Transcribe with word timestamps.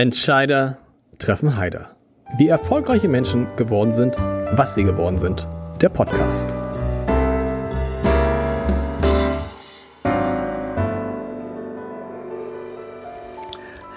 Entscheider 0.00 0.78
treffen 1.18 1.58
Heider. 1.58 1.94
Wie 2.38 2.48
erfolgreiche 2.48 3.06
Menschen 3.06 3.46
geworden 3.56 3.92
sind, 3.92 4.16
was 4.52 4.74
sie 4.74 4.82
geworden 4.82 5.18
sind. 5.18 5.46
Der 5.82 5.90
Podcast. 5.90 6.48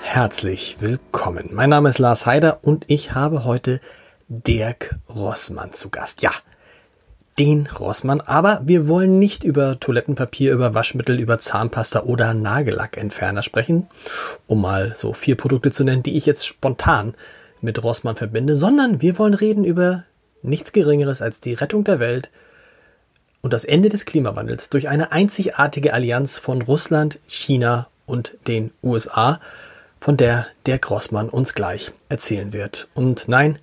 Herzlich 0.01 0.75
willkommen. 0.81 1.51
Mein 1.53 1.69
Name 1.69 1.87
ist 1.87 1.99
Lars 1.99 2.25
Heider 2.25 2.59
und 2.63 2.83
ich 2.89 3.15
habe 3.15 3.45
heute 3.45 3.79
Dirk 4.27 4.95
Rossmann 5.07 5.71
zu 5.71 5.89
Gast. 5.89 6.21
Ja, 6.21 6.31
den 7.39 7.67
Rossmann, 7.67 8.21
aber 8.21 8.61
wir 8.63 8.87
wollen 8.87 9.17
nicht 9.17 9.43
über 9.43 9.79
Toilettenpapier, 9.79 10.53
über 10.53 10.73
Waschmittel, 10.73 11.19
über 11.19 11.39
Zahnpasta 11.39 12.03
oder 12.03 12.33
Nagellackentferner 12.33 13.43
sprechen, 13.43 13.87
um 14.45 14.61
mal 14.61 14.93
so 14.95 15.13
vier 15.13 15.35
Produkte 15.35 15.71
zu 15.71 15.83
nennen, 15.83 16.03
die 16.03 16.15
ich 16.15 16.25
jetzt 16.25 16.45
spontan 16.45 17.15
mit 17.61 17.81
Rossmann 17.83 18.15
verbinde, 18.15 18.55
sondern 18.55 19.01
wir 19.01 19.17
wollen 19.17 19.33
reden 19.33 19.63
über 19.63 20.03
nichts 20.41 20.73
Geringeres 20.73 21.21
als 21.21 21.39
die 21.39 21.53
Rettung 21.53 21.83
der 21.83 21.99
Welt 21.99 22.29
und 23.41 23.53
das 23.53 23.65
Ende 23.65 23.89
des 23.89 24.05
Klimawandels 24.05 24.69
durch 24.69 24.89
eine 24.89 25.11
einzigartige 25.11 25.93
Allianz 25.93 26.37
von 26.37 26.61
Russland, 26.61 27.19
China 27.27 27.87
und 28.05 28.37
den 28.47 28.71
USA, 28.83 29.39
von 29.99 30.17
der 30.17 30.47
der 30.65 30.79
Grossmann 30.79 31.29
uns 31.29 31.53
gleich 31.53 31.91
erzählen 32.09 32.53
wird. 32.53 32.89
Und 32.93 33.27
nein, 33.27 33.59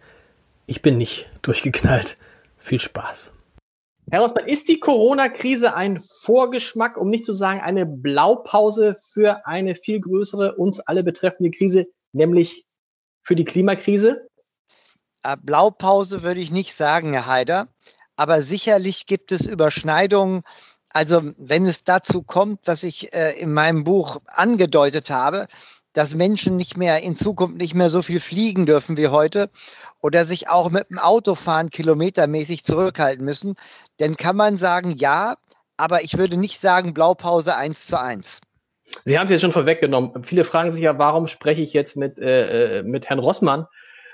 ich 0.67 0.83
bin 0.83 0.99
nicht 0.99 1.29
durchgeknallt. 1.43 2.17
Viel 2.59 2.81
Spaß. 2.81 3.33
Herr 4.13 4.23
Rossmann, 4.23 4.49
ist 4.49 4.67
die 4.67 4.81
Corona-Krise 4.81 5.75
ein 5.77 6.01
Vorgeschmack, 6.01 6.97
um 6.97 7.11
nicht 7.11 7.25
zu 7.25 7.33
sagen 7.33 7.61
eine 7.61 7.87
Blaupause 7.87 8.97
für 9.13 9.47
eine 9.47 9.77
viel 9.77 10.01
größere, 10.01 10.57
uns 10.57 10.81
alle 10.81 11.05
betreffende 11.05 11.53
Krise, 11.53 11.87
nämlich 12.13 12.67
für 13.23 13.37
die 13.37 13.45
Klimakrise? 13.45 14.27
Äh, 15.23 15.37
Blaupause 15.41 16.25
würde 16.25 16.41
ich 16.41 16.51
nicht 16.51 16.75
sagen, 16.75 17.13
Herr 17.13 17.27
Haider, 17.27 17.69
aber 18.17 18.43
sicherlich 18.43 19.07
gibt 19.07 19.31
es 19.31 19.47
Überschneidungen. 19.47 20.43
Also 20.89 21.23
wenn 21.39 21.65
es 21.65 21.85
dazu 21.85 22.25
kommt, 22.25 22.67
was 22.67 22.83
ich 22.83 23.15
äh, 23.15 23.39
in 23.39 23.53
meinem 23.53 23.85
Buch 23.85 24.21
angedeutet 24.27 25.11
habe, 25.11 25.47
dass 25.93 26.15
Menschen 26.15 26.57
nicht 26.57 26.77
mehr 26.77 27.03
in 27.03 27.17
Zukunft 27.17 27.57
nicht 27.57 27.75
mehr 27.75 27.91
so 27.91 28.03
viel 28.03 28.21
fliegen 28.21 28.67
dürfen 28.67 28.97
wie 28.97 29.09
heute 29.09 29.51
oder 30.01 30.25
sich 30.25 30.49
auch 30.49 30.71
mit 30.71 30.91
dem 30.91 30.99
Autofahren 30.99 31.71
kilometermäßig 31.71 32.65
zurückhalten 32.65 33.25
müssen, 33.25 33.57
dann 33.99 34.17
kann 34.17 34.37
man 34.37 34.57
sagen, 34.57 34.93
ja, 34.93 35.37
aber 35.77 36.05
ich 36.05 36.19
würde 36.19 36.37
nicht 36.37 36.61
sagen 36.61 36.95
Blaupause 36.95 37.57
eins 37.57 37.87
zu 37.87 38.01
eins. 38.01 38.41
Sie 39.05 39.19
haben 39.19 39.27
es 39.27 39.33
jetzt 39.33 39.41
schon 39.43 39.53
vorweggenommen. 39.53 40.25
Viele 40.25 40.45
fragen 40.45 40.73
sich 40.73 40.83
ja, 40.83 40.99
warum 40.99 41.27
spreche 41.27 41.63
ich 41.63 41.73
jetzt 41.73 41.97
mit, 41.97 42.19
äh, 42.19 42.79
äh 42.79 42.83
mit 42.83 43.09
Herrn 43.09 43.21
Rossmann 43.21 43.67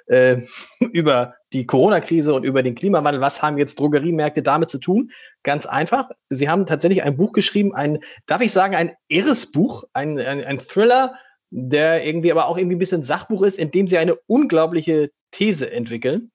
äh, 0.06 0.42
über 0.92 1.34
die 1.52 1.66
Corona-Krise 1.66 2.34
und 2.34 2.44
über 2.44 2.62
den 2.62 2.74
Klimawandel. 2.74 3.20
Was 3.20 3.42
haben 3.42 3.58
jetzt 3.58 3.78
Drogeriemärkte 3.78 4.42
damit 4.42 4.70
zu 4.70 4.78
tun? 4.78 5.10
Ganz 5.42 5.66
einfach. 5.66 6.10
Sie 6.28 6.48
haben 6.48 6.66
tatsächlich 6.66 7.02
ein 7.02 7.16
Buch 7.16 7.32
geschrieben, 7.32 7.74
ein, 7.74 7.98
darf 8.26 8.40
ich 8.40 8.52
sagen, 8.52 8.74
ein 8.74 8.92
irres 9.08 9.50
Buch, 9.50 9.84
ein, 9.92 10.18
ein, 10.18 10.44
ein 10.44 10.58
Thriller, 10.58 11.14
der 11.58 12.04
irgendwie 12.04 12.30
aber 12.30 12.46
auch 12.46 12.58
irgendwie 12.58 12.76
ein 12.76 12.78
bisschen 12.80 13.02
Sachbuch 13.02 13.40
ist, 13.40 13.58
in 13.58 13.70
dem 13.70 13.88
sie 13.88 13.96
eine 13.96 14.14
unglaubliche 14.26 15.10
These 15.30 15.70
entwickeln. 15.70 16.30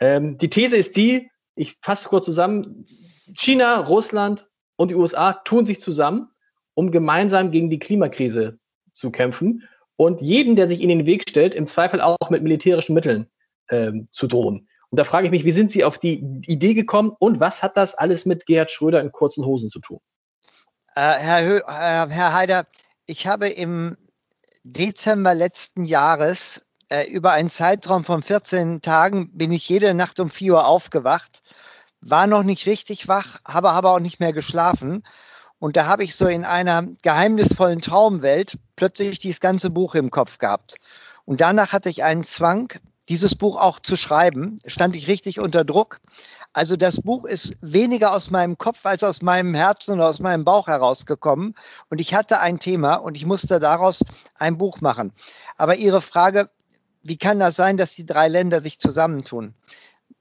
Ähm, 0.00 0.36
die 0.36 0.50
These 0.50 0.76
ist 0.76 0.98
die, 0.98 1.30
ich 1.54 1.78
fasse 1.80 2.10
kurz 2.10 2.26
zusammen, 2.26 2.84
China, 3.32 3.80
Russland 3.80 4.46
und 4.76 4.90
die 4.90 4.96
USA 4.96 5.32
tun 5.32 5.64
sich 5.64 5.80
zusammen, 5.80 6.28
um 6.74 6.90
gemeinsam 6.90 7.50
gegen 7.50 7.70
die 7.70 7.78
Klimakrise 7.78 8.58
zu 8.92 9.10
kämpfen 9.10 9.66
und 9.96 10.20
jeden, 10.20 10.56
der 10.56 10.68
sich 10.68 10.82
in 10.82 10.90
den 10.90 11.06
Weg 11.06 11.26
stellt, 11.26 11.54
im 11.54 11.66
Zweifel 11.66 12.02
auch 12.02 12.28
mit 12.28 12.42
militärischen 12.42 12.92
Mitteln 12.92 13.30
ähm, 13.70 14.08
zu 14.10 14.26
drohen. 14.26 14.68
Und 14.90 14.98
da 14.98 15.04
frage 15.04 15.24
ich 15.24 15.30
mich, 15.30 15.46
wie 15.46 15.52
sind 15.52 15.70
Sie 15.70 15.84
auf 15.84 15.96
die 15.96 16.22
Idee 16.46 16.74
gekommen 16.74 17.16
und 17.18 17.40
was 17.40 17.62
hat 17.62 17.78
das 17.78 17.94
alles 17.94 18.26
mit 18.26 18.44
Gerhard 18.44 18.70
Schröder 18.70 19.00
in 19.00 19.10
kurzen 19.10 19.46
Hosen 19.46 19.70
zu 19.70 19.80
tun? 19.80 20.00
Äh, 20.96 21.14
Herr, 21.14 21.46
Hö 21.46 21.56
äh, 21.60 22.12
Herr 22.12 22.34
Haider, 22.34 22.66
ich 23.06 23.26
habe 23.26 23.48
im 23.48 23.96
Dezember 24.64 25.34
letzten 25.34 25.84
Jahres 25.84 26.66
äh, 26.90 27.10
über 27.10 27.32
einen 27.32 27.48
Zeitraum 27.48 28.04
von 28.04 28.22
14 28.22 28.82
Tagen 28.82 29.30
bin 29.32 29.52
ich 29.52 29.68
jede 29.68 29.94
Nacht 29.94 30.20
um 30.20 30.30
4 30.30 30.52
Uhr 30.52 30.66
aufgewacht, 30.66 31.42
war 32.02 32.26
noch 32.26 32.42
nicht 32.42 32.66
richtig 32.66 33.08
wach, 33.08 33.40
habe 33.46 33.70
aber 33.70 33.92
auch 33.92 34.00
nicht 34.00 34.20
mehr 34.20 34.32
geschlafen. 34.32 35.02
Und 35.58 35.76
da 35.76 35.86
habe 35.86 36.04
ich 36.04 36.14
so 36.14 36.26
in 36.26 36.44
einer 36.44 36.86
geheimnisvollen 37.02 37.80
Traumwelt 37.80 38.58
plötzlich 38.76 39.18
dieses 39.18 39.40
ganze 39.40 39.70
Buch 39.70 39.94
im 39.94 40.10
Kopf 40.10 40.38
gehabt. 40.38 40.76
Und 41.24 41.40
danach 41.40 41.72
hatte 41.72 41.88
ich 41.90 42.02
einen 42.02 42.24
Zwang, 42.24 42.72
dieses 43.10 43.34
Buch 43.34 43.60
auch 43.60 43.80
zu 43.80 43.96
schreiben. 43.96 44.60
Stand 44.64 44.94
ich 44.94 45.08
richtig 45.08 45.40
unter 45.40 45.64
Druck. 45.64 45.98
Also 46.52 46.76
das 46.76 47.02
Buch 47.02 47.24
ist 47.24 47.54
weniger 47.60 48.14
aus 48.14 48.30
meinem 48.30 48.56
Kopf 48.56 48.86
als 48.86 49.02
aus 49.02 49.20
meinem 49.20 49.52
Herzen 49.52 49.94
oder 49.94 50.08
aus 50.08 50.20
meinem 50.20 50.44
Bauch 50.44 50.68
herausgekommen. 50.68 51.54
Und 51.90 52.00
ich 52.00 52.14
hatte 52.14 52.40
ein 52.40 52.60
Thema 52.60 52.94
und 52.94 53.16
ich 53.16 53.26
musste 53.26 53.58
daraus 53.58 54.04
ein 54.36 54.58
Buch 54.58 54.80
machen. 54.80 55.12
Aber 55.56 55.76
Ihre 55.76 56.02
Frage, 56.02 56.50
wie 57.02 57.16
kann 57.16 57.40
das 57.40 57.56
sein, 57.56 57.76
dass 57.76 57.96
die 57.96 58.06
drei 58.06 58.28
Länder 58.28 58.62
sich 58.62 58.78
zusammentun? 58.78 59.54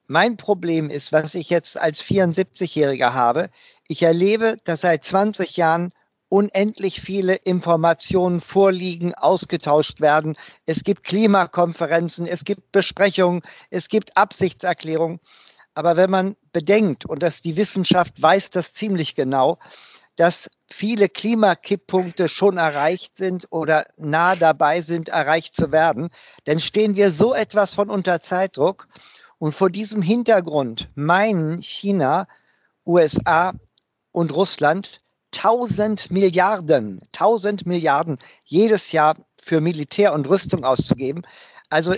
Mein 0.07 0.38
Problem 0.38 0.89
ist, 0.89 1.11
was 1.11 1.35
ich 1.35 1.51
jetzt 1.51 1.79
als 1.79 2.03
74-Jähriger 2.03 3.13
habe. 3.13 3.51
Ich 3.88 4.01
erlebe, 4.01 4.57
dass 4.63 4.81
seit 4.81 5.03
20 5.03 5.57
Jahren 5.57 5.91
unendlich 6.29 7.01
viele 7.01 7.35
Informationen 7.35 8.40
vorliegen, 8.40 9.13
ausgetauscht 9.16 10.00
werden. 10.00 10.38
Es 10.66 10.84
gibt 10.84 11.03
Klimakonferenzen, 11.03 12.25
es 12.25 12.45
gibt 12.45 12.72
Besprechungen, 12.72 13.41
es 13.72 13.90
gibt 13.90 14.16
Absichtserklärungen. 14.16 15.19
Aber 15.73 15.97
wenn 15.97 16.09
man 16.09 16.35
bedenkt, 16.51 17.06
und 17.06 17.23
dass 17.23 17.41
die 17.41 17.57
Wissenschaft 17.57 18.22
weiß 18.22 18.51
das 18.51 18.73
ziemlich 18.73 19.16
genau, 19.16 19.57
dass 20.16 20.51
viele 20.67 21.07
Klimakipppunkte 21.07 22.28
schon 22.28 22.57
erreicht 22.57 23.16
sind 23.16 23.47
oder 23.51 23.85
nah 23.97 24.35
dabei 24.35 24.81
sind, 24.81 25.09
erreicht 25.09 25.56
zu 25.56 25.72
werden, 25.72 26.09
dann 26.44 26.59
stehen 26.59 26.96
wir 26.96 27.09
so 27.09 27.34
etwas 27.34 27.73
von 27.73 27.90
unter 27.90 28.22
Zeitdruck. 28.22 28.88
Und 29.38 29.56
vor 29.56 29.69
diesem 29.69 30.01
Hintergrund 30.01 30.90
meinen 30.96 31.61
China, 31.61 32.28
USA 32.85 33.53
und 34.11 34.34
Russland 34.34 35.00
1000 35.35 36.12
Milliarden, 36.12 37.01
1000 37.13 37.66
Milliarden 37.66 38.17
jedes 38.44 38.91
Jahr 38.91 39.16
für 39.41 39.62
Militär 39.62 40.13
und 40.13 40.29
Rüstung 40.29 40.63
auszugeben. 40.63 41.23
Also 41.69 41.95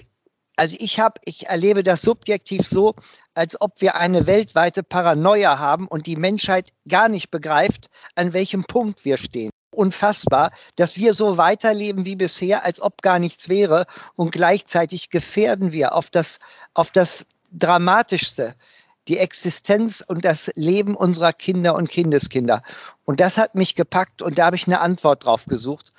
also 0.57 0.75
ich 0.79 0.99
habe, 0.99 1.19
ich 1.25 1.47
erlebe 1.47 1.81
das 1.81 2.03
subjektiv 2.03 2.67
so, 2.67 2.93
als 3.33 3.59
ob 3.59 3.81
wir 3.81 3.95
eine 3.95 4.27
weltweite 4.27 4.83
Paranoia 4.83 5.57
haben 5.57 5.87
und 5.87 6.05
die 6.05 6.17
Menschheit 6.17 6.71
gar 6.87 7.09
nicht 7.09 7.31
begreift, 7.31 7.89
an 8.13 8.33
welchem 8.33 8.65
Punkt 8.65 9.03
wir 9.03 9.17
stehen. 9.17 9.49
Unfassbar, 9.73 10.51
dass 10.75 10.97
wir 10.97 11.15
so 11.15 11.37
weiterleben 11.37 12.05
wie 12.05 12.15
bisher, 12.15 12.63
als 12.63 12.79
ob 12.79 13.01
gar 13.01 13.17
nichts 13.17 13.49
wäre 13.49 13.87
und 14.15 14.33
gleichzeitig 14.33 15.09
gefährden 15.09 15.71
wir 15.71 15.95
auf 15.95 16.11
das, 16.11 16.39
auf 16.75 16.91
das 16.91 17.25
Dramatischste 17.51 18.53
die 19.07 19.17
Existenz 19.17 20.03
und 20.05 20.25
das 20.25 20.51
Leben 20.55 20.95
unserer 20.95 21.33
Kinder 21.33 21.75
und 21.75 21.89
Kindeskinder. 21.89 22.61
Und 23.03 23.19
das 23.19 23.37
hat 23.37 23.55
mich 23.55 23.75
gepackt 23.75 24.21
und 24.21 24.37
da 24.37 24.45
habe 24.45 24.55
ich 24.55 24.67
eine 24.67 24.79
Antwort 24.79 25.25
drauf 25.25 25.45
gesucht. 25.45 25.91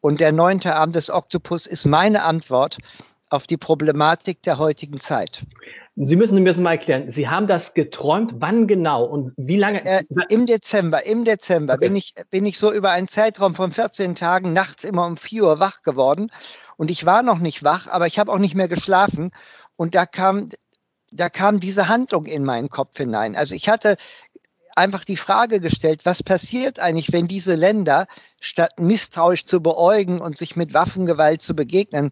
Und 0.00 0.20
der 0.20 0.32
neunte 0.32 0.74
Abend 0.74 0.96
des 0.96 1.10
Oktopus 1.10 1.66
ist 1.66 1.86
meine 1.86 2.24
Antwort 2.24 2.78
auf 3.30 3.46
die 3.46 3.56
Problematik 3.56 4.42
der 4.42 4.58
heutigen 4.58 5.00
Zeit. 5.00 5.42
Sie 5.94 6.16
müssen 6.16 6.42
mir 6.42 6.48
das 6.48 6.56
mal 6.56 6.72
erklären. 6.72 7.10
Sie 7.10 7.28
haben 7.28 7.46
das 7.46 7.74
geträumt, 7.74 8.36
wann 8.38 8.66
genau 8.66 9.04
und 9.04 9.32
wie 9.36 9.58
lange? 9.58 9.84
Äh, 9.84 10.02
Im 10.30 10.46
Dezember, 10.46 11.04
im 11.04 11.24
Dezember 11.24 11.74
okay. 11.74 11.88
bin, 11.88 11.96
ich, 11.96 12.14
bin 12.30 12.46
ich 12.46 12.58
so 12.58 12.72
über 12.72 12.90
einen 12.90 13.08
Zeitraum 13.08 13.54
von 13.54 13.72
14 13.72 14.14
Tagen 14.14 14.54
nachts 14.54 14.84
immer 14.84 15.06
um 15.06 15.18
4 15.18 15.44
Uhr 15.44 15.60
wach 15.60 15.82
geworden. 15.82 16.30
Und 16.78 16.90
ich 16.90 17.04
war 17.04 17.22
noch 17.22 17.38
nicht 17.38 17.62
wach, 17.62 17.88
aber 17.88 18.06
ich 18.06 18.18
habe 18.18 18.32
auch 18.32 18.38
nicht 18.38 18.54
mehr 18.54 18.68
geschlafen. 18.68 19.32
Und 19.76 19.94
da 19.94 20.06
kam, 20.06 20.48
da 21.12 21.28
kam 21.28 21.60
diese 21.60 21.88
Handlung 21.88 22.26
in 22.26 22.44
meinen 22.44 22.68
Kopf 22.68 22.96
hinein. 22.96 23.36
Also 23.36 23.54
ich 23.54 23.68
hatte 23.68 23.96
einfach 24.74 25.04
die 25.04 25.18
Frage 25.18 25.60
gestellt, 25.60 26.04
was 26.04 26.22
passiert 26.22 26.80
eigentlich, 26.80 27.12
wenn 27.12 27.28
diese 27.28 27.54
Länder 27.54 28.06
statt 28.40 28.72
misstrauisch 28.78 29.44
zu 29.44 29.60
beäugen 29.60 30.20
und 30.20 30.38
sich 30.38 30.56
mit 30.56 30.74
Waffengewalt 30.74 31.42
zu 31.42 31.54
begegnen, 31.54 32.10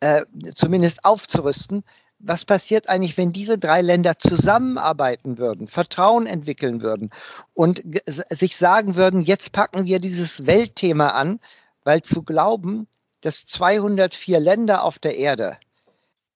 äh, 0.00 0.24
zumindest 0.54 1.04
aufzurüsten. 1.04 1.84
Was 2.18 2.44
passiert 2.44 2.88
eigentlich, 2.88 3.16
wenn 3.16 3.30
diese 3.30 3.58
drei 3.58 3.80
Länder 3.80 4.18
zusammenarbeiten 4.18 5.38
würden, 5.38 5.68
Vertrauen 5.68 6.26
entwickeln 6.26 6.82
würden 6.82 7.10
und 7.54 7.82
sich 8.30 8.56
sagen 8.56 8.96
würden, 8.96 9.20
jetzt 9.20 9.52
packen 9.52 9.84
wir 9.84 10.00
dieses 10.00 10.44
Weltthema 10.46 11.10
an, 11.10 11.38
weil 11.84 12.02
zu 12.02 12.22
glauben, 12.22 12.88
dass 13.20 13.46
204 13.46 14.40
Länder 14.40 14.82
auf 14.82 14.98
der 14.98 15.16
Erde 15.16 15.58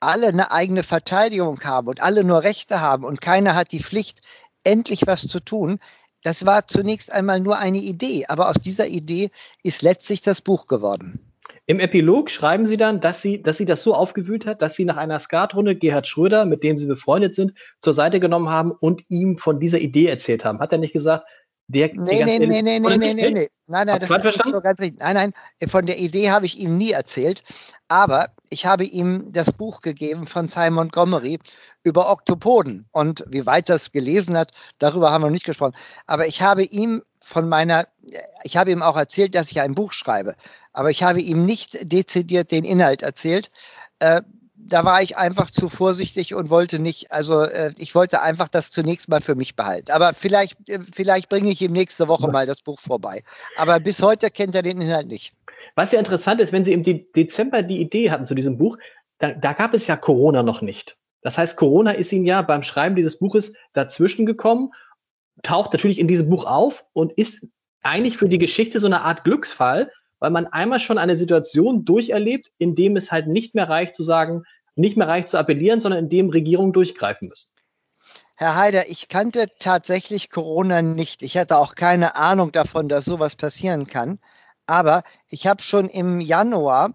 alle 0.02 0.28
eine 0.28 0.50
eigene 0.50 0.82
Verteidigung 0.82 1.60
haben 1.62 1.88
und 1.88 2.02
alle 2.02 2.24
nur 2.24 2.42
Rechte 2.42 2.80
haben 2.80 3.04
und 3.04 3.20
keiner 3.20 3.54
hat 3.54 3.72
die 3.72 3.82
Pflicht, 3.82 4.20
endlich 4.64 5.06
was 5.06 5.26
zu 5.26 5.40
tun, 5.40 5.78
das 6.22 6.46
war 6.46 6.66
zunächst 6.66 7.10
einmal 7.10 7.40
nur 7.40 7.58
eine 7.58 7.78
Idee, 7.78 8.26
aber 8.28 8.48
aus 8.48 8.56
dieser 8.62 8.86
Idee 8.86 9.30
ist 9.62 9.82
letztlich 9.82 10.22
das 10.22 10.40
Buch 10.40 10.66
geworden. 10.66 11.20
Im 11.66 11.80
Epilog 11.80 12.30
schreiben 12.30 12.66
Sie 12.66 12.76
dann, 12.76 13.00
dass 13.00 13.22
Sie, 13.22 13.42
dass 13.42 13.56
Sie 13.56 13.64
das 13.64 13.82
so 13.82 13.94
aufgewühlt 13.94 14.46
hat, 14.46 14.62
dass 14.62 14.74
Sie 14.74 14.84
nach 14.84 14.96
einer 14.96 15.18
Skatrunde 15.18 15.76
Gerhard 15.76 16.06
Schröder, 16.06 16.44
mit 16.44 16.62
dem 16.62 16.78
Sie 16.78 16.86
befreundet 16.86 17.34
sind, 17.34 17.54
zur 17.80 17.92
Seite 17.92 18.20
genommen 18.20 18.48
haben 18.48 18.72
und 18.72 19.02
ihm 19.08 19.38
von 19.38 19.60
dieser 19.60 19.78
Idee 19.78 20.06
erzählt 20.06 20.44
haben. 20.44 20.60
Hat 20.60 20.72
er 20.72 20.78
nicht 20.78 20.92
gesagt, 20.92 21.26
der, 21.68 21.90
nee, 21.94 22.24
nee, 22.24 22.38
nee, 22.38 22.62
nee, 22.62 22.80
nee, 22.80 22.96
nee, 22.96 23.14
nee, 23.14 23.30
nee. 23.30 23.48
Nein, 23.66 23.86
nein, 23.86 24.00
das 24.00 24.36
ist 24.36 24.44
so 24.44 24.60
ganz 24.60 24.80
richtig. 24.80 25.00
Nein, 25.00 25.14
nein, 25.14 25.32
von 25.70 25.86
der 25.86 25.98
Idee 25.98 26.30
habe 26.30 26.46
ich 26.46 26.58
ihm 26.58 26.76
nie 26.76 26.90
erzählt. 26.90 27.42
Aber 27.88 28.30
ich 28.52 28.66
habe 28.66 28.84
ihm 28.84 29.32
das 29.32 29.50
Buch 29.50 29.80
gegeben 29.80 30.26
von 30.26 30.46
Simon 30.46 30.74
Montgomery 30.74 31.38
über 31.84 32.10
Oktopoden. 32.10 32.86
Und 32.92 33.24
wie 33.28 33.46
weit 33.46 33.70
das 33.70 33.92
gelesen 33.92 34.36
hat, 34.36 34.52
darüber 34.78 35.10
haben 35.10 35.22
wir 35.22 35.28
noch 35.28 35.32
nicht 35.32 35.46
gesprochen. 35.46 35.74
Aber 36.06 36.26
ich 36.26 36.42
habe 36.42 36.62
ihm 36.62 37.02
von 37.22 37.48
meiner, 37.48 37.88
ich 38.44 38.58
habe 38.58 38.70
ihm 38.70 38.82
auch 38.82 38.96
erzählt, 38.96 39.34
dass 39.34 39.50
ich 39.50 39.60
ein 39.62 39.74
Buch 39.74 39.94
schreibe. 39.94 40.36
Aber 40.74 40.90
ich 40.90 41.02
habe 41.02 41.20
ihm 41.22 41.46
nicht 41.46 41.78
dezidiert 41.90 42.50
den 42.50 42.64
Inhalt 42.64 43.00
erzählt. 43.02 43.50
Äh, 44.00 44.20
da 44.64 44.84
war 44.84 45.02
ich 45.02 45.16
einfach 45.16 45.50
zu 45.50 45.68
vorsichtig 45.68 46.34
und 46.34 46.50
wollte 46.50 46.78
nicht, 46.78 47.10
also 47.10 47.42
äh, 47.42 47.74
ich 47.78 47.94
wollte 47.94 48.22
einfach 48.22 48.48
das 48.48 48.70
zunächst 48.70 49.08
mal 49.08 49.20
für 49.20 49.34
mich 49.34 49.56
behalten. 49.56 49.90
Aber 49.90 50.14
vielleicht, 50.14 50.56
äh, 50.68 50.78
vielleicht 50.92 51.28
bringe 51.28 51.50
ich 51.50 51.60
ihm 51.60 51.72
nächste 51.72 52.08
Woche 52.08 52.28
mal 52.28 52.46
das 52.46 52.60
Buch 52.60 52.80
vorbei. 52.80 53.22
Aber 53.56 53.80
bis 53.80 54.02
heute 54.02 54.30
kennt 54.30 54.54
er 54.54 54.62
den 54.62 54.80
Inhalt 54.80 55.08
nicht. 55.08 55.34
Was 55.74 55.92
ja 55.92 55.98
interessant 55.98 56.40
ist, 56.40 56.52
wenn 56.52 56.64
Sie 56.64 56.72
im 56.72 56.82
De 56.82 57.04
Dezember 57.14 57.62
die 57.62 57.80
Idee 57.80 58.10
hatten 58.10 58.26
zu 58.26 58.34
diesem 58.34 58.58
Buch, 58.58 58.78
da, 59.18 59.32
da 59.32 59.52
gab 59.52 59.74
es 59.74 59.86
ja 59.86 59.96
Corona 59.96 60.42
noch 60.42 60.62
nicht. 60.62 60.96
Das 61.22 61.38
heißt, 61.38 61.56
Corona 61.56 61.92
ist 61.92 62.12
Ihnen 62.12 62.26
ja 62.26 62.42
beim 62.42 62.62
Schreiben 62.62 62.96
dieses 62.96 63.18
Buches 63.18 63.54
dazwischen 63.72 64.26
gekommen, 64.26 64.72
taucht 65.42 65.72
natürlich 65.72 65.98
in 65.98 66.08
diesem 66.08 66.28
Buch 66.28 66.44
auf 66.44 66.84
und 66.92 67.12
ist 67.12 67.46
eigentlich 67.82 68.16
für 68.16 68.28
die 68.28 68.38
Geschichte 68.38 68.80
so 68.80 68.86
eine 68.86 69.02
Art 69.02 69.24
Glücksfall, 69.24 69.90
weil 70.22 70.30
man 70.30 70.46
einmal 70.46 70.78
schon 70.78 70.98
eine 70.98 71.16
Situation 71.16 71.84
durcherlebt, 71.84 72.52
in 72.58 72.76
dem 72.76 72.94
es 72.94 73.10
halt 73.10 73.26
nicht 73.26 73.56
mehr 73.56 73.68
reicht 73.68 73.96
zu 73.96 74.04
sagen, 74.04 74.44
nicht 74.76 74.96
mehr 74.96 75.08
reicht 75.08 75.26
zu 75.26 75.36
appellieren, 75.36 75.80
sondern 75.80 76.04
in 76.04 76.08
dem 76.10 76.30
Regierungen 76.30 76.72
durchgreifen 76.72 77.26
müssen. 77.26 77.50
Herr 78.36 78.54
Haider, 78.54 78.88
ich 78.88 79.08
kannte 79.08 79.48
tatsächlich 79.58 80.30
Corona 80.30 80.80
nicht. 80.80 81.22
Ich 81.22 81.36
hatte 81.36 81.58
auch 81.58 81.74
keine 81.74 82.14
Ahnung 82.14 82.52
davon, 82.52 82.88
dass 82.88 83.04
sowas 83.04 83.34
passieren 83.34 83.88
kann. 83.88 84.20
Aber 84.64 85.02
ich 85.28 85.48
habe 85.48 85.60
schon 85.60 85.88
im 85.88 86.20
Januar 86.20 86.94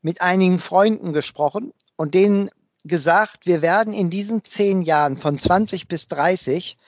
mit 0.00 0.22
einigen 0.22 0.58
Freunden 0.58 1.12
gesprochen 1.12 1.74
und 1.96 2.14
denen 2.14 2.48
gesagt, 2.84 3.44
wir 3.44 3.60
werden 3.60 3.92
in 3.92 4.08
diesen 4.08 4.44
zehn 4.44 4.80
Jahren 4.80 5.18
von 5.18 5.38
20 5.38 5.88
bis 5.88 6.08
30 6.08 6.78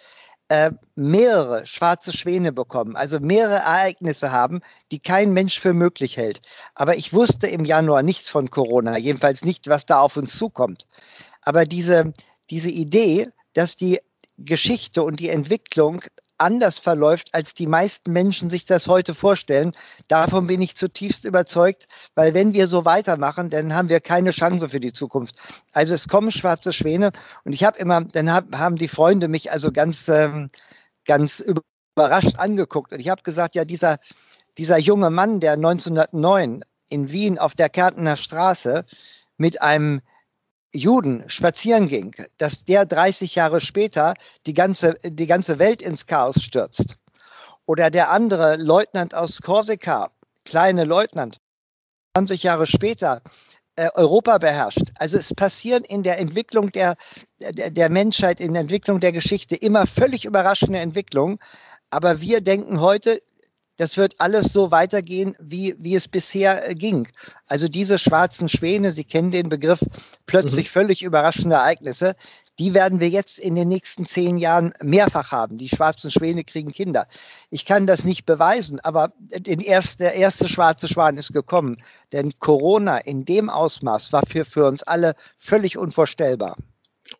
äh, 0.49 0.73
mehrere 0.95 1.67
schwarze 1.67 2.13
Schwäne 2.13 2.53
bekommen, 2.53 2.97
also 2.97 3.19
mehrere 3.21 3.57
Ereignisse 3.57 4.31
haben, 4.31 4.61
die 4.91 4.99
kein 4.99 5.33
Mensch 5.33 5.59
für 5.59 5.75
möglich 5.75 6.17
hält. 6.17 6.43
Aber 6.75 6.97
ich 6.97 7.13
wusste 7.13 7.47
im 7.47 7.65
Januar 7.65 8.03
nichts 8.03 8.29
von 8.31 8.51
Corona, 8.51 8.99
jedenfalls 8.99 9.45
nicht, 9.45 9.69
was 9.69 9.87
da 9.87 10.01
auf 10.01 10.17
uns 10.17 10.37
zukommt. 10.37 10.87
Aber 11.43 11.65
diese, 11.65 12.13
diese 12.51 12.71
Idee, 12.71 13.31
dass 13.55 13.77
die 13.77 14.01
Geschichte 14.37 15.03
und 15.03 15.21
die 15.21 15.31
Entwicklung 15.31 16.03
anders 16.39 16.79
verläuft, 16.79 17.29
als 17.33 17.55
die 17.55 17.67
meisten 17.67 18.13
Menschen 18.13 18.51
sich 18.51 18.65
das 18.65 18.89
heute 18.89 19.15
vorstellen. 19.15 19.73
Davon 20.09 20.47
bin 20.47 20.61
ich 20.61 20.77
zutiefst 20.77 21.25
überzeugt, 21.25 21.87
weil 22.15 22.35
wenn 22.35 22.55
wir 22.55 22.67
so 22.67 22.85
weitermachen, 22.85 23.51
dann 23.51 23.75
haben 23.75 23.89
wir 23.89 24.01
keine 24.01 24.31
Chance 24.31 24.69
für 24.69 24.81
die 24.81 24.93
Zukunft. 24.93 25.37
Also 25.73 25.95
es 25.95 26.09
kommen 26.09 26.31
schwarze 26.31 26.73
Schwäne 26.73 27.13
und 27.45 27.55
ich 27.55 27.65
habe 27.65 27.79
immer, 27.79 28.03
dann 28.03 28.33
hab, 28.33 28.55
haben 28.57 28.77
die 28.77 28.89
Freunde 28.89 29.29
mich 29.29 29.53
also 29.53 29.73
ganz, 29.73 30.09
ähm, 30.09 30.51
ganz 31.07 31.41
überrascht 31.41 32.37
angeguckt 32.39 32.93
und 32.93 33.01
ich 33.01 33.09
habe 33.09 33.23
gesagt, 33.23 33.55
ja, 33.55 33.65
dieser, 33.65 33.99
dieser 34.59 34.79
junge 34.79 35.11
Mann, 35.11 35.41
der 35.41 35.53
1909 35.53 36.63
in 36.91 37.11
Wien 37.11 37.39
auf 37.39 37.55
der 37.55 37.69
Kärntner 37.69 38.17
Straße 38.17 38.85
mit 39.37 39.63
einem 39.63 40.01
Juden 40.75 41.25
spazieren 41.29 41.89
ging, 41.89 42.15
dass 42.39 42.65
der 42.65 42.85
30 42.85 43.35
Jahre 43.35 43.61
später 43.61 44.15
die 44.47 44.55
ganze, 44.55 44.95
die 45.05 45.27
ganze 45.27 45.59
Welt 45.59 45.81
ins 45.81 46.07
Chaos 46.07 46.43
stürzt. 46.43 46.97
Oder 47.67 47.91
der 47.91 48.11
andere 48.11 48.57
Leutnant 48.57 49.15
aus 49.15 49.41
Korsika, 49.41 50.11
kleine 50.45 50.85
Leutnant, 50.85 51.39
20 52.17 52.43
Jahre 52.43 52.67
später 52.67 53.23
äh, 53.77 53.89
Europa 53.95 54.39
beherrscht. 54.39 54.93
Also 54.97 55.19
es 55.19 55.35
passieren 55.35 55.85
in 55.85 56.03
der 56.03 56.19
Entwicklung 56.19 56.71
der, 56.73 56.97
der, 57.41 57.71
der 57.71 57.91
Menschheit, 57.91 58.41
in 58.41 58.53
der 58.53 58.63
Entwicklung 58.63 59.01
der 59.01 59.13
Geschichte 59.13 59.57
immer 59.57 59.87
völlig 59.87 60.25
überraschende 60.25 60.79
Entwicklungen. 60.79 61.39
Aber 61.91 62.21
wir 62.21 62.41
denken 62.41 62.81
heute, 62.81 63.23
das 63.77 63.97
wird 63.97 64.21
alles 64.21 64.53
so 64.53 64.71
weitergehen, 64.71 65.35
wie, 65.41 65.75
wie 65.79 65.95
es 65.95 66.09
bisher 66.09 66.69
äh, 66.69 66.75
ging. 66.75 67.09
Also 67.47 67.69
diese 67.69 67.99
schwarzen 67.99 68.49
Schwäne, 68.49 68.93
Sie 68.93 69.05
kennen 69.05 69.31
den 69.31 69.49
Begriff, 69.49 69.81
plötzlich 70.27 70.69
mhm. 70.69 70.73
völlig 70.73 71.03
überraschende 71.03 71.57
Ereignisse, 71.57 72.15
die 72.59 72.73
werden 72.73 73.01
wir 73.01 73.09
jetzt 73.09 73.39
in 73.39 73.57
den 73.57 73.69
nächsten 73.69 74.07
zehn 74.07 74.37
Jahren 74.37 74.73
mehrfach 74.81 75.33
haben. 75.33 75.57
Die 75.57 75.69
schwarzen 75.69 76.11
Schwäne 76.11 76.45
kriegen 76.45 76.71
Kinder. 76.71 77.09
Ich 77.51 77.65
kann 77.65 77.87
das 77.87 78.05
nicht 78.05 78.27
beweisen, 78.27 78.79
aber 78.81 79.13
den 79.19 79.59
erst, 79.59 80.01
der 80.01 80.15
erste 80.15 80.49
schwarze 80.49 80.87
Schwan 80.87 81.17
ist 81.17 81.33
gekommen. 81.33 81.83
Denn 82.13 82.39
Corona 82.39 82.99
in 82.99 83.25
dem 83.25 83.51
Ausmaß 83.51 84.13
war 84.13 84.23
für, 84.27 84.45
für 84.45 84.67
uns 84.67 84.85
alle 84.85 85.17
völlig 85.37 85.77
unvorstellbar. 85.77 86.57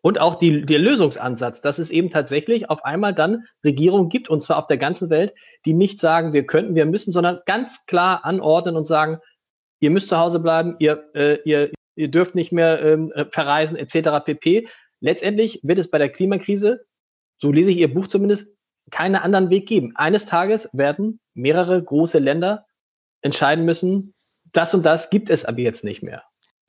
Und 0.01 0.19
auch 0.19 0.35
die, 0.35 0.65
der 0.65 0.79
Lösungsansatz, 0.79 1.61
dass 1.61 1.77
es 1.77 1.91
eben 1.91 2.09
tatsächlich 2.09 2.69
auf 2.69 2.83
einmal 2.83 3.13
dann 3.13 3.43
Regierungen 3.63 4.09
gibt, 4.09 4.29
und 4.29 4.41
zwar 4.41 4.57
auf 4.57 4.67
der 4.67 4.77
ganzen 4.77 5.09
Welt, 5.09 5.33
die 5.65 5.73
nicht 5.73 5.99
sagen, 5.99 6.33
wir 6.33 6.45
könnten, 6.45 6.75
wir 6.75 6.85
müssen, 6.85 7.11
sondern 7.11 7.39
ganz 7.45 7.85
klar 7.85 8.25
anordnen 8.25 8.75
und 8.75 8.87
sagen, 8.87 9.19
ihr 9.79 9.91
müsst 9.91 10.09
zu 10.09 10.17
Hause 10.17 10.39
bleiben, 10.39 10.75
ihr, 10.79 11.07
äh, 11.13 11.37
ihr, 11.45 11.71
ihr 11.95 12.09
dürft 12.09 12.33
nicht 12.35 12.51
mehr 12.51 12.81
ähm, 12.81 13.13
verreisen, 13.29 13.77
etc. 13.77 14.25
pp. 14.25 14.67
Letztendlich 15.01 15.59
wird 15.63 15.77
es 15.77 15.91
bei 15.91 15.99
der 15.99 16.09
Klimakrise, 16.09 16.85
so 17.37 17.51
lese 17.51 17.69
ich 17.69 17.77
Ihr 17.77 17.93
Buch 17.93 18.07
zumindest, 18.07 18.47
keinen 18.91 19.15
anderen 19.15 19.49
Weg 19.49 19.67
geben. 19.67 19.93
Eines 19.95 20.25
Tages 20.25 20.69
werden 20.73 21.19
mehrere 21.33 21.83
große 21.83 22.19
Länder 22.19 22.65
entscheiden 23.21 23.65
müssen, 23.65 24.13
das 24.51 24.73
und 24.73 24.85
das 24.85 25.09
gibt 25.09 25.29
es 25.29 25.45
aber 25.45 25.59
jetzt 25.59 25.83
nicht 25.83 26.01
mehr. 26.01 26.23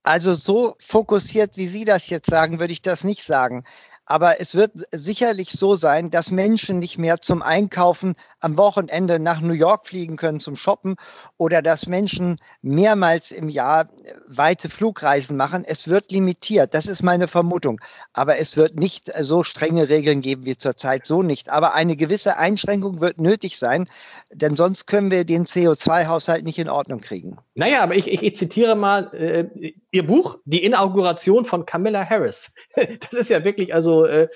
Also 0.06 0.34
so 0.34 0.76
fokussiert, 0.78 1.56
wie 1.56 1.66
Sie 1.66 1.84
das 1.84 2.08
jetzt 2.08 2.30
sagen, 2.30 2.60
würde 2.60 2.72
ich 2.72 2.80
das 2.80 3.02
nicht 3.02 3.24
sagen. 3.24 3.64
Aber 4.04 4.40
es 4.40 4.54
wird 4.54 4.70
sicherlich 4.92 5.50
so 5.50 5.74
sein, 5.74 6.10
dass 6.10 6.30
Menschen 6.30 6.78
nicht 6.78 6.96
mehr 6.96 7.20
zum 7.20 7.42
Einkaufen 7.42 8.14
am 8.38 8.56
Wochenende 8.56 9.18
nach 9.18 9.40
New 9.40 9.52
York 9.52 9.88
fliegen 9.88 10.14
können 10.16 10.38
zum 10.38 10.54
Shoppen 10.54 10.94
oder 11.38 11.60
dass 11.60 11.88
Menschen 11.88 12.38
mehrmals 12.62 13.32
im 13.32 13.48
Jahr 13.48 13.88
weite 14.28 14.68
Flugreisen 14.68 15.36
machen. 15.36 15.64
Es 15.66 15.88
wird 15.88 16.12
limitiert, 16.12 16.72
das 16.72 16.86
ist 16.86 17.02
meine 17.02 17.26
Vermutung. 17.26 17.80
Aber 18.12 18.38
es 18.38 18.56
wird 18.56 18.76
nicht 18.76 19.10
so 19.22 19.42
strenge 19.42 19.88
Regeln 19.88 20.20
geben 20.20 20.46
wie 20.46 20.56
zurzeit, 20.56 21.08
so 21.08 21.24
nicht. 21.24 21.48
Aber 21.48 21.74
eine 21.74 21.96
gewisse 21.96 22.36
Einschränkung 22.36 23.00
wird 23.00 23.18
nötig 23.18 23.58
sein, 23.58 23.88
denn 24.32 24.54
sonst 24.54 24.86
können 24.86 25.10
wir 25.10 25.24
den 25.24 25.46
CO2-Haushalt 25.46 26.44
nicht 26.44 26.60
in 26.60 26.68
Ordnung 26.68 27.00
kriegen. 27.00 27.38
Naja, 27.56 27.82
aber 27.82 27.94
ich, 27.96 28.06
ich, 28.12 28.22
ich 28.22 28.36
zitiere 28.36 28.76
mal 28.76 29.12
äh, 29.14 29.72
Ihr 29.90 30.06
Buch, 30.06 30.38
die 30.44 30.62
Inauguration 30.62 31.46
von 31.46 31.64
Camilla 31.64 32.08
Harris. 32.08 32.52
Das 33.00 33.14
ist 33.14 33.30
ja 33.30 33.44
wirklich, 33.44 33.74
also 33.74 34.04
äh, 34.04 34.28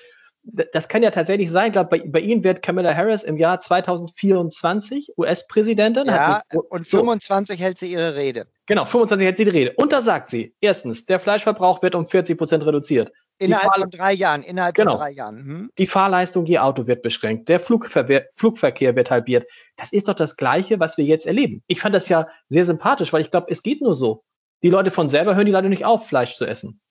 das 0.42 0.88
kann 0.88 1.02
ja 1.02 1.10
tatsächlich 1.10 1.50
sein. 1.50 1.66
Ich 1.66 1.72
glaube, 1.72 1.90
bei, 1.90 2.02
bei 2.06 2.20
Ihnen 2.20 2.42
wird 2.42 2.62
Camilla 2.62 2.94
Harris 2.94 3.22
im 3.22 3.36
Jahr 3.36 3.60
2024 3.60 5.18
US-Präsidentin. 5.18 6.06
Ja, 6.06 6.40
sie, 6.48 6.58
und 6.58 6.86
25 6.86 7.58
so. 7.58 7.62
hält 7.62 7.78
sie 7.78 7.92
ihre 7.92 8.16
Rede. 8.16 8.46
Genau, 8.64 8.86
25 8.86 9.26
hält 9.26 9.36
sie 9.36 9.44
die 9.44 9.50
Rede. 9.50 9.72
Und 9.76 9.92
da 9.92 10.00
sagt 10.00 10.28
sie, 10.30 10.54
erstens, 10.62 11.04
der 11.04 11.20
Fleischverbrauch 11.20 11.82
wird 11.82 11.94
um 11.94 12.06
40 12.06 12.38
Prozent 12.38 12.64
reduziert. 12.64 13.12
Innerhalb 13.40 13.74
von 13.74 13.90
drei 13.90 14.12
Jahren, 14.12 14.42
innerhalb 14.42 14.74
genau. 14.74 14.92
von 14.92 15.00
drei 15.00 15.10
Jahren. 15.12 15.36
Hm? 15.38 15.70
Die 15.78 15.86
Fahrleistung 15.86 16.44
je 16.44 16.58
Auto 16.58 16.86
wird 16.86 17.02
beschränkt, 17.02 17.48
der 17.48 17.58
Flugver 17.58 18.06
Flugverkehr 18.34 18.94
wird 18.94 19.10
halbiert. 19.10 19.50
Das 19.76 19.92
ist 19.92 20.08
doch 20.08 20.14
das 20.14 20.36
Gleiche, 20.36 20.78
was 20.78 20.98
wir 20.98 21.06
jetzt 21.06 21.26
erleben. 21.26 21.62
Ich 21.66 21.80
fand 21.80 21.94
das 21.94 22.10
ja 22.10 22.28
sehr 22.50 22.66
sympathisch, 22.66 23.12
weil 23.14 23.22
ich 23.22 23.30
glaube, 23.30 23.46
es 23.50 23.62
geht 23.62 23.80
nur 23.80 23.94
so. 23.94 24.22
Die 24.62 24.68
Leute 24.68 24.90
von 24.90 25.08
selber 25.08 25.36
hören 25.36 25.46
die 25.46 25.52
Leute 25.52 25.70
nicht 25.70 25.86
auf, 25.86 26.06
Fleisch 26.06 26.34
zu 26.34 26.44
essen. 26.44 26.82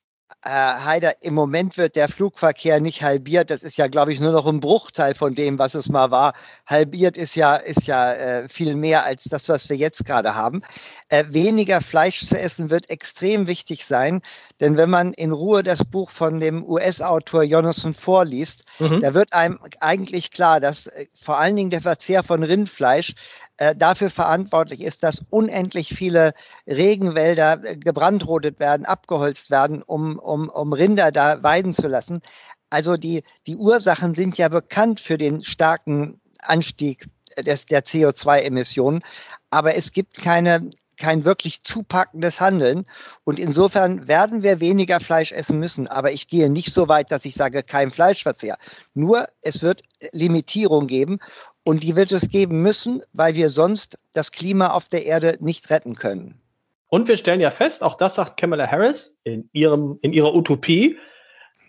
Herr 0.42 0.86
Haider, 0.86 1.22
im 1.22 1.34
Moment 1.34 1.78
wird 1.78 1.96
der 1.96 2.08
Flugverkehr 2.08 2.80
nicht 2.80 3.02
halbiert. 3.02 3.52
Das 3.52 3.62
ist 3.62 3.78
ja, 3.78 3.88
glaube 3.88 4.14
ich, 4.14 4.22
nur 4.22 4.32
noch 4.32 4.46
ein 4.46 4.62
Bruchteil 4.62 5.14
von 5.14 5.36
dem, 5.36 5.60
was 5.60 5.76
es 5.76 5.90
mal 5.90 6.12
war. 6.12 6.34
Halbiert 6.66 7.18
ist 7.18 7.36
ja, 7.36 7.56
ist 7.56 7.88
ja 7.88 8.14
äh, 8.14 8.48
viel 8.48 8.76
mehr 8.76 9.04
als 9.04 9.26
das, 9.26 9.50
was 9.50 9.70
wir 9.70 9.76
jetzt 9.76 10.06
gerade 10.06 10.36
haben. 10.36 10.62
Äh, 11.10 11.26
weniger 11.30 11.82
Fleisch 11.82 12.26
zu 12.26 12.40
essen 12.40 12.70
wird 12.70 12.90
extrem 12.90 13.48
wichtig 13.48 13.86
sein, 13.86 14.22
denn 14.62 14.78
wenn 14.78 14.90
man 14.90 15.14
in 15.14 15.32
Ruhe 15.32 15.62
das 15.62 15.84
Buch 15.84 16.10
von 16.10 16.40
dem 16.40 16.64
US-Autor 16.64 17.44
Jonathan 17.44 17.94
vorliest, 17.94 18.64
mhm. 18.80 19.02
da 19.02 19.14
wird 19.14 19.34
einem 19.34 19.60
eigentlich 19.80 20.32
klar, 20.32 20.60
dass 20.60 20.88
äh, 20.88 21.08
vor 21.20 21.38
allen 21.38 21.56
Dingen 21.56 21.72
der 21.72 21.82
Verzehr 21.82 22.24
von 22.24 22.44
Rindfleisch 22.44 23.14
äh, 23.60 23.76
dafür 23.76 24.10
verantwortlich 24.10 24.80
ist, 24.80 25.04
dass 25.04 25.22
unendlich 25.30 25.90
viele 25.94 26.34
Regenwälder 26.66 27.62
äh, 27.62 27.76
gebrandrotet 27.76 28.58
werden, 28.62 28.86
abgeholzt 28.86 29.52
werden, 29.52 29.82
um, 29.82 30.18
um, 30.18 30.48
um 30.48 30.72
Rinder 30.72 31.12
da 31.12 31.44
weiden 31.44 31.74
zu 31.74 31.90
lassen. 31.90 32.22
Also 32.70 32.96
die, 32.96 33.22
die 33.48 33.58
Ursachen 33.58 34.16
sind 34.16 34.38
ja 34.38 34.48
bekannt 34.48 35.02
für 35.02 35.18
den 35.18 35.44
starken 35.44 36.22
Anstieg 36.42 37.10
des, 37.38 37.66
der 37.66 37.84
CO2-Emissionen, 37.84 39.02
aber 39.50 39.76
es 39.76 39.92
gibt 39.92 40.16
keine 40.16 40.70
kein 41.00 41.26
wirklich 41.26 41.64
zupackendes 41.64 42.40
Handeln. 42.40 42.86
Und 43.24 43.40
insofern 43.40 44.08
werden 44.08 44.44
wir 44.44 44.60
weniger 44.60 45.00
Fleisch 45.00 45.32
essen 45.32 45.58
müssen. 45.58 45.88
Aber 45.88 46.12
ich 46.12 46.28
gehe 46.28 46.50
nicht 46.50 46.72
so 46.72 46.88
weit, 46.88 47.12
dass 47.12 47.26
ich 47.26 47.34
sage, 47.34 47.64
kein 47.64 47.90
Fleischverzehr. 47.90 48.58
Nur 48.94 49.28
es 49.42 49.64
wird 49.64 49.82
Limitierung 50.12 50.86
geben. 50.86 51.20
Und 51.64 51.84
die 51.84 51.96
wird 51.96 52.12
es 52.12 52.30
geben 52.30 52.62
müssen, 52.62 53.02
weil 53.14 53.36
wir 53.36 53.50
sonst 53.50 53.98
das 54.14 54.32
Klima 54.32 54.72
auf 54.72 54.88
der 54.88 55.06
Erde 55.06 55.38
nicht 55.40 55.70
retten 55.70 55.96
können. 55.96 56.40
Und 56.88 57.08
wir 57.08 57.18
stellen 57.18 57.42
ja 57.42 57.52
fest, 57.52 57.84
auch 57.84 57.96
das 57.96 58.16
sagt 58.16 58.38
Kamala 58.38 58.68
Harris 58.70 59.18
in, 59.24 59.50
ihrem, 59.54 60.00
in 60.02 60.12
ihrer 60.12 60.34
Utopie, 60.34 60.98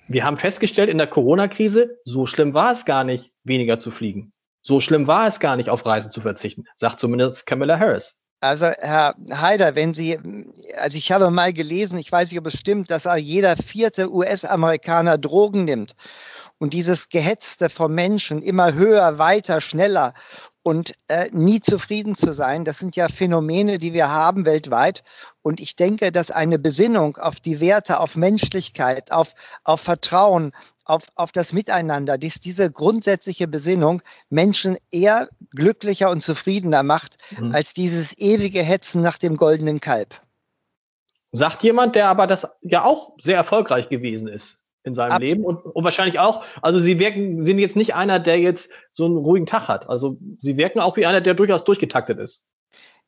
wir 0.09 0.25
haben 0.25 0.39
festgestellt 0.39 0.91
in 0.91 0.99
der 0.99 1.07
Corona-Krise, 1.07 1.99
so 2.05 2.27
schlimm 2.27 2.53
war 2.53 2.73
es 2.73 2.85
gar 2.85 3.05
nicht, 3.05 3.33
weniger 3.45 3.79
zu 3.79 3.93
fliegen. 3.93 4.33
So 4.61 4.81
schlimm 4.81 5.07
war 5.07 5.27
es 5.27 5.39
gar 5.39 5.57
nicht, 5.57 5.71
auf 5.71 5.87
Reisen 5.87 6.11
zu 6.11 6.21
verzichten, 6.21 6.65
sagt 6.75 6.99
zumindest 6.99 7.47
Kamala 7.47 7.79
Harris. 7.79 8.20
Also 8.41 8.67
Herr 8.67 9.15
Haider, 9.31 9.75
wenn 9.75 9.93
Sie, 9.93 10.19
also 10.79 10.97
ich 10.97 11.13
habe 11.13 11.31
mal 11.31 11.53
gelesen, 11.53 11.99
ich 11.99 12.11
weiß 12.11 12.31
nicht, 12.31 12.41
ob 12.41 12.47
es 12.47 12.59
stimmt, 12.59 12.91
dass 12.91 13.07
jeder 13.19 13.55
vierte 13.57 14.11
US-Amerikaner 14.11 15.19
Drogen 15.19 15.65
nimmt. 15.65 15.95
Und 16.57 16.73
dieses 16.73 17.11
Gehetzte 17.11 17.69
vom 17.69 17.95
Menschen, 17.95 18.41
immer 18.41 18.73
höher, 18.73 19.19
weiter, 19.19 19.61
schneller 19.61 20.15
und 20.63 20.95
äh, 21.09 21.29
nie 21.33 21.61
zufrieden 21.61 22.15
zu 22.15 22.33
sein, 22.33 22.65
das 22.65 22.79
sind 22.79 22.97
ja 22.97 23.09
Phänomene, 23.09 23.79
die 23.79 23.93
wir 23.93 24.11
haben 24.11 24.47
weltweit. 24.47 25.03
Und 25.43 25.61
ich 25.61 25.77
denke, 25.77 26.11
dass 26.11 26.31
eine 26.31 26.59
Besinnung 26.59 27.19
auf 27.19 27.41
die 27.41 27.61
Werte, 27.61 28.01
auf 28.01 28.17
Menschlichkeit, 28.17 29.13
auf, 29.13 29.35
auf 29.65 29.83
Vertrauen, 29.83 30.53
auf, 30.91 31.05
auf 31.15 31.33
das 31.33 31.53
Miteinander, 31.53 32.19
dies, 32.19 32.41
diese 32.41 32.71
grundsätzliche 32.71 33.49
Besinnung 33.49 34.03
Menschen 34.29 34.77
eher 34.91 35.29
glücklicher 35.51 36.11
und 36.11 36.23
zufriedener 36.23 36.83
macht, 36.83 37.17
mhm. 37.39 37.53
als 37.53 37.75
dieses 37.75 38.17
ewige 38.19 38.63
Hetzen 38.63 39.01
nach 39.01 39.19
dem 39.19 39.37
goldenen 39.37 39.81
Kalb. 39.81 40.21
Sagt 41.33 41.63
jemand, 41.63 41.95
der 41.95 42.09
aber 42.09 42.27
das 42.27 42.49
ja 42.63 42.85
auch 42.85 43.13
sehr 43.21 43.37
erfolgreich 43.37 43.89
gewesen 43.89 44.29
ist 44.29 44.61
in 44.83 44.95
seinem 44.95 45.13
Ab 45.13 45.21
Leben 45.21 45.45
und, 45.45 45.59
und, 45.59 45.85
wahrscheinlich 45.85 46.19
auch, 46.19 46.45
also 46.63 46.79
sie 46.79 46.99
wirken, 46.99 47.45
sind 47.45 47.59
jetzt 47.59 47.77
nicht 47.77 47.95
einer, 47.95 48.19
der 48.19 48.39
jetzt 48.41 48.71
so 48.93 49.05
einen 49.05 49.17
ruhigen 49.17 49.47
Tag 49.47 49.69
hat. 49.69 49.89
Also 49.89 50.17
sie 50.41 50.57
wirken 50.57 50.81
auch 50.81 50.97
wie 50.97 51.07
einer, 51.07 51.21
der 51.21 51.35
durchaus 51.35 51.65
durchgetaktet 51.65 52.19
ist. 52.19 52.45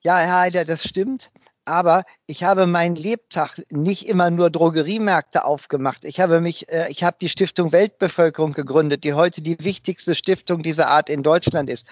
Ja, 0.03 0.19
Herr 0.19 0.41
Heider, 0.41 0.65
das 0.65 0.87
stimmt. 0.87 1.33
Aber 1.65 2.05
ich 2.27 2.43
habe 2.43 2.67
meinen 2.67 2.97
Lebtag 2.97 3.63
nicht 3.71 4.09
immer 4.09 4.31
nur 4.31 4.51
Drogeriemärkte 4.51 5.45
aufgemacht. 5.45 6.05
Ich 6.05 6.19
habe 6.21 6.41
mich, 6.41 6.69
äh, 6.71 6.89
ich 6.91 7.05
habe 7.05 7.17
die 7.21 7.29
Stiftung 7.29 7.73
Weltbevölkerung 7.73 8.53
gegründet, 8.53 9.05
die 9.05 9.15
heute 9.15 9.43
die 9.43 9.59
wichtigste 9.61 10.15
Stiftung 10.15 10.63
dieser 10.63 10.89
Art 10.89 11.09
in 11.09 11.23
Deutschland 11.23 11.71
ist. 11.71 11.87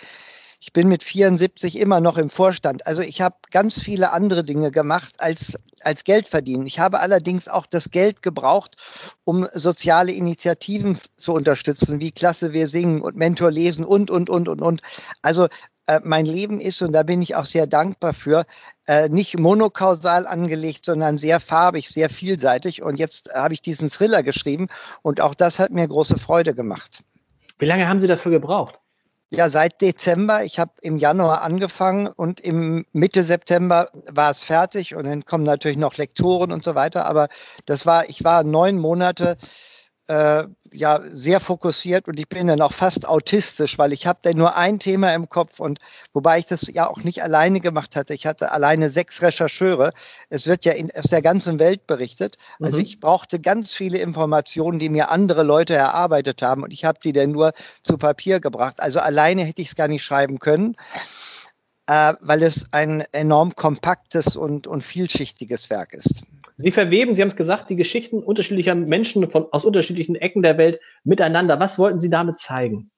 Ich 0.63 0.75
bin 0.75 0.89
mit 0.89 1.03
74 1.03 1.79
immer 1.79 2.01
noch 2.01 2.19
im 2.19 2.29
Vorstand. 2.29 2.87
Also 2.87 3.01
ich 3.01 3.23
habe 3.23 3.37
ganz 3.51 3.81
viele 3.81 4.13
andere 4.13 4.43
Dinge 4.43 4.71
gemacht 4.71 5.15
als, 5.19 5.59
als 5.81 6.05
Geld 6.05 6.29
verdienen. 6.29 6.67
Ich 6.67 6.79
habe 6.79 7.01
allerdings 7.01 7.49
auch 7.49 7.65
das 7.65 7.91
Geld 7.91 8.23
gebraucht, 8.23 8.77
um 9.25 9.47
soziale 9.55 10.13
Initiativen 10.13 10.99
zu 11.17 11.33
unterstützen, 11.33 11.99
wie 12.01 12.13
Klasse 12.13 12.53
Wir 12.53 12.67
Singen 12.67 13.01
und 13.01 13.17
Mentor 13.17 13.51
Lesen 13.51 13.87
und, 13.87 14.11
und, 14.11 14.29
und, 14.29 14.49
und, 14.49 14.61
und. 14.61 14.83
Also 15.23 15.49
äh, 15.91 16.01
mein 16.05 16.25
Leben 16.25 16.61
ist, 16.61 16.83
und 16.83 16.93
da 16.93 17.03
bin 17.03 17.21
ich 17.21 17.35
auch 17.35 17.45
sehr 17.45 17.67
dankbar 17.67 18.15
für, 18.15 18.47
äh, 18.87 19.09
nicht 19.09 19.39
monokausal 19.39 20.25
angelegt, 20.27 20.85
sondern 20.85 21.19
sehr 21.19 21.41
farbig, 21.41 21.89
sehr 21.89 22.09
vielseitig. 22.09 22.83
Und 22.83 22.97
jetzt 22.97 23.31
habe 23.35 23.55
ich 23.55 23.63
diesen 23.63 23.89
Thriller 23.89 24.23
geschrieben 24.23 24.69
und 25.03 25.21
auch 25.21 25.35
das 25.35 25.59
hat 25.59 25.73
mir 25.73 25.89
große 25.89 26.19
Freude 26.21 26.55
gemacht. 26.55 27.03
Wie 27.59 27.67
lange 27.67 27.89
haben 27.89 27.99
Sie 27.99 28.07
dafür 28.07 28.31
gebraucht? 28.31 28.79
Ja, 29.31 29.49
seit 29.49 29.81
Dezember. 29.81 30.45
Ich 30.45 30.61
habe 30.61 30.73
im 30.81 30.99
Januar 30.99 31.43
angefangen 31.43 32.07
und 32.07 32.39
im 32.41 32.85
Mitte 32.93 33.25
September 33.25 33.89
war 34.09 34.31
es 34.31 34.45
fertig 34.45 34.95
und 34.95 35.07
dann 35.07 35.25
kommen 35.25 35.45
natürlich 35.45 35.77
noch 35.77 35.97
Lektoren 35.97 36.53
und 36.53 36.63
so 36.63 36.77
weiter. 36.77 37.07
Aber 37.07 37.29
das 37.67 37.85
war, 37.85 38.09
ich 38.09 38.23
war 38.23 38.45
neun 38.45 38.79
Monate 38.79 39.37
äh, 40.07 40.45
ja 40.73 41.01
sehr 41.11 41.41
fokussiert 41.41 42.09
und 42.09 42.19
ich 42.19 42.29
bin 42.29 42.47
dann 42.47 42.61
auch 42.61 42.73
fast 42.73 43.07
autistisch, 43.07 43.79
weil 43.79 43.93
ich 43.93 44.07
habe 44.07 44.19
dann 44.23 44.37
nur 44.37 44.57
ein 44.57 44.79
Thema 44.79 45.15
im 45.15 45.29
Kopf 45.29 45.61
und 45.61 45.79
wobei 46.13 46.39
ich 46.39 46.47
das 46.47 46.67
ja 46.73 46.89
auch 46.89 46.99
nicht 46.99 47.23
alleine 47.23 47.61
gemacht 47.61 47.97
hatte. 47.97 48.15
Ich 48.15 48.27
hatte 48.27 48.53
alleine 48.53 48.91
sechs 48.91 49.23
Rechercheure. 49.23 49.93
Es 50.29 50.47
wird 50.47 50.65
ja 50.65 50.73
in, 50.73 50.91
aus 50.95 51.05
der 51.11 51.23
ganzen 51.23 51.59
Welt 51.59 51.87
berichtet. 51.87 52.37
Also 52.61 52.79
mhm. 52.79 52.85
ich 52.85 53.01
brauchte 53.01 53.41
ganz 53.41 53.73
viele 53.73 53.99
Informationen, 53.99 54.79
die 54.79 54.89
mir 54.89 55.11
andere 55.11 55.43
Leute 55.43 55.75
erarbeitet 55.75 56.43
haben 56.43 56.63
und 56.63 56.73
ich 56.73 56.85
habe 56.85 56.99
die 57.03 57.13
dann 57.13 57.31
nur 57.31 57.53
zu 57.83 57.99
Papier 57.99 58.41
gebracht. 58.41 58.81
Also 58.81 59.01
alleine 59.01 59.45
hätte 59.45 59.63
ich 59.63 59.69
es 59.69 59.75
gar 59.77 59.89
nicht 59.89 60.05
schreiben 60.05 60.39
können 60.39 60.77
äh, 61.91 62.15
weil 62.21 62.45
es 62.45 62.67
ein 62.71 63.01
enorm 63.11 63.57
kompaktes 63.57 64.37
und, 64.37 64.69
und 64.69 64.85
vielschichtiges 64.85 65.71
Werk 65.71 65.93
ist. 65.93 66.23
Sie 66.63 66.73
verweben, 66.73 67.15
Sie 67.15 67.23
haben 67.23 67.29
es 67.29 67.37
gesagt, 67.37 67.71
die 67.71 67.77
Geschichten 67.77 68.23
unterschiedlicher 68.23 68.75
Menschen 68.75 69.31
von, 69.31 69.47
aus 69.51 69.65
unterschiedlichen 69.65 70.15
Ecken 70.15 70.43
der 70.43 70.59
Welt 70.59 70.79
miteinander. 71.05 71.59
Was 71.59 71.79
wollten 71.79 72.01
Sie 72.01 72.11
damit 72.11 72.39
zeigen? 72.39 72.91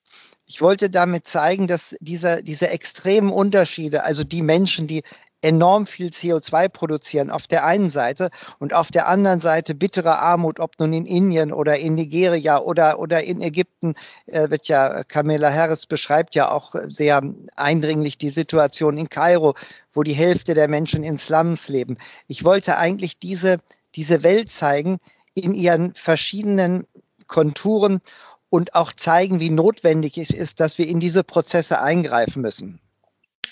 Ich 0.47 0.61
wollte 0.61 0.91
damit 0.91 1.27
zeigen, 1.27 1.69
dass 1.69 1.97
diese, 2.01 2.43
diese 2.43 2.69
extremen 2.69 3.31
Unterschiede, 3.31 4.03
also 4.03 4.25
die 4.25 4.43
Menschen, 4.43 4.89
die 4.89 5.05
enorm 5.43 5.87
viel 5.87 6.09
CO2 6.09 6.69
produzieren 6.69 7.31
auf 7.31 7.47
der 7.47 7.65
einen 7.65 7.91
Seite 7.91 8.31
und 8.59 8.73
auf 8.73 8.91
der 8.91 9.09
anderen 9.09 9.41
Seite 9.41 9.75
bittere 9.75 10.19
Armut, 10.19 10.61
ob 10.61 10.79
nun 10.79 10.93
in 10.93 11.05
Indien 11.05 11.53
oder 11.53 11.79
in 11.79 11.95
Nigeria 11.95 12.61
oder, 12.61 12.99
oder 12.99 13.25
in 13.25 13.43
Ägypten, 13.43 13.95
äh, 14.27 14.49
wird 14.51 14.69
ja, 14.69 15.05
Camilla 15.05 15.53
Harris 15.53 15.87
beschreibt 15.87 16.35
ja 16.35 16.51
auch 16.51 16.75
sehr 16.89 17.23
eindringlich 17.57 18.19
die 18.19 18.31
Situation 18.31 18.97
in 18.97 19.09
Kairo, 19.09 19.55
wo 19.93 20.03
die 20.03 20.15
Hälfte 20.15 20.55
der 20.55 20.69
Menschen 20.69 21.05
in 21.05 21.19
Slums 21.19 21.69
leben. 21.69 21.99
Ich 22.29 22.45
wollte 22.45 22.79
eigentlich 22.79 23.19
diese, 23.19 23.59
diese 23.95 24.23
Welt 24.23 24.49
zeigen 24.49 24.99
in 25.35 25.55
ihren 25.55 25.95
verschiedenen 25.95 26.87
Konturen 27.27 28.01
und 28.49 28.75
auch 28.75 28.93
zeigen, 28.93 29.41
wie 29.41 29.51
notwendig 29.51 30.19
es 30.19 30.31
ist, 30.31 30.61
dass 30.61 30.79
wir 30.79 30.87
in 30.87 31.01
diese 31.01 31.25
Prozesse 31.25 31.81
eingreifen 31.81 32.43
müssen. 32.43 32.81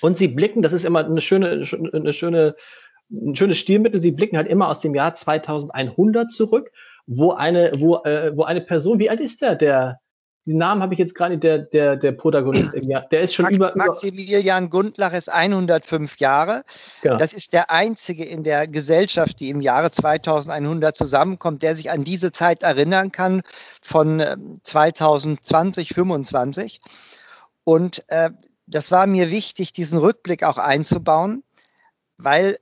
Und 0.00 0.16
sie 0.16 0.28
blicken, 0.28 0.62
das 0.62 0.73
ist 0.73 0.85
immer 0.85 1.04
eine 1.04 1.21
schöne, 1.21 1.64
eine 1.92 2.12
schöne, 2.12 2.54
ein 3.11 3.35
schönes 3.35 3.59
Stilmittel, 3.59 4.00
sie 4.00 4.12
blicken 4.12 4.37
halt 4.37 4.49
immer 4.49 4.69
aus 4.69 4.80
dem 4.80 4.95
Jahr 4.95 5.14
2100 5.14 6.30
zurück, 6.30 6.71
wo 7.07 7.33
eine, 7.33 7.73
wo, 7.78 7.97
äh, 8.04 8.37
wo 8.37 8.45
eine 8.45 8.61
Person, 8.61 8.99
wie 8.99 9.11
alt 9.11 9.21
ist 9.21 9.42
der, 9.42 9.57
der, 9.57 10.00
den 10.47 10.57
Namen 10.57 10.83
habe 10.83 10.95
ich 10.95 10.99
jetzt 10.99 11.14
gerade, 11.14 11.37
der, 11.37 11.59
der, 11.59 11.97
der 11.97 12.12
Protagonist 12.12 12.75
im 12.75 12.88
Jahr, 12.88 13.07
der 13.11 13.21
ist 13.21 13.35
schon 13.35 13.45
Max, 13.45 13.57
über, 13.57 13.73
Maximilian 13.76 14.71
Gundlach 14.71 15.12
ist 15.12 15.30
105 15.30 16.19
Jahre. 16.19 16.62
Genau. 17.02 17.19
Das 17.19 17.35
ist 17.35 17.52
der 17.52 17.71
einzige 17.71 18.25
in 18.25 18.42
der 18.42 18.66
Gesellschaft, 18.66 19.38
die 19.38 19.50
im 19.50 19.61
Jahre 19.61 19.90
2100 19.90 20.97
zusammenkommt, 20.97 21.62
der 21.62 21.76
sich 21.76 21.90
an 21.90 22.04
diese 22.04 22.33
Zeit 22.33 22.62
erinnern 22.62 23.12
kann 23.12 23.42
von 23.83 24.23
2020, 24.62 25.90
ähm, 25.90 25.95
25. 25.95 26.80
Und 27.64 28.02
äh, 28.09 28.30
das 28.71 28.91
war 28.91 29.07
mir 29.07 29.31
wichtig, 29.31 29.73
diesen 29.73 29.99
Rückblick 29.99 30.45
auch 30.45 30.59
einzubauen, 30.59 31.43
weil 32.17 32.59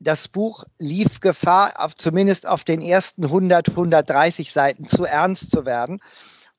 das 0.00 0.28
Buch 0.28 0.64
lief 0.78 1.20
Gefahr, 1.20 1.74
auf, 1.76 1.94
zumindest 1.94 2.48
auf 2.48 2.64
den 2.64 2.82
ersten 2.82 3.24
100, 3.24 3.70
130 3.70 4.52
Seiten 4.52 4.86
zu 4.86 5.04
ernst 5.04 5.50
zu 5.50 5.64
werden. 5.64 6.00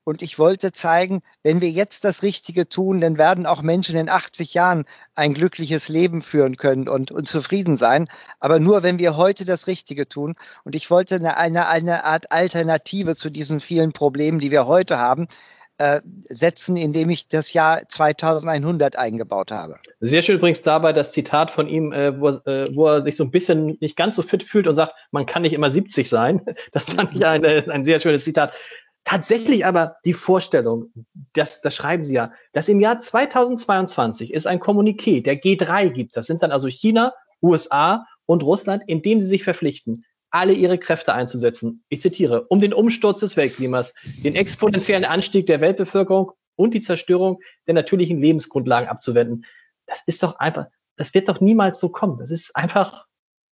Und 0.06 0.20
ich 0.20 0.38
wollte 0.38 0.70
zeigen, 0.70 1.22
wenn 1.42 1.62
wir 1.62 1.70
jetzt 1.70 2.04
das 2.04 2.22
Richtige 2.22 2.68
tun, 2.68 3.00
dann 3.00 3.16
werden 3.16 3.46
auch 3.46 3.62
Menschen 3.62 3.96
in 3.96 4.10
80 4.10 4.52
Jahren 4.52 4.84
ein 5.14 5.32
glückliches 5.32 5.88
Leben 5.88 6.20
führen 6.20 6.58
können 6.58 6.88
und, 6.88 7.10
und 7.10 7.26
zufrieden 7.26 7.78
sein. 7.78 8.08
Aber 8.38 8.60
nur, 8.60 8.82
wenn 8.82 8.98
wir 8.98 9.16
heute 9.16 9.46
das 9.46 9.66
Richtige 9.66 10.06
tun. 10.06 10.34
Und 10.62 10.74
ich 10.74 10.90
wollte 10.90 11.14
eine, 11.16 11.38
eine, 11.38 11.68
eine 11.68 12.04
Art 12.04 12.32
Alternative 12.32 13.16
zu 13.16 13.30
diesen 13.30 13.60
vielen 13.60 13.92
Problemen, 13.92 14.40
die 14.40 14.50
wir 14.50 14.66
heute 14.66 14.98
haben, 14.98 15.26
äh, 15.78 16.00
setzen, 16.28 16.76
indem 16.76 17.10
ich 17.10 17.28
das 17.28 17.52
Jahr 17.52 17.82
2100 17.88 18.96
eingebaut 18.96 19.50
habe. 19.50 19.76
Sehr 20.00 20.22
schön 20.22 20.36
übrigens 20.36 20.62
dabei 20.62 20.92
das 20.92 21.12
Zitat 21.12 21.50
von 21.50 21.66
ihm, 21.66 21.92
äh, 21.92 22.20
wo, 22.20 22.28
äh, 22.28 22.74
wo, 22.74 22.86
er 22.86 23.02
sich 23.02 23.16
so 23.16 23.24
ein 23.24 23.30
bisschen 23.30 23.76
nicht 23.80 23.96
ganz 23.96 24.16
so 24.16 24.22
fit 24.22 24.42
fühlt 24.42 24.68
und 24.68 24.74
sagt, 24.74 24.94
man 25.10 25.26
kann 25.26 25.42
nicht 25.42 25.52
immer 25.52 25.70
70 25.70 26.08
sein. 26.08 26.42
Das 26.72 26.86
fand 26.86 27.14
ich 27.14 27.24
ein, 27.24 27.44
ein 27.44 27.84
sehr 27.84 27.98
schönes 28.00 28.24
Zitat. 28.24 28.52
Tatsächlich 29.04 29.66
aber 29.66 29.96
die 30.04 30.14
Vorstellung, 30.14 30.92
das, 31.34 31.60
das 31.60 31.76
schreiben 31.76 32.04
Sie 32.04 32.14
ja, 32.14 32.32
dass 32.52 32.68
im 32.68 32.80
Jahr 32.80 33.00
2022 33.00 34.34
es 34.34 34.46
ein 34.46 34.60
Kommuniqué 34.60 35.22
der 35.22 35.40
G3 35.40 35.90
gibt. 35.90 36.16
Das 36.16 36.26
sind 36.26 36.42
dann 36.42 36.52
also 36.52 36.68
China, 36.68 37.12
USA 37.42 38.06
und 38.26 38.42
Russland, 38.42 38.82
in 38.86 39.02
dem 39.02 39.20
sie 39.20 39.26
sich 39.26 39.44
verpflichten, 39.44 40.04
alle 40.34 40.52
ihre 40.52 40.78
Kräfte 40.78 41.14
einzusetzen. 41.14 41.84
Ich 41.88 42.00
zitiere, 42.00 42.44
um 42.48 42.60
den 42.60 42.74
Umsturz 42.74 43.20
des 43.20 43.36
Weltklimas, 43.36 43.94
den 44.24 44.34
exponentiellen 44.34 45.04
Anstieg 45.04 45.46
der 45.46 45.60
Weltbevölkerung 45.60 46.32
und 46.56 46.74
die 46.74 46.80
Zerstörung 46.80 47.40
der 47.66 47.74
natürlichen 47.74 48.18
Lebensgrundlagen 48.18 48.88
abzuwenden. 48.88 49.44
Das 49.86 50.02
ist 50.06 50.22
doch 50.22 50.36
einfach, 50.40 50.66
das 50.96 51.14
wird 51.14 51.28
doch 51.28 51.40
niemals 51.40 51.78
so 51.78 51.88
kommen. 51.88 52.18
Das 52.18 52.30
ist 52.30 52.54
einfach. 52.56 53.06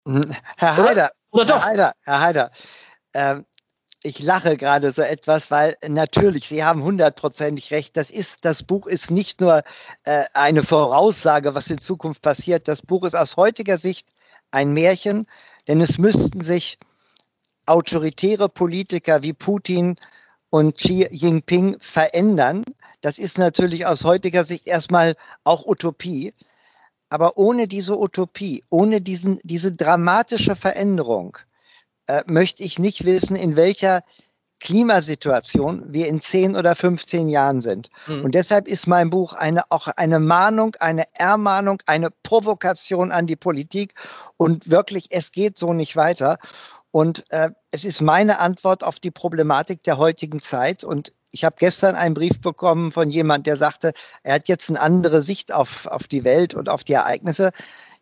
Mhm. 0.04 0.34
Herr 0.56 0.76
Heider, 0.76 1.10
oder, 1.30 1.42
oder 1.42 1.54
Herr 1.54 1.64
Heider, 1.64 1.92
Herr 2.02 2.20
Heider, 2.20 2.50
ähm, 3.14 3.46
ich 4.02 4.18
lache 4.18 4.56
gerade 4.56 4.90
so 4.90 5.02
etwas, 5.02 5.52
weil 5.52 5.76
natürlich, 5.86 6.48
Sie 6.48 6.64
haben 6.64 6.82
hundertprozentig 6.82 7.70
recht. 7.70 7.96
Das 7.96 8.10
ist, 8.10 8.44
das 8.44 8.64
Buch 8.64 8.88
ist 8.88 9.12
nicht 9.12 9.40
nur 9.40 9.62
äh, 10.02 10.24
eine 10.34 10.64
Voraussage, 10.64 11.54
was 11.54 11.70
in 11.70 11.80
Zukunft 11.80 12.22
passiert. 12.22 12.66
Das 12.66 12.82
Buch 12.82 13.04
ist 13.04 13.14
aus 13.14 13.36
heutiger 13.36 13.78
Sicht 13.78 14.08
ein 14.50 14.72
Märchen, 14.72 15.26
denn 15.68 15.80
es 15.80 15.98
müssten 15.98 16.42
sich 16.42 16.78
autoritäre 17.66 18.48
Politiker 18.48 19.22
wie 19.22 19.32
Putin 19.32 19.96
und 20.50 20.76
Xi 20.76 21.06
Jinping 21.10 21.76
verändern. 21.80 22.64
Das 23.00 23.18
ist 23.18 23.38
natürlich 23.38 23.86
aus 23.86 24.04
heutiger 24.04 24.44
Sicht 24.44 24.66
erstmal 24.66 25.16
auch 25.44 25.64
Utopie. 25.66 26.34
Aber 27.08 27.36
ohne 27.36 27.68
diese 27.68 27.98
Utopie, 27.98 28.62
ohne 28.70 29.00
diesen, 29.00 29.38
diese 29.44 29.72
dramatische 29.72 30.56
Veränderung, 30.56 31.38
äh, 32.06 32.22
möchte 32.26 32.62
ich 32.62 32.78
nicht 32.78 33.04
wissen, 33.04 33.36
in 33.36 33.56
welcher 33.56 34.02
Klimasituation 34.62 35.92
wir 35.92 36.06
in 36.06 36.20
10 36.20 36.54
oder 36.54 36.76
15 36.76 37.28
Jahren 37.28 37.60
sind. 37.60 37.88
Mhm. 38.06 38.24
Und 38.24 38.34
deshalb 38.36 38.68
ist 38.68 38.86
mein 38.86 39.10
Buch 39.10 39.32
eine, 39.32 39.64
auch 39.70 39.88
eine 39.88 40.20
Mahnung, 40.20 40.76
eine 40.78 41.04
Ermahnung, 41.14 41.82
eine 41.86 42.10
Provokation 42.22 43.10
an 43.10 43.26
die 43.26 43.34
Politik. 43.34 43.94
Und 44.36 44.70
wirklich, 44.70 45.08
es 45.10 45.32
geht 45.32 45.58
so 45.58 45.72
nicht 45.72 45.96
weiter. 45.96 46.38
Und 46.92 47.24
äh, 47.30 47.50
es 47.72 47.84
ist 47.84 48.02
meine 48.02 48.38
Antwort 48.38 48.84
auf 48.84 49.00
die 49.00 49.10
Problematik 49.10 49.82
der 49.82 49.98
heutigen 49.98 50.40
Zeit. 50.40 50.84
Und 50.84 51.12
ich 51.32 51.44
habe 51.44 51.56
gestern 51.58 51.96
einen 51.96 52.14
Brief 52.14 52.40
bekommen 52.40 52.92
von 52.92 53.10
jemand, 53.10 53.48
der 53.48 53.56
sagte, 53.56 53.92
er 54.22 54.34
hat 54.34 54.46
jetzt 54.46 54.70
eine 54.70 54.80
andere 54.80 55.22
Sicht 55.22 55.52
auf, 55.52 55.86
auf 55.86 56.06
die 56.06 56.22
Welt 56.22 56.54
und 56.54 56.68
auf 56.68 56.84
die 56.84 56.92
Ereignisse. 56.92 57.50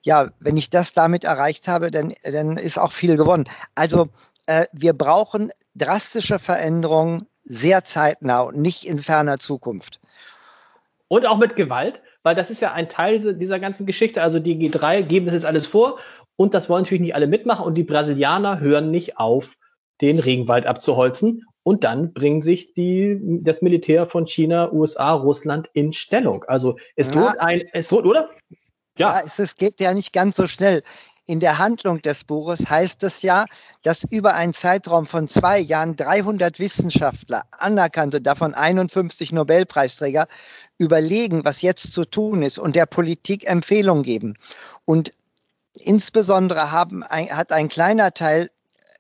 Ja, 0.03 0.29
wenn 0.41 0.59
ich 0.59 0.69
das 0.69 0.93
damit 0.93 1.25
erreicht 1.25 1.69
habe, 1.69 1.91
dann, 1.91 2.13
dann 2.23 2.59
ist 2.59 2.79
auch 2.79 2.93
viel 2.93 3.17
gewonnen. 3.17 3.45
Also 3.75 4.11
äh, 4.51 4.67
wir 4.73 4.95
brauchen 4.95 5.51
drastische 5.77 6.41
Veränderungen 6.41 7.29
sehr 7.45 7.85
zeitnah 7.85 8.41
und 8.43 8.59
nicht 8.59 8.85
in 8.85 8.99
ferner 8.99 9.39
Zukunft. 9.39 10.01
Und 11.07 11.25
auch 11.27 11.39
mit 11.39 11.55
Gewalt, 11.55 12.03
weil 12.25 12.35
das 12.35 12.51
ist 12.51 12.61
ja 12.61 12.73
ein 12.73 12.89
Teil 12.89 13.37
dieser 13.37 13.61
ganzen 13.61 13.87
Geschichte. 13.87 14.23
Also 14.23 14.41
die 14.41 14.57
G3 14.57 15.03
geben 15.03 15.27
das 15.27 15.37
jetzt 15.37 15.47
alles 15.47 15.69
vor 15.69 16.01
und 16.35 16.53
das 16.53 16.69
wollen 16.69 16.83
natürlich 16.83 17.01
nicht 17.01 17.15
alle 17.15 17.29
mitmachen 17.29 17.65
und 17.65 17.77
die 17.77 17.85
Brasilianer 17.85 18.59
hören 18.59 18.91
nicht 18.91 19.19
auf, 19.19 19.55
den 20.01 20.19
Regenwald 20.19 20.67
abzuholzen. 20.67 21.45
Und 21.63 21.85
dann 21.85 22.13
bringen 22.13 22.43
sich 22.43 22.73
die, 22.73 23.21
das 23.43 23.63
Militär 23.63 24.07
von 24.07 24.27
China, 24.27 24.73
USA, 24.73 25.13
Russland 25.13 25.69
in 25.75 25.93
Stellung. 25.93 26.43
Also 26.45 26.77
es 26.97 27.09
ja. 27.09 27.13
droht 27.13 27.39
ein, 27.39 27.63
es 27.73 27.89
droht, 27.89 28.07
oder? 28.07 28.31
Ja, 28.99 29.19
ja 29.19 29.23
es, 29.25 29.39
es 29.39 29.55
geht 29.57 29.79
ja 29.81 29.95
nicht 29.95 30.13
ganz 30.13 30.37
so 30.37 30.49
schnell 30.49 30.83
in 31.31 31.39
der 31.39 31.59
Handlung 31.59 32.03
des 32.03 32.25
Buches 32.25 32.69
heißt 32.69 33.05
es 33.05 33.23
ja, 33.23 33.45
dass 33.83 34.03
über 34.03 34.35
einen 34.35 34.53
Zeitraum 34.53 35.07
von 35.07 35.29
zwei 35.29 35.61
Jahren 35.61 35.95
300 35.95 36.59
Wissenschaftler, 36.59 37.45
anerkannte, 37.53 38.21
davon 38.21 38.53
51 38.53 39.31
Nobelpreisträger, 39.31 40.27
überlegen, 40.77 41.45
was 41.45 41.63
jetzt 41.63 41.93
zu 41.93 42.05
tun 42.05 42.43
ist 42.43 42.59
und 42.59 42.75
der 42.75 42.87
Politik 42.87 43.47
Empfehlungen 43.47 44.03
geben. 44.03 44.35
Und 44.85 45.13
insbesondere 45.73 46.73
haben, 46.73 47.05
hat 47.05 47.53
ein 47.53 47.69
kleiner 47.69 48.13
Teil 48.13 48.51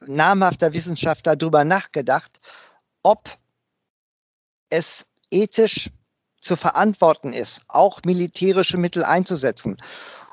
namhafter 0.07 0.73
Wissenschaftler 0.73 1.35
darüber 1.35 1.65
nachgedacht, 1.65 2.39
ob 3.03 3.29
es 4.69 5.05
ethisch 5.33 5.91
zu 6.39 6.55
verantworten 6.55 7.33
ist, 7.33 7.63
auch 7.67 8.01
militärische 8.05 8.79
Mittel 8.79 9.05
einzusetzen. 9.05 9.77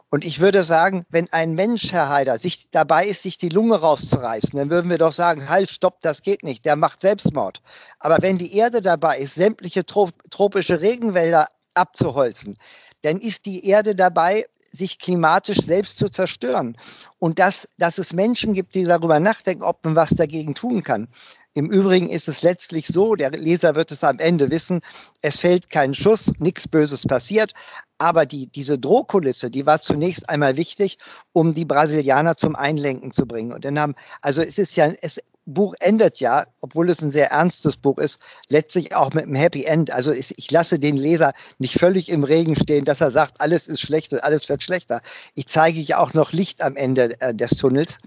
Und 0.09 0.23
ich 0.23 0.39
würde 0.39 0.63
sagen, 0.63 1.05
wenn 1.09 1.31
ein 1.33 1.53
Mensch, 1.53 1.91
Herr 1.91 2.07
Haider, 2.07 2.37
sich 2.37 2.69
dabei 2.71 3.05
ist, 3.05 3.23
sich 3.23 3.37
die 3.37 3.49
Lunge 3.49 3.75
rauszureißen, 3.75 4.57
dann 4.57 4.69
würden 4.69 4.89
wir 4.89 4.97
doch 4.97 5.11
sagen, 5.11 5.49
halt, 5.49 5.69
stopp, 5.69 6.01
das 6.01 6.21
geht 6.21 6.43
nicht, 6.43 6.63
der 6.63 6.77
macht 6.77 7.01
Selbstmord. 7.01 7.61
Aber 7.99 8.19
wenn 8.21 8.37
die 8.37 8.55
Erde 8.55 8.81
dabei 8.81 9.19
ist, 9.19 9.35
sämtliche 9.35 9.85
tropische 9.85 10.79
Regenwälder 10.79 11.47
abzuholzen, 11.73 12.57
dann 13.01 13.19
ist 13.19 13.45
die 13.45 13.65
Erde 13.65 13.95
dabei, 13.95 14.45
sich 14.71 14.99
klimatisch 14.99 15.59
selbst 15.59 15.97
zu 15.97 16.09
zerstören. 16.09 16.77
Und 17.19 17.39
dass, 17.39 17.67
dass 17.77 17.97
es 17.97 18.13
Menschen 18.13 18.53
gibt, 18.53 18.75
die 18.75 18.83
darüber 18.85 19.19
nachdenken, 19.19 19.63
ob 19.63 19.83
man 19.83 19.95
was 19.95 20.11
dagegen 20.11 20.55
tun 20.55 20.83
kann. 20.83 21.09
Im 21.53 21.71
Übrigen 21.71 22.07
ist 22.07 22.27
es 22.27 22.43
letztlich 22.43 22.85
so, 22.87 23.15
der 23.15 23.31
Leser 23.31 23.73
wird 23.73 23.91
es 23.91 24.03
am 24.03 24.19
Ende 24.19 24.51
wissen, 24.51 24.81
es 25.21 25.39
fällt 25.39 25.71
kein 25.71 25.95
Schuss, 25.95 26.31
nichts 26.37 26.67
Böses 26.67 27.07
passiert, 27.07 27.53
aber 27.97 28.25
die, 28.25 28.47
diese 28.47 28.77
Drohkulisse, 28.77 29.49
die 29.49 29.65
war 29.65 29.81
zunächst 29.81 30.29
einmal 30.29 30.57
wichtig, 30.57 30.97
um 31.33 31.53
die 31.53 31.65
Brasilianer 31.65 32.37
zum 32.37 32.55
Einlenken 32.55 33.11
zu 33.11 33.25
bringen. 33.25 33.53
Und 33.53 33.65
dann 33.65 33.79
haben, 33.79 33.95
also 34.21 34.41
es 34.41 34.57
ist 34.57 34.75
ja, 34.75 34.91
es 35.01 35.19
Buch 35.47 35.75
endet 35.79 36.19
ja, 36.19 36.45
obwohl 36.59 36.89
es 36.89 37.01
ein 37.01 37.11
sehr 37.11 37.31
ernstes 37.31 37.77
Buch 37.77 37.97
ist, 37.97 38.19
letztlich 38.49 38.93
auch 38.93 39.13
mit 39.13 39.23
einem 39.23 39.35
Happy 39.35 39.63
End. 39.63 39.89
Also 39.91 40.11
ich, 40.11 40.51
lasse 40.51 40.77
den 40.77 40.97
Leser 40.97 41.31
nicht 41.57 41.79
völlig 41.79 42.09
im 42.09 42.25
Regen 42.25 42.55
stehen, 42.57 42.83
dass 42.83 42.99
er 42.99 43.11
sagt, 43.11 43.39
alles 43.39 43.67
ist 43.67 43.79
schlecht 43.79 44.11
und 44.11 44.23
alles 44.23 44.49
wird 44.49 44.61
schlechter. 44.61 45.01
Ich 45.35 45.47
zeige 45.47 45.79
ja 45.79 45.99
auch 45.99 46.13
noch 46.13 46.33
Licht 46.33 46.61
am 46.61 46.75
Ende 46.75 47.19
äh, 47.21 47.33
des 47.33 47.51
Tunnels. 47.51 47.97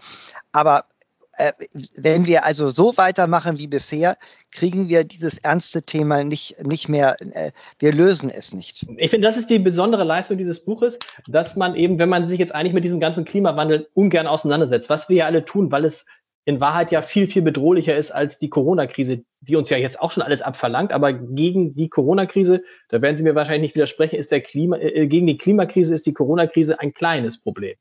Aber 0.52 0.84
wenn 1.96 2.26
wir 2.26 2.44
also 2.44 2.68
so 2.68 2.96
weitermachen 2.96 3.58
wie 3.58 3.66
bisher, 3.66 4.16
kriegen 4.50 4.88
wir 4.88 5.04
dieses 5.04 5.38
ernste 5.38 5.82
Thema 5.82 6.24
nicht, 6.24 6.56
nicht 6.64 6.88
mehr, 6.88 7.16
äh, 7.20 7.52
wir 7.78 7.92
lösen 7.92 8.30
es 8.30 8.52
nicht. 8.52 8.86
Ich 8.96 9.10
finde, 9.10 9.26
das 9.26 9.36
ist 9.36 9.50
die 9.50 9.58
besondere 9.58 10.04
Leistung 10.04 10.38
dieses 10.38 10.64
Buches, 10.64 10.98
dass 11.28 11.56
man 11.56 11.74
eben, 11.74 11.98
wenn 11.98 12.08
man 12.08 12.26
sich 12.26 12.38
jetzt 12.38 12.54
eigentlich 12.54 12.74
mit 12.74 12.84
diesem 12.84 13.00
ganzen 13.00 13.24
Klimawandel 13.24 13.88
ungern 13.94 14.26
auseinandersetzt, 14.26 14.90
was 14.90 15.08
wir 15.08 15.16
ja 15.16 15.26
alle 15.26 15.44
tun, 15.44 15.70
weil 15.70 15.84
es 15.84 16.04
in 16.44 16.60
Wahrheit 16.60 16.90
ja 16.90 17.02
viel, 17.02 17.28
viel 17.28 17.42
bedrohlicher 17.42 17.96
ist 17.96 18.10
als 18.10 18.38
die 18.38 18.48
Corona-Krise, 18.48 19.22
die 19.40 19.56
uns 19.56 19.70
ja 19.70 19.76
jetzt 19.76 20.00
auch 20.00 20.10
schon 20.10 20.22
alles 20.22 20.42
abverlangt. 20.42 20.92
Aber 20.92 21.12
gegen 21.12 21.74
die 21.74 21.88
Corona-Krise, 21.88 22.62
da 22.88 23.02
werden 23.02 23.16
Sie 23.16 23.22
mir 23.22 23.34
wahrscheinlich 23.34 23.62
nicht 23.62 23.74
widersprechen, 23.74 24.18
ist 24.18 24.32
der 24.32 24.40
Klima, 24.40 24.76
äh, 24.78 25.06
gegen 25.06 25.26
die 25.26 25.38
Klimakrise 25.38 25.94
ist 25.94 26.06
die 26.06 26.14
Corona-Krise 26.14 26.80
ein 26.80 26.92
kleines 26.92 27.40
Problem. 27.40 27.76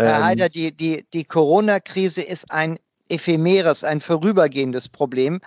Herr 0.00 0.18
ähm, 0.18 0.24
Heider, 0.24 0.48
die, 0.48 0.76
die, 0.76 1.06
die 1.12 1.24
Corona-Krise 1.24 2.22
ist 2.22 2.50
ein 2.50 2.78
ephemeres, 3.08 3.84
ein 3.84 4.00
vorübergehendes 4.00 4.88
Problem. 4.88 5.40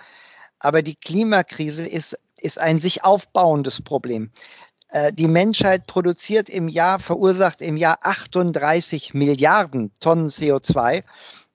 Aber 0.60 0.82
die 0.82 0.96
Klimakrise 0.96 1.86
ist, 1.86 2.18
ist 2.38 2.60
ein 2.60 2.80
sich 2.80 3.04
aufbauendes 3.04 3.82
Problem. 3.82 4.32
Äh, 4.89 5.12
die 5.12 5.28
Menschheit 5.28 5.88
produziert 5.88 6.50
im 6.50 6.68
Jahr, 6.68 7.00
verursacht 7.00 7.62
im 7.62 7.78
Jahr 7.78 8.00
38 8.02 9.13
Milliarden 9.13 9.92
Tonnen 10.00 10.30
CO2. 10.30 11.04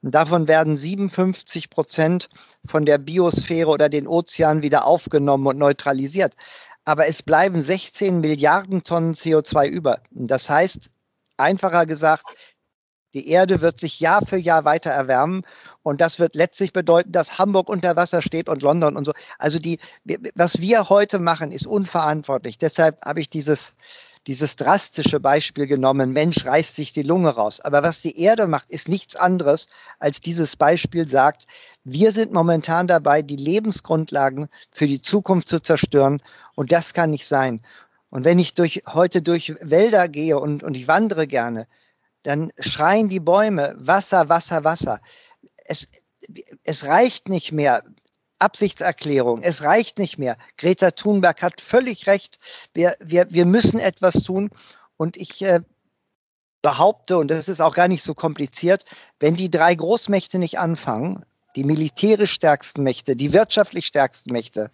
Und 0.03 0.15
davon 0.15 0.47
werden 0.47 0.77
57 0.77 1.71
Prozent 1.71 2.29
von 2.65 2.87
der 2.87 2.99
Biosphäre 2.99 3.69
oder 3.69 3.89
den 3.89 4.07
Ozeanen 4.07 4.63
wieder 4.63 4.87
aufgenommen 4.87 5.47
und 5.47 5.59
neutralisiert. 5.59 6.35
Aber 6.85 7.07
es 7.07 7.23
bleiben 7.23 7.61
16 7.61 8.21
Milliarden 8.21 8.83
Tonnen 8.83 9.13
CO2 9.13 9.69
über. 9.69 10.01
Das 10.11 10.49
heißt, 10.49 10.91
einfacher 11.37 11.87
gesagt, 11.87 12.25
die 13.15 13.29
Erde 13.29 13.61
wird 13.61 13.81
sich 13.81 14.01
Jahr 14.01 14.25
für 14.27 14.37
Jahr 14.37 14.65
weiter 14.65 14.91
erwärmen 14.91 15.43
und 15.83 16.01
das 16.01 16.19
wird 16.19 16.35
letztlich 16.35 16.73
bedeuten, 16.73 17.13
dass 17.13 17.39
Hamburg 17.39 17.69
unter 17.69 17.97
Wasser 17.97 18.23
steht 18.23 18.49
und 18.49 18.63
London 18.63 18.97
und 18.97 19.05
so. 19.05 19.13
Also 19.39 19.59
die, 19.59 19.79
was 20.35 20.61
wir 20.61 20.89
heute 20.89 21.19
machen, 21.19 21.51
ist 21.51 21.67
unverantwortlich. 21.67 22.59
Deshalb 22.59 23.03
habe 23.05 23.21
ich 23.21 23.31
dieses, 23.31 23.75
dieses 24.27 24.57
drastische 24.57 25.21
Beispiel 25.21 25.67
genommen. 25.67 26.13
Mensch 26.13 26.45
reißt 26.45 26.77
sich 26.77 26.93
die 26.93 27.03
Lunge 27.03 27.31
raus. 27.31 27.61
Aber 27.61 27.83
was 27.83 28.01
die 28.01 28.21
Erde 28.21 28.47
macht, 28.47 28.71
ist 28.71 28.89
nichts 28.89 29.17
anderes, 29.17 29.69
als 29.99 30.21
dieses 30.21 30.57
Beispiel 30.57 31.09
sagt. 31.09 31.47
Wir 31.85 32.13
sind 32.13 32.33
momentan 32.33 32.87
dabei, 32.87 33.23
die 33.23 33.37
Lebensgrundlagen 33.37 34.49
für 34.71 34.87
die 34.87 35.01
Zukunft 35.01 35.49
zu 35.49 35.61
zerstören 35.61 36.21
und 36.55 36.73
das 36.73 36.93
kann 36.93 37.11
nicht 37.11 37.27
sein. 37.27 37.63
Und 38.11 38.25
wenn 38.25 38.39
ich 38.39 38.55
durch, 38.55 38.83
heute 38.87 39.23
durch 39.23 39.55
Wälder 39.61 40.09
gehe 40.09 40.39
und, 40.39 40.63
und 40.63 40.77
ich 40.77 40.89
wandere 40.89 41.27
gerne, 41.27 41.67
dann 42.23 42.53
schreien 42.59 43.09
die 43.09 43.21
Bäume 43.21 43.75
Wasser, 43.79 44.29
Wasser, 44.29 44.65
Wasser. 44.65 45.01
Es, 45.67 45.89
es 46.65 46.85
reicht 46.85 47.29
nicht 47.29 47.53
mehr. 47.53 47.83
Absichtserklärung, 48.41 49.43
es 49.43 49.63
reicht 49.63 49.99
nicht 49.99 50.17
mehr. 50.17 50.37
Greta 50.57 50.93
Thunberg 50.93 51.43
hat 51.43 51.61
völlig 51.61 52.07
recht. 52.07 52.39
Wir, 52.73 52.95
wir, 53.01 53.27
wir 53.31 53.47
müssen 53.47 53.81
etwas 53.81 54.23
tun. 54.23 54.51
Und 54.97 55.17
ich 55.17 55.43
äh, 55.43 55.61
behaupte, 56.63 57.19
und 57.19 57.29
das 57.31 57.49
ist 57.49 57.61
auch 57.61 57.75
gar 57.75 57.89
nicht 57.89 58.03
so 58.03 58.15
kompliziert, 58.15 58.85
wenn 59.21 59.37
die 59.37 59.51
drei 59.51 59.75
Großmächte 59.75 60.39
nicht 60.39 60.59
anfangen, 60.59 61.25
die 61.57 61.65
militärisch 61.65 62.33
stärksten 62.33 62.83
Mächte, 62.83 63.17
die 63.17 63.33
wirtschaftlich 63.33 63.87
stärksten 63.87 64.33
Mächte, 64.33 64.71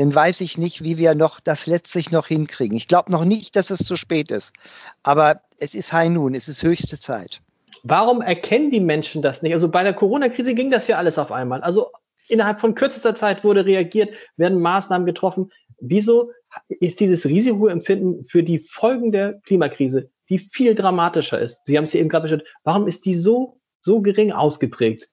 dann 0.00 0.14
weiß 0.14 0.40
ich 0.40 0.56
nicht, 0.56 0.82
wie 0.82 0.96
wir 0.96 1.14
noch 1.14 1.40
das 1.40 1.66
letztlich 1.66 2.10
noch 2.10 2.26
hinkriegen. 2.26 2.74
Ich 2.74 2.88
glaube 2.88 3.12
noch 3.12 3.26
nicht, 3.26 3.54
dass 3.54 3.68
es 3.68 3.80
zu 3.80 3.96
spät 3.96 4.30
ist. 4.30 4.54
Aber 5.02 5.42
es 5.58 5.74
ist 5.74 5.92
High 5.92 6.08
Noon, 6.08 6.34
es 6.34 6.48
ist 6.48 6.62
höchste 6.62 6.98
Zeit. 6.98 7.42
Warum 7.82 8.22
erkennen 8.22 8.70
die 8.70 8.80
Menschen 8.80 9.20
das 9.20 9.42
nicht? 9.42 9.52
Also 9.52 9.70
bei 9.70 9.82
der 9.82 9.92
Corona-Krise 9.92 10.54
ging 10.54 10.70
das 10.70 10.88
ja 10.88 10.96
alles 10.96 11.18
auf 11.18 11.30
einmal. 11.30 11.60
Also 11.60 11.90
innerhalb 12.28 12.62
von 12.62 12.74
kürzester 12.74 13.14
Zeit 13.14 13.44
wurde 13.44 13.66
reagiert, 13.66 14.14
werden 14.38 14.60
Maßnahmen 14.60 15.04
getroffen. 15.04 15.52
Wieso 15.80 16.30
ist 16.68 17.00
dieses 17.00 17.26
Risikoempfinden 17.26 18.24
für 18.24 18.42
die 18.42 18.58
Folgen 18.58 19.12
der 19.12 19.34
Klimakrise, 19.44 20.08
die 20.30 20.38
viel 20.38 20.74
dramatischer 20.74 21.38
ist? 21.38 21.60
Sie 21.66 21.76
haben 21.76 21.84
es 21.84 21.92
ja 21.92 22.00
eben 22.00 22.08
gerade 22.08 22.22
bestimmt. 22.22 22.44
Warum 22.64 22.86
ist 22.86 23.04
die 23.04 23.14
so, 23.14 23.60
so 23.80 24.00
gering 24.00 24.32
ausgeprägt? 24.32 25.10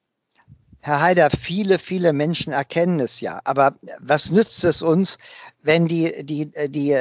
Herr 0.82 1.02
Haider, 1.02 1.30
viele, 1.32 1.80
viele 1.80 2.14
Menschen 2.14 2.54
erkennen 2.54 3.00
es 3.00 3.20
ja. 3.20 3.42
Aber 3.44 3.76
was 4.00 4.32
nützt 4.32 4.64
es 4.64 4.82
uns, 4.82 5.18
wenn 5.62 5.88
die, 5.88 6.24
die, 6.24 6.52
die 6.70 6.96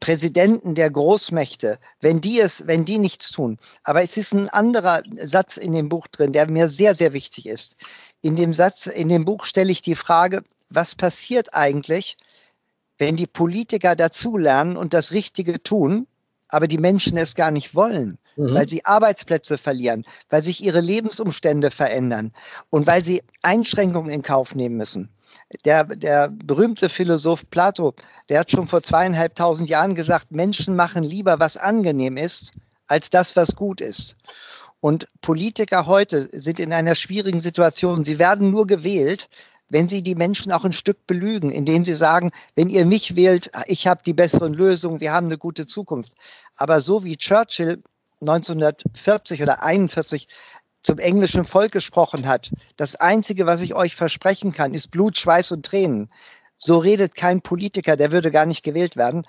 Präsidenten 0.00 0.74
der 0.74 0.90
Großmächte, 0.90 1.78
wenn 2.00 2.20
die 2.20 2.40
es, 2.40 2.66
wenn 2.66 2.84
die 2.84 2.98
nichts 2.98 3.30
tun. 3.30 3.58
Aber 3.82 4.02
es 4.02 4.16
ist 4.16 4.32
ein 4.32 4.48
anderer 4.48 5.02
Satz 5.16 5.56
in 5.56 5.72
dem 5.72 5.88
Buch 5.88 6.06
drin, 6.06 6.32
der 6.32 6.48
mir 6.48 6.68
sehr, 6.68 6.94
sehr 6.94 7.12
wichtig 7.12 7.46
ist. 7.46 7.76
In 8.20 8.36
dem 8.36 8.54
Satz, 8.54 8.86
in 8.86 9.08
dem 9.08 9.24
Buch 9.24 9.44
stelle 9.44 9.72
ich 9.72 9.82
die 9.82 9.96
Frage, 9.96 10.44
was 10.70 10.94
passiert 10.94 11.54
eigentlich, 11.54 12.16
wenn 12.98 13.16
die 13.16 13.26
Politiker 13.26 13.96
dazulernen 13.96 14.76
und 14.76 14.94
das 14.94 15.12
Richtige 15.12 15.62
tun, 15.62 16.06
aber 16.48 16.68
die 16.68 16.78
Menschen 16.78 17.16
es 17.16 17.34
gar 17.34 17.50
nicht 17.50 17.74
wollen, 17.74 18.18
mhm. 18.36 18.54
weil 18.54 18.68
sie 18.68 18.84
Arbeitsplätze 18.84 19.58
verlieren, 19.58 20.04
weil 20.30 20.42
sich 20.42 20.64
ihre 20.64 20.80
Lebensumstände 20.80 21.70
verändern 21.70 22.32
und 22.70 22.86
weil 22.86 23.04
sie 23.04 23.22
Einschränkungen 23.42 24.10
in 24.10 24.22
Kauf 24.22 24.54
nehmen 24.54 24.76
müssen. 24.76 25.10
Der, 25.64 25.84
der 25.84 26.28
berühmte 26.30 26.88
Philosoph 26.88 27.48
Plato, 27.50 27.94
der 28.28 28.40
hat 28.40 28.50
schon 28.50 28.68
vor 28.68 28.82
zweieinhalbtausend 28.82 29.68
Jahren 29.68 29.94
gesagt, 29.94 30.30
Menschen 30.30 30.76
machen 30.76 31.04
lieber, 31.04 31.40
was 31.40 31.56
angenehm 31.56 32.16
ist, 32.16 32.52
als 32.86 33.10
das, 33.10 33.36
was 33.36 33.56
gut 33.56 33.80
ist. 33.80 34.16
Und 34.80 35.06
Politiker 35.20 35.86
heute 35.86 36.28
sind 36.32 36.58
in 36.58 36.72
einer 36.72 36.96
schwierigen 36.96 37.40
Situation. 37.40 38.04
Sie 38.04 38.18
werden 38.18 38.50
nur 38.50 38.66
gewählt, 38.66 39.28
wenn 39.68 39.88
sie 39.88 40.02
die 40.02 40.16
Menschen 40.16 40.52
auch 40.52 40.64
ein 40.64 40.72
Stück 40.72 41.06
belügen, 41.06 41.50
indem 41.50 41.84
sie 41.84 41.94
sagen, 41.94 42.30
wenn 42.56 42.68
ihr 42.68 42.84
mich 42.84 43.16
wählt, 43.16 43.50
ich 43.66 43.86
habe 43.86 44.02
die 44.04 44.12
besseren 44.12 44.52
Lösungen, 44.52 45.00
wir 45.00 45.12
haben 45.12 45.28
eine 45.28 45.38
gute 45.38 45.66
Zukunft. 45.66 46.12
Aber 46.56 46.80
so 46.80 47.04
wie 47.04 47.16
Churchill 47.16 47.82
1940 48.22 49.42
oder 49.42 49.62
41 49.62 50.28
zum 50.82 50.98
englischen 50.98 51.44
Volk 51.44 51.72
gesprochen 51.72 52.26
hat, 52.26 52.50
das 52.76 52.96
Einzige, 52.96 53.46
was 53.46 53.60
ich 53.60 53.74
euch 53.74 53.94
versprechen 53.94 54.52
kann, 54.52 54.74
ist 54.74 54.90
Blut, 54.90 55.16
Schweiß 55.16 55.52
und 55.52 55.64
Tränen. 55.64 56.10
So 56.56 56.78
redet 56.78 57.14
kein 57.14 57.42
Politiker, 57.42 57.96
der 57.96 58.12
würde 58.12 58.30
gar 58.30 58.46
nicht 58.46 58.62
gewählt 58.62 58.96
werden. 58.96 59.26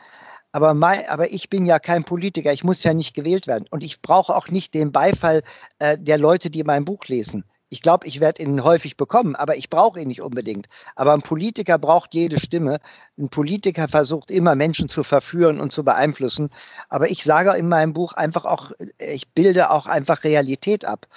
Aber, 0.52 0.74
mein, 0.76 1.08
aber 1.08 1.32
ich 1.32 1.50
bin 1.50 1.66
ja 1.66 1.80
kein 1.80 2.04
Politiker, 2.04 2.54
ich 2.54 2.64
muss 2.64 2.84
ja 2.84 2.94
nicht 2.94 3.16
gewählt 3.16 3.48
werden. 3.48 3.66
Und 3.72 3.84
ich 3.84 4.02
brauche 4.02 4.36
auch 4.36 4.50
nicht 4.50 4.74
den 4.74 4.92
Beifall 4.92 5.42
äh, 5.80 5.98
der 6.00 6.20
Leute, 6.20 6.50
die 6.52 6.64
mein 6.64 6.86
Buch 6.86 7.06
lesen. 7.06 7.44
Ich 7.74 7.82
glaube, 7.82 8.06
ich 8.06 8.20
werde 8.20 8.44
ihn 8.44 8.64
häufig 8.64 8.98
bekommen, 8.98 9.36
aber 9.36 9.58
ich 9.58 9.68
brauche 9.68 10.00
ihn 10.00 10.08
nicht 10.08 10.22
unbedingt. 10.22 10.68
Aber 10.96 11.12
ein 11.14 11.24
Politiker 11.24 11.80
braucht 11.80 12.14
jede 12.14 12.40
Stimme. 12.40 12.78
Ein 13.18 13.30
Politiker 13.30 13.88
versucht 13.88 14.30
immer 14.30 14.54
Menschen 14.54 14.90
zu 14.90 15.02
verführen 15.02 15.60
und 15.60 15.74
zu 15.74 15.84
beeinflussen. 15.84 16.52
Aber 16.88 17.10
ich 17.10 17.24
sage 17.24 17.58
in 17.58 17.68
meinem 17.68 17.94
Buch 17.94 18.14
einfach 18.14 18.46
auch, 18.46 18.74
ich 19.00 19.28
bilde 19.30 19.72
auch 19.72 19.88
einfach 19.88 20.24
Realität 20.24 20.86
ab. 20.86 21.08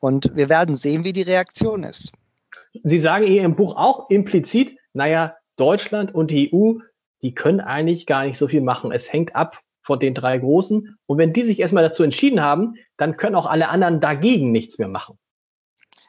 Und 0.00 0.34
wir 0.34 0.48
werden 0.48 0.76
sehen, 0.76 1.04
wie 1.04 1.12
die 1.12 1.20
Reaktion 1.20 1.82
ist. 1.82 2.12
Sie 2.84 2.98
sagen 2.98 3.26
in 3.26 3.34
Ihrem 3.34 3.54
Buch 3.54 3.76
auch 3.76 4.08
implizit, 4.08 4.78
naja, 4.94 5.36
Deutschland 5.56 6.14
und 6.14 6.30
die 6.30 6.50
EU, 6.54 6.78
die 7.20 7.34
können 7.34 7.60
eigentlich 7.60 8.06
gar 8.06 8.24
nicht 8.24 8.38
so 8.38 8.48
viel 8.48 8.62
machen. 8.62 8.92
Es 8.92 9.12
hängt 9.12 9.36
ab 9.36 9.60
von 9.82 10.00
den 10.00 10.14
drei 10.14 10.38
Großen. 10.38 10.96
Und 11.04 11.18
wenn 11.18 11.34
die 11.34 11.42
sich 11.42 11.60
erstmal 11.60 11.84
dazu 11.84 12.02
entschieden 12.02 12.40
haben, 12.40 12.76
dann 12.96 13.18
können 13.18 13.36
auch 13.36 13.44
alle 13.44 13.68
anderen 13.68 14.00
dagegen 14.00 14.52
nichts 14.52 14.78
mehr 14.78 14.88
machen. 14.88 15.18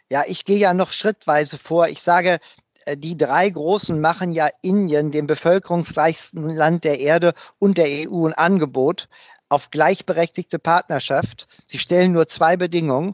Ja, 0.10 0.24
ich 0.28 0.44
gehe 0.46 0.58
ja 0.58 0.74
noch 0.74 0.92
schrittweise 0.92 1.58
vor. 1.58 1.88
Ich 1.88 2.02
sage, 2.02 2.40
äh, 2.86 2.98
die 2.98 3.18
drei 3.18 3.50
Großen 3.50 4.00
machen 4.00 4.32
ja 4.32 4.50
Indien, 4.62 5.12
dem 5.12 5.28
bevölkerungsreichsten 5.28 6.50
Land 6.50 6.84
der 6.84 7.00
Erde 7.00 7.34
und 7.60 7.78
der 7.78 7.88
EU 8.10 8.26
ein 8.26 8.34
Angebot 8.34 9.08
auf 9.50 9.72
gleichberechtigte 9.72 10.60
Partnerschaft. 10.60 11.48
Sie 11.68 11.80
stellen 11.80 12.12
nur 12.12 12.28
zwei 12.28 12.56
Bedingungen. 12.56 13.14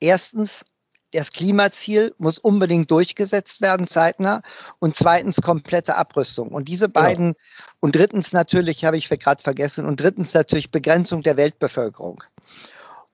Erstens, 0.00 0.64
das 1.12 1.30
Klimaziel 1.30 2.14
muss 2.18 2.38
unbedingt 2.38 2.90
durchgesetzt 2.90 3.60
werden, 3.60 3.86
zeitnah. 3.86 4.42
Und 4.80 4.96
zweitens, 4.96 5.40
komplette 5.40 5.96
Abrüstung. 5.96 6.48
Und 6.48 6.68
diese 6.68 6.88
genau. 6.88 7.00
beiden, 7.00 7.26
ja. 7.28 7.64
und 7.80 7.96
drittens 7.96 8.32
natürlich, 8.32 8.84
habe 8.84 8.96
ich 8.96 9.08
gerade 9.08 9.42
vergessen, 9.42 9.86
und 9.86 10.00
drittens 10.00 10.34
natürlich 10.34 10.70
Begrenzung 10.70 11.22
der 11.22 11.36
Weltbevölkerung. 11.36 12.22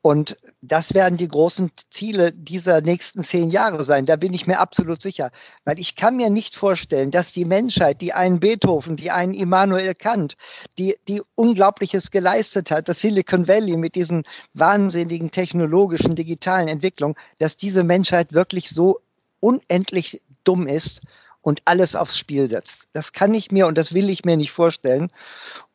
Und 0.05 0.37
das 0.61 0.95
werden 0.95 1.17
die 1.17 1.29
großen 1.29 1.71
Ziele 1.91 2.33
dieser 2.33 2.81
nächsten 2.81 3.23
zehn 3.23 3.51
Jahre 3.51 3.85
sein. 3.85 4.05
Da 4.05 4.17
bin 4.17 4.35
ich 4.35 4.49
mir 4.49 4.59
absolut 4.59 5.01
sicher. 5.01 5.31
Weil 5.65 5.79
ich 5.79 5.95
kann 5.95 6.17
mir 6.17 6.29
nicht 6.29 6.57
vorstellen, 6.57 7.13
dass 7.13 7.31
die 7.31 7.45
Menschheit, 7.45 8.01
die 8.01 8.13
einen 8.13 8.41
Beethoven, 8.41 8.97
die 8.97 9.13
einen 9.13 9.33
Immanuel 9.33 9.95
Kant, 9.95 10.35
die, 10.77 10.97
die 11.07 11.23
Unglaubliches 11.37 12.11
geleistet 12.11 12.73
hat, 12.73 12.89
das 12.89 13.01
Silicon 13.01 13.47
Valley 13.47 13.77
mit 13.77 13.95
diesen 13.95 14.25
wahnsinnigen 14.55 15.31
technologischen, 15.31 16.17
digitalen 16.17 16.67
Entwicklungen, 16.67 17.15
dass 17.39 17.57
diese 17.57 17.85
Menschheit 17.85 18.33
wirklich 18.33 18.71
so 18.71 19.01
unendlich 19.39 20.21
dumm 20.43 20.67
ist 20.67 21.03
und 21.43 21.63
alles 21.65 21.95
aufs 21.95 22.19
Spiel 22.19 22.49
setzt. 22.49 22.89
Das 22.93 23.13
kann 23.13 23.35
ich 23.35 23.53
mir 23.53 23.69
und 23.69 23.79
das 23.79 23.95
will 23.95 24.11
ich 24.11 24.25
mir 24.25 24.37
nicht 24.37 24.51
vorstellen. 24.51 25.13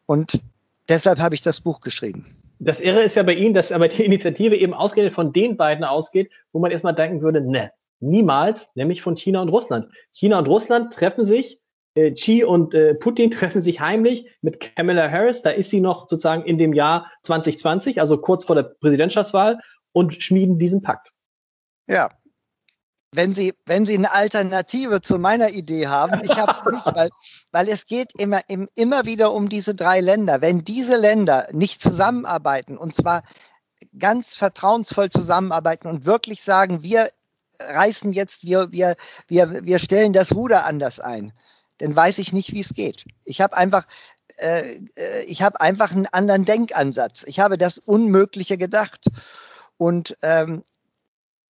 Und 0.05 0.41
deshalb 0.89 1.19
habe 1.19 1.35
ich 1.35 1.41
das 1.41 1.61
Buch 1.61 1.79
geschrieben. 1.79 2.46
Das 2.59 2.81
Irre 2.81 3.01
ist 3.01 3.15
ja 3.15 3.23
bei 3.23 3.33
Ihnen, 3.33 3.53
dass 3.53 3.71
aber 3.71 3.87
die 3.87 4.03
Initiative 4.03 4.55
eben 4.55 4.73
ausgerechnet 4.73 5.13
von 5.13 5.31
den 5.31 5.57
beiden 5.57 5.83
ausgeht, 5.83 6.31
wo 6.51 6.59
man 6.59 6.71
erstmal 6.71 6.95
denken 6.95 7.21
würde, 7.21 7.41
ne, 7.41 7.71
niemals, 7.99 8.75
nämlich 8.75 9.01
von 9.01 9.15
China 9.15 9.41
und 9.41 9.49
Russland. 9.49 9.87
China 10.11 10.39
und 10.39 10.47
Russland 10.47 10.93
treffen 10.93 11.25
sich, 11.25 11.59
äh, 11.95 12.11
Xi 12.11 12.43
und 12.43 12.73
äh, 12.73 12.95
Putin 12.95 13.31
treffen 13.31 13.61
sich 13.61 13.79
heimlich 13.79 14.27
mit 14.41 14.75
Kamala 14.75 15.09
Harris, 15.09 15.41
da 15.41 15.51
ist 15.51 15.69
sie 15.69 15.81
noch 15.81 16.07
sozusagen 16.07 16.43
in 16.43 16.57
dem 16.57 16.73
Jahr 16.73 17.11
2020, 17.23 17.99
also 17.99 18.17
kurz 18.17 18.45
vor 18.45 18.55
der 18.55 18.63
Präsidentschaftswahl, 18.63 19.59
und 19.93 20.21
schmieden 20.21 20.59
diesen 20.59 20.81
Pakt. 20.81 21.11
Ja, 21.87 22.11
wenn 23.11 23.33
Sie, 23.33 23.53
wenn 23.65 23.85
Sie 23.85 23.95
eine 23.95 24.11
Alternative 24.11 25.01
zu 25.01 25.17
meiner 25.17 25.49
Idee 25.49 25.87
haben, 25.87 26.23
ich 26.23 26.35
habe 26.35 26.51
es 26.51 26.65
nicht, 26.71 26.95
weil, 26.95 27.09
weil 27.51 27.69
es 27.69 27.85
geht 27.85 28.11
immer, 28.17 28.41
immer 28.47 29.05
wieder 29.05 29.33
um 29.33 29.49
diese 29.49 29.75
drei 29.75 30.01
Länder. 30.01 30.41
Wenn 30.41 30.63
diese 30.63 30.97
Länder 30.97 31.47
nicht 31.51 31.81
zusammenarbeiten 31.81 32.77
und 32.77 32.95
zwar 32.95 33.23
ganz 33.97 34.35
vertrauensvoll 34.35 35.09
zusammenarbeiten 35.09 35.87
und 35.87 36.05
wirklich 36.05 36.41
sagen, 36.43 36.83
wir 36.83 37.09
reißen 37.59 38.11
jetzt, 38.11 38.43
wir, 38.43 38.71
wir, 38.71 38.95
wir, 39.27 39.63
wir 39.63 39.79
stellen 39.79 40.13
das 40.13 40.35
Ruder 40.35 40.65
anders 40.65 40.99
ein, 40.99 41.33
dann 41.79 41.95
weiß 41.95 42.17
ich 42.17 42.33
nicht, 42.33 42.53
wie 42.53 42.61
es 42.61 42.73
geht. 42.73 43.05
Ich 43.23 43.41
habe 43.41 43.55
einfach, 43.55 43.85
äh, 44.37 44.79
äh 44.95 45.23
ich 45.25 45.41
habe 45.41 45.61
einfach 45.61 45.91
einen 45.91 46.07
anderen 46.07 46.45
Denkansatz. 46.45 47.23
Ich 47.27 47.39
habe 47.39 47.57
das 47.57 47.77
Unmögliche 47.77 48.57
gedacht. 48.57 49.05
Und 49.77 50.17
ähm, 50.23 50.63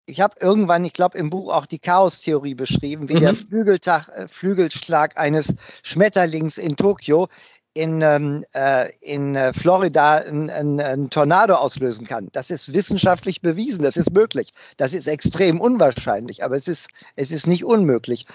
ich 0.06 0.20
habe 0.20 0.34
irgendwann, 0.40 0.84
ich 0.84 0.92
glaube, 0.92 1.18
im 1.18 1.30
Buch 1.30 1.52
auch 1.52 1.66
die 1.66 1.78
Chaos-Theorie 1.78 2.54
beschrieben, 2.54 3.08
wie 3.08 3.14
mhm. 3.14 3.20
der 3.20 3.34
Flügeltag, 3.34 4.08
äh, 4.08 4.28
Flügelschlag 4.28 5.16
eines 5.18 5.54
Schmetterlings 5.82 6.58
in 6.58 6.76
Tokio 6.76 7.28
in, 7.74 8.02
ähm, 8.02 8.44
äh, 8.54 8.90
in 9.00 9.34
äh, 9.34 9.52
Florida 9.52 10.18
ein, 10.18 10.48
ein, 10.48 10.80
ein 10.80 11.10
Tornado 11.10 11.54
auslösen 11.54 12.06
kann. 12.06 12.28
Das 12.32 12.50
ist 12.50 12.72
wissenschaftlich 12.72 13.42
bewiesen, 13.42 13.82
das 13.82 13.96
ist 13.96 14.12
möglich. 14.12 14.52
Das 14.76 14.94
ist 14.94 15.08
extrem 15.08 15.60
unwahrscheinlich, 15.60 16.44
aber 16.44 16.54
es 16.54 16.68
ist, 16.68 16.88
es 17.16 17.32
ist 17.32 17.48
nicht 17.48 17.64
unmöglich. 17.64 18.26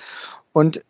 Und 0.52 0.82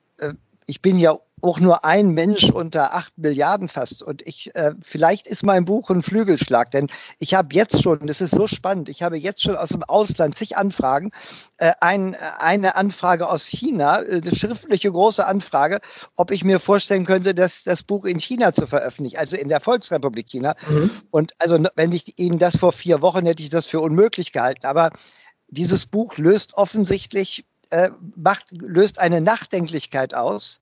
ich 0.69 0.81
bin 0.81 0.99
ja 0.99 1.17
auch 1.41 1.59
nur 1.59 1.85
ein 1.85 2.09
Mensch 2.11 2.49
unter 2.49 2.93
acht 2.93 3.17
Milliarden 3.17 3.69
fast. 3.69 4.03
Und 4.03 4.21
ich, 4.27 4.53
äh, 4.55 4.73
vielleicht 4.81 5.25
ist 5.25 5.43
mein 5.43 5.65
Buch 5.65 5.89
ein 5.89 6.03
Flügelschlag, 6.03 6.69
denn 6.71 6.87
ich 7.17 7.33
habe 7.33 7.49
jetzt 7.53 7.81
schon, 7.81 8.05
das 8.07 8.21
ist 8.21 8.31
so 8.31 8.45
spannend, 8.45 8.89
ich 8.89 9.01
habe 9.01 9.17
jetzt 9.17 9.41
schon 9.41 9.55
aus 9.55 9.69
dem 9.69 9.83
Ausland 9.83 10.37
zig 10.37 10.57
Anfragen, 10.57 11.11
äh, 11.57 11.71
ein, 11.79 12.15
eine 12.39 12.75
Anfrage 12.75 13.29
aus 13.29 13.45
China, 13.45 14.01
äh, 14.01 14.21
eine 14.21 14.35
schriftliche 14.35 14.91
große 14.91 15.25
Anfrage, 15.25 15.79
ob 16.15 16.31
ich 16.31 16.43
mir 16.43 16.59
vorstellen 16.59 17.05
könnte, 17.05 17.33
dass 17.33 17.63
das 17.63 17.83
Buch 17.83 18.05
in 18.05 18.19
China 18.19 18.53
zu 18.53 18.67
veröffentlichen, 18.67 19.17
also 19.17 19.37
in 19.37 19.47
der 19.47 19.61
Volksrepublik 19.61 20.27
China. 20.27 20.55
Mhm. 20.67 20.91
Und 21.09 21.33
also 21.39 21.57
wenn 21.75 21.93
ich 21.93 22.19
Ihnen 22.19 22.37
das 22.37 22.57
vor 22.57 22.73
vier 22.73 23.01
Wochen 23.01 23.25
hätte 23.25 23.41
ich 23.41 23.49
das 23.49 23.65
für 23.65 23.79
unmöglich 23.79 24.33
gehalten. 24.33 24.65
Aber 24.65 24.91
dieses 25.47 25.85
Buch 25.85 26.17
löst 26.17 26.55
offensichtlich, 26.55 27.45
äh, 27.69 27.89
macht, 28.15 28.51
löst 28.51 28.99
eine 28.99 29.21
Nachdenklichkeit 29.21 30.13
aus 30.13 30.61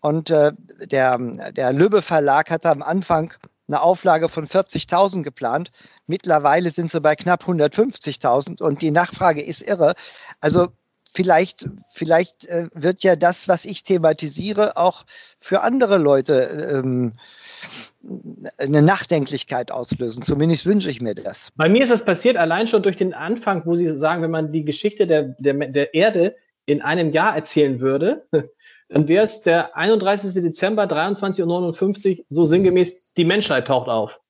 und 0.00 0.30
äh, 0.30 0.52
der, 0.84 1.18
der 1.52 1.72
Lübbe 1.72 2.02
Verlag 2.02 2.50
hatte 2.50 2.70
am 2.70 2.82
Anfang 2.82 3.34
eine 3.68 3.82
Auflage 3.82 4.28
von 4.28 4.46
40.000 4.46 5.22
geplant. 5.22 5.72
Mittlerweile 6.06 6.70
sind 6.70 6.92
sie 6.92 7.00
bei 7.00 7.16
knapp 7.16 7.44
150.000 7.44 8.62
und 8.62 8.82
die 8.82 8.92
Nachfrage 8.92 9.42
ist 9.42 9.62
irre. 9.62 9.94
Also 10.40 10.68
vielleicht, 11.16 11.66
vielleicht 11.92 12.44
äh, 12.46 12.68
wird 12.74 13.02
ja 13.02 13.16
das, 13.16 13.48
was 13.48 13.64
ich 13.64 13.82
thematisiere, 13.82 14.76
auch 14.76 15.04
für 15.40 15.62
andere 15.62 15.96
Leute 15.96 16.74
ähm, 16.78 17.14
eine 18.58 18.82
Nachdenklichkeit 18.82 19.72
auslösen. 19.72 20.22
Zumindest 20.22 20.66
wünsche 20.66 20.90
ich 20.90 21.00
mir 21.00 21.14
das. 21.14 21.50
Bei 21.56 21.68
mir 21.68 21.82
ist 21.82 21.90
das 21.90 22.04
passiert 22.04 22.36
allein 22.36 22.68
schon 22.68 22.82
durch 22.82 22.96
den 22.96 23.14
Anfang, 23.14 23.64
wo 23.64 23.74
Sie 23.74 23.88
sagen, 23.98 24.22
wenn 24.22 24.30
man 24.30 24.52
die 24.52 24.64
Geschichte 24.64 25.06
der, 25.06 25.34
der, 25.38 25.54
der 25.54 25.94
Erde 25.94 26.36
in 26.66 26.82
einem 26.82 27.10
Jahr 27.10 27.34
erzählen 27.34 27.80
würde, 27.80 28.26
dann 28.88 29.08
wäre 29.08 29.24
es 29.24 29.42
der 29.42 29.74
31. 29.74 30.34
Dezember 30.34 30.84
23.59 30.84 32.18
Uhr, 32.18 32.24
so 32.28 32.46
sinngemäß, 32.46 33.14
die 33.14 33.24
Menschheit 33.24 33.66
taucht 33.66 33.88
auf. 33.88 34.20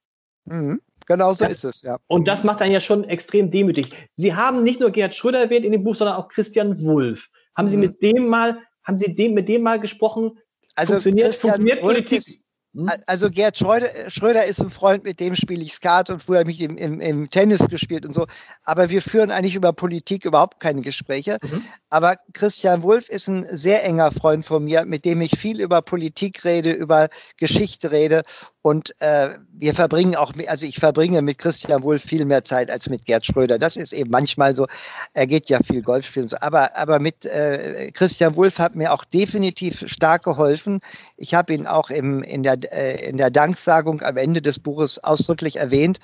Mhm. 0.45 0.81
Genau 1.07 1.33
so 1.33 1.45
ja. 1.45 1.51
ist 1.51 1.65
es, 1.65 1.83
ja. 1.83 1.97
Und 2.09 2.27
das 2.29 2.45
macht 2.45 2.61
einen 2.61 2.73
ja 2.73 2.81
schon 2.81 3.05
extrem 3.05 3.51
demütig. 3.51 3.91
Sie 4.17 4.35
haben 4.35 4.63
nicht 4.63 4.81
nur 4.81 4.91
Gerhard 4.91 5.15
Schröder 5.15 5.41
erwähnt 5.41 5.65
in 5.65 5.73
dem 5.73 5.85
Buch, 5.85 5.95
sondern 5.95 6.17
auch 6.17 6.29
Christian 6.29 6.79
Wulff. 6.81 7.29
Haben 7.57 7.69
Sie 7.69 7.77
mhm. 7.77 7.83
mit 7.83 8.03
dem 8.03 8.29
mal, 8.29 8.59
haben 8.85 8.97
Sie 8.97 9.15
dem, 9.15 9.35
mit 9.35 9.49
dem 9.49 9.63
mal 9.63 9.81
gesprochen? 9.81 10.39
Also 10.75 10.95
funktioniert, 10.95 11.35
funktioniert 11.37 11.81
Politik. 11.81 12.19
Ist, 12.19 12.41
hm? 12.77 12.91
Also 13.07 13.31
Gerd 13.31 13.57
Schröder, 13.57 13.89
Schröder, 14.11 14.45
ist 14.45 14.61
ein 14.61 14.69
Freund, 14.69 15.03
mit 15.05 15.19
dem 15.19 15.35
spiele 15.35 15.63
ich 15.63 15.73
Skat 15.73 16.11
und 16.11 16.23
früher 16.23 16.41
habe 16.41 16.51
ich 16.51 16.61
im, 16.61 16.77
im, 16.77 17.01
im, 17.01 17.31
Tennis 17.31 17.67
gespielt 17.69 18.05
und 18.05 18.13
so. 18.13 18.27
Aber 18.65 18.91
wir 18.91 19.01
führen 19.01 19.31
eigentlich 19.31 19.55
über 19.55 19.73
Politik 19.73 20.27
überhaupt 20.27 20.61
keine 20.61 20.83
Gespräche. 20.83 21.39
Mhm. 21.43 21.65
Aber 21.89 22.17
Christian 22.35 22.83
Wulff 22.83 23.09
ist 23.09 23.29
ein 23.29 23.45
sehr 23.45 23.83
enger 23.85 24.13
Freund 24.13 24.45
von 24.45 24.65
mir, 24.65 24.85
mit 24.85 25.07
dem 25.07 25.23
ich 25.23 25.39
viel 25.39 25.61
über 25.61 25.81
Politik 25.81 26.45
rede, 26.45 26.73
über 26.73 27.09
Geschichte 27.39 27.93
rede. 27.93 28.23
Und 28.67 29.01
äh, 29.01 29.29
wir 29.53 29.77
verbringen 29.77 30.17
auch, 30.17 30.33
also 30.49 30.67
ich 30.67 30.81
verbringe 30.81 31.23
mit 31.23 31.39
Christian 31.39 31.85
Wulff 31.85 32.03
viel 32.03 32.25
mehr 32.25 32.43
Zeit 32.43 32.69
als 32.69 32.89
mit 32.89 33.05
Gerd 33.05 33.25
Schröder. 33.25 33.61
Das 33.61 33.77
ist 33.77 33.93
eben 33.93 34.11
manchmal 34.11 34.57
so. 34.57 34.67
Er 35.13 35.29
geht 35.29 35.49
ja 35.49 35.61
viel 35.61 35.83
Golf 35.83 36.05
spielen. 36.05 36.27
So. 36.27 36.37
Aber, 36.41 36.77
aber 36.77 36.99
mit 36.99 37.25
äh, 37.27 37.93
Christian 37.93 38.35
Wulff 38.35 38.59
hat 38.59 38.75
mir 38.75 38.93
auch 38.93 39.05
definitiv 39.05 39.85
stark 39.87 40.25
geholfen. 40.25 40.81
Ich 41.17 41.33
habe 41.33 41.55
ihn 41.55 41.69
auch 41.69 41.91
im, 41.91 42.25
in 42.25 42.43
der 42.43 42.59
äh, 42.73 43.09
in 43.09 43.19
der 43.19 43.31
Danksagung 43.31 44.03
am 44.03 44.17
Ende 44.17 44.43
des 44.43 44.59
Buches 44.59 44.99
ausdrücklich 44.99 45.59
erwähnt. 45.59 46.01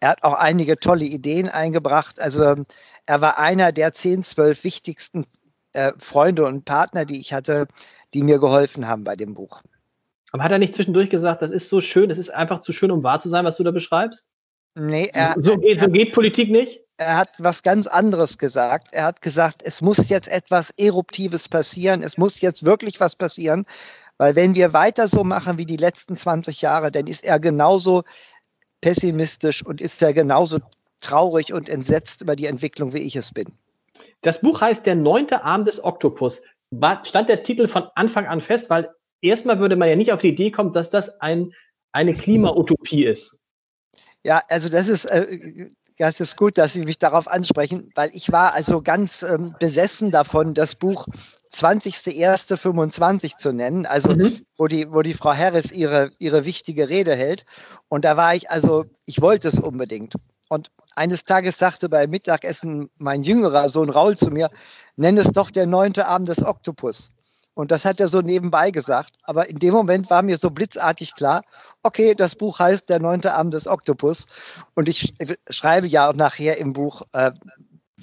Er 0.00 0.10
hat 0.10 0.24
auch 0.24 0.34
einige 0.34 0.78
tolle 0.78 1.06
Ideen 1.06 1.48
eingebracht. 1.48 2.20
Also 2.20 2.56
er 3.06 3.20
war 3.22 3.38
einer 3.38 3.72
der 3.72 3.94
zehn, 3.94 4.22
zwölf 4.22 4.62
wichtigsten 4.62 5.24
äh, 5.72 5.92
Freunde 5.98 6.44
und 6.44 6.66
Partner, 6.66 7.06
die 7.06 7.18
ich 7.18 7.32
hatte, 7.32 7.66
die 8.12 8.22
mir 8.22 8.40
geholfen 8.40 8.88
haben 8.88 9.04
bei 9.04 9.16
dem 9.16 9.32
Buch. 9.32 9.62
Aber 10.34 10.42
hat 10.42 10.50
er 10.50 10.58
nicht 10.58 10.74
zwischendurch 10.74 11.10
gesagt, 11.10 11.42
das 11.42 11.52
ist 11.52 11.68
so 11.68 11.80
schön, 11.80 12.10
es 12.10 12.18
ist 12.18 12.30
einfach 12.30 12.60
zu 12.60 12.72
schön, 12.72 12.90
um 12.90 13.04
wahr 13.04 13.20
zu 13.20 13.28
sein, 13.28 13.44
was 13.44 13.56
du 13.56 13.62
da 13.62 13.70
beschreibst? 13.70 14.26
Nee, 14.74 15.08
er, 15.14 15.36
so, 15.38 15.56
geht, 15.56 15.78
so 15.78 15.86
geht 15.86 16.12
Politik 16.12 16.50
nicht? 16.50 16.80
Er 16.96 17.18
hat 17.18 17.28
was 17.38 17.62
ganz 17.62 17.86
anderes 17.86 18.36
gesagt. 18.36 18.88
Er 18.90 19.04
hat 19.04 19.22
gesagt, 19.22 19.62
es 19.62 19.80
muss 19.80 20.08
jetzt 20.08 20.26
etwas 20.26 20.72
Eruptives 20.76 21.48
passieren, 21.48 22.02
es 22.02 22.18
muss 22.18 22.40
jetzt 22.40 22.64
wirklich 22.64 22.98
was 22.98 23.14
passieren, 23.14 23.64
weil 24.18 24.34
wenn 24.34 24.56
wir 24.56 24.72
weiter 24.72 25.06
so 25.06 25.22
machen 25.22 25.56
wie 25.56 25.66
die 25.66 25.76
letzten 25.76 26.16
20 26.16 26.60
Jahre, 26.62 26.90
dann 26.90 27.06
ist 27.06 27.22
er 27.22 27.38
genauso 27.38 28.02
pessimistisch 28.80 29.64
und 29.64 29.80
ist 29.80 30.02
er 30.02 30.12
genauso 30.14 30.58
traurig 31.00 31.52
und 31.52 31.68
entsetzt 31.68 32.22
über 32.22 32.34
die 32.34 32.46
Entwicklung, 32.46 32.92
wie 32.92 33.02
ich 33.02 33.14
es 33.14 33.32
bin. 33.32 33.46
Das 34.22 34.40
Buch 34.40 34.62
heißt 34.62 34.84
Der 34.84 34.96
neunte 34.96 35.44
Arm 35.44 35.62
des 35.62 35.84
Oktopus. 35.84 36.42
Stand 37.04 37.28
der 37.28 37.44
Titel 37.44 37.68
von 37.68 37.84
Anfang 37.94 38.26
an 38.26 38.40
fest, 38.40 38.68
weil 38.68 38.90
erstmal 39.24 39.58
würde 39.58 39.76
man 39.76 39.88
ja 39.88 39.96
nicht 39.96 40.12
auf 40.12 40.20
die 40.20 40.28
Idee 40.28 40.50
kommen, 40.50 40.72
dass 40.72 40.90
das 40.90 41.20
ein, 41.20 41.52
eine 41.92 42.14
Klimautopie 42.14 43.04
ist. 43.04 43.40
Ja, 44.22 44.42
also 44.48 44.68
das 44.68 44.88
ist, 44.88 45.04
äh, 45.06 45.68
das 45.98 46.20
ist 46.20 46.36
gut, 46.36 46.58
dass 46.58 46.72
Sie 46.72 46.84
mich 46.84 46.98
darauf 46.98 47.28
ansprechen, 47.28 47.90
weil 47.94 48.10
ich 48.14 48.32
war 48.32 48.54
also 48.54 48.82
ganz 48.82 49.22
ähm, 49.22 49.54
besessen 49.60 50.10
davon, 50.10 50.54
das 50.54 50.74
Buch 50.74 51.06
20.01.25 51.52 53.38
zu 53.38 53.52
nennen, 53.52 53.86
also 53.86 54.10
mhm. 54.10 54.44
wo, 54.56 54.66
die, 54.66 54.90
wo 54.90 55.02
die 55.02 55.14
Frau 55.14 55.34
Harris 55.34 55.70
ihre, 55.70 56.10
ihre 56.18 56.44
wichtige 56.44 56.88
Rede 56.88 57.14
hält. 57.14 57.44
Und 57.88 58.04
da 58.04 58.16
war 58.16 58.34
ich, 58.34 58.50
also 58.50 58.84
ich 59.06 59.20
wollte 59.20 59.48
es 59.48 59.60
unbedingt. 59.60 60.14
Und 60.48 60.70
eines 60.96 61.24
Tages 61.24 61.58
sagte 61.58 61.88
beim 61.88 62.10
Mittagessen 62.10 62.90
mein 62.96 63.22
jüngerer 63.22 63.68
Sohn 63.70 63.90
Raul 63.90 64.16
zu 64.16 64.30
mir, 64.30 64.50
nenn 64.96 65.16
es 65.16 65.28
doch 65.32 65.50
der 65.50 65.66
neunte 65.66 66.06
Abend 66.06 66.28
des 66.28 66.42
Oktopus. 66.42 67.12
Und 67.54 67.70
das 67.70 67.84
hat 67.84 68.00
er 68.00 68.08
so 68.08 68.20
nebenbei 68.20 68.70
gesagt. 68.70 69.12
Aber 69.22 69.48
in 69.48 69.58
dem 69.58 69.72
Moment 69.72 70.10
war 70.10 70.22
mir 70.22 70.38
so 70.38 70.50
blitzartig 70.50 71.14
klar, 71.14 71.42
okay, 71.82 72.14
das 72.14 72.34
Buch 72.34 72.58
heißt 72.58 72.88
Der 72.88 73.00
neunte 73.00 73.32
Abend 73.32 73.54
des 73.54 73.66
Oktopus. 73.66 74.26
Und 74.74 74.88
ich 74.88 75.14
schreibe 75.48 75.86
ja 75.86 76.10
auch 76.10 76.14
nachher 76.14 76.58
im 76.58 76.72
Buch, 76.72 77.02
äh, 77.12 77.30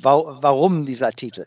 warum 0.01 0.85
dieser 0.85 1.11
Titel. 1.11 1.45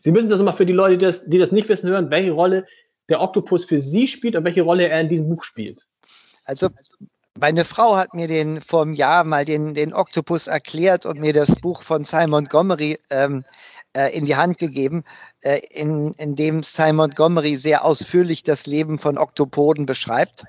Sie 0.00 0.12
müssen 0.12 0.28
das 0.28 0.38
immer 0.38 0.52
für 0.52 0.66
die 0.66 0.72
Leute, 0.72 0.98
die 0.98 1.04
das, 1.04 1.24
die 1.24 1.38
das 1.38 1.50
nicht 1.50 1.68
wissen, 1.68 1.88
hören, 1.88 2.10
welche 2.10 2.32
Rolle 2.32 2.66
der 3.08 3.20
Oktopus 3.20 3.64
für 3.64 3.78
Sie 3.78 4.06
spielt 4.06 4.36
und 4.36 4.44
welche 4.44 4.62
Rolle 4.62 4.88
er 4.88 5.00
in 5.00 5.08
diesem 5.08 5.28
Buch 5.28 5.42
spielt. 5.42 5.86
Also 6.44 6.68
meine 7.38 7.64
Frau 7.64 7.96
hat 7.96 8.14
mir 8.14 8.28
den 8.28 8.60
vor 8.60 8.82
einem 8.82 8.92
Jahr 8.92 9.24
mal 9.24 9.44
den, 9.44 9.74
den 9.74 9.92
Oktopus 9.92 10.46
erklärt 10.46 11.04
und 11.04 11.18
mir 11.18 11.32
das 11.32 11.56
Buch 11.56 11.82
von 11.82 12.04
Simon 12.04 12.30
Montgomery 12.30 12.98
ähm, 13.10 13.44
äh, 13.94 14.16
in 14.16 14.24
die 14.24 14.36
Hand 14.36 14.58
gegeben, 14.58 15.04
in, 15.44 16.12
in 16.14 16.36
dem 16.36 16.62
Simon 16.62 16.96
Montgomery 16.96 17.56
sehr 17.56 17.84
ausführlich 17.84 18.44
das 18.44 18.66
Leben 18.66 18.98
von 18.98 19.18
Oktopoden 19.18 19.84
beschreibt. 19.84 20.44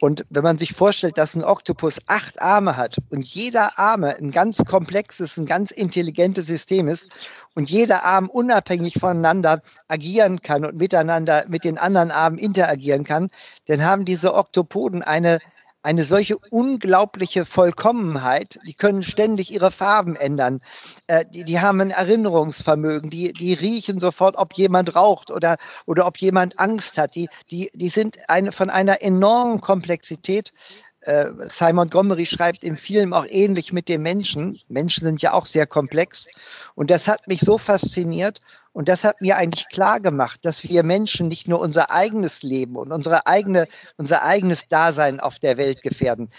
Und 0.00 0.24
wenn 0.30 0.42
man 0.42 0.58
sich 0.58 0.72
vorstellt, 0.72 1.16
dass 1.16 1.36
ein 1.36 1.44
Oktopus 1.44 2.00
acht 2.08 2.42
Arme 2.42 2.76
hat 2.76 2.96
und 3.10 3.24
jeder 3.24 3.78
Arme 3.78 4.16
ein 4.16 4.32
ganz 4.32 4.58
komplexes, 4.64 5.36
ein 5.36 5.46
ganz 5.46 5.70
intelligentes 5.70 6.46
System 6.46 6.88
ist 6.88 7.08
und 7.54 7.70
jeder 7.70 8.04
Arm 8.04 8.28
unabhängig 8.28 8.94
voneinander 8.98 9.62
agieren 9.86 10.40
kann 10.40 10.64
und 10.64 10.76
miteinander 10.76 11.44
mit 11.46 11.62
den 11.62 11.78
anderen 11.78 12.10
Armen 12.10 12.38
interagieren 12.38 13.04
kann, 13.04 13.30
dann 13.66 13.84
haben 13.84 14.04
diese 14.04 14.34
Oktopoden 14.34 15.02
eine 15.02 15.38
eine 15.82 16.04
solche 16.04 16.36
unglaubliche 16.50 17.44
Vollkommenheit. 17.44 18.58
Die 18.66 18.74
können 18.74 19.02
ständig 19.02 19.52
ihre 19.52 19.70
Farben 19.70 20.16
ändern. 20.16 20.60
Äh, 21.08 21.24
die, 21.32 21.44
die 21.44 21.60
haben 21.60 21.80
ein 21.80 21.90
Erinnerungsvermögen. 21.90 23.10
Die, 23.10 23.32
die 23.32 23.54
riechen 23.54 23.98
sofort, 24.00 24.36
ob 24.36 24.54
jemand 24.54 24.94
raucht 24.94 25.30
oder, 25.30 25.56
oder 25.86 26.06
ob 26.06 26.18
jemand 26.18 26.58
Angst 26.58 26.98
hat. 26.98 27.14
Die, 27.14 27.28
die, 27.50 27.70
die 27.74 27.88
sind 27.88 28.18
eine, 28.28 28.52
von 28.52 28.70
einer 28.70 29.02
enormen 29.02 29.60
Komplexität 29.60 30.52
äh, 31.02 31.26
Simon 31.48 31.76
Montgomery 31.76 32.26
schreibt 32.26 32.62
im 32.62 32.76
Film 32.76 33.12
auch 33.12 33.26
ähnlich 33.28 33.72
mit 33.72 33.88
den 33.88 34.02
Menschen. 34.02 34.58
Menschen 34.68 35.04
sind 35.04 35.20
ja 35.20 35.32
auch 35.32 35.46
sehr 35.46 35.66
komplex. 35.66 36.28
Und 36.74 36.90
das 36.90 37.08
hat 37.08 37.26
mich 37.26 37.40
so 37.40 37.58
fasziniert. 37.58 38.40
Und 38.72 38.88
das 38.88 39.04
hat 39.04 39.20
mir 39.20 39.36
eigentlich 39.36 39.68
klar 39.68 40.00
gemacht, 40.00 40.40
dass 40.44 40.64
wir 40.64 40.82
Menschen 40.82 41.28
nicht 41.28 41.46
nur 41.46 41.60
unser 41.60 41.90
eigenes 41.90 42.42
Leben 42.42 42.76
und 42.76 42.90
unsere 42.90 43.26
eigene, 43.26 43.66
unser 43.96 44.22
eigenes 44.22 44.68
Dasein 44.68 45.20
auf 45.20 45.38
der 45.38 45.58
Welt 45.58 45.82
gefährden. 45.82 46.30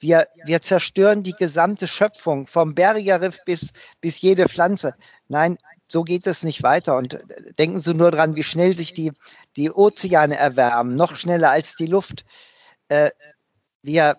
Wir, 0.00 0.26
wir 0.44 0.60
zerstören 0.60 1.22
die 1.22 1.34
gesamte 1.34 1.86
Schöpfung, 1.86 2.48
vom 2.48 2.74
Bergerriff 2.74 3.36
bis, 3.44 3.72
bis 4.00 4.20
jede 4.20 4.48
Pflanze. 4.48 4.94
Nein, 5.28 5.58
so 5.86 6.02
geht 6.02 6.26
es 6.26 6.42
nicht 6.42 6.64
weiter. 6.64 6.96
Und 6.96 7.18
denken 7.58 7.80
Sie 7.80 7.94
nur 7.94 8.10
dran, 8.10 8.34
wie 8.34 8.42
schnell 8.42 8.74
sich 8.74 8.94
die, 8.94 9.12
die 9.56 9.70
Ozeane 9.70 10.36
erwärmen, 10.36 10.96
noch 10.96 11.14
schneller 11.14 11.50
als 11.50 11.76
die 11.76 11.86
Luft. 11.86 12.24
Äh, 12.88 13.10
wir, 13.82 14.16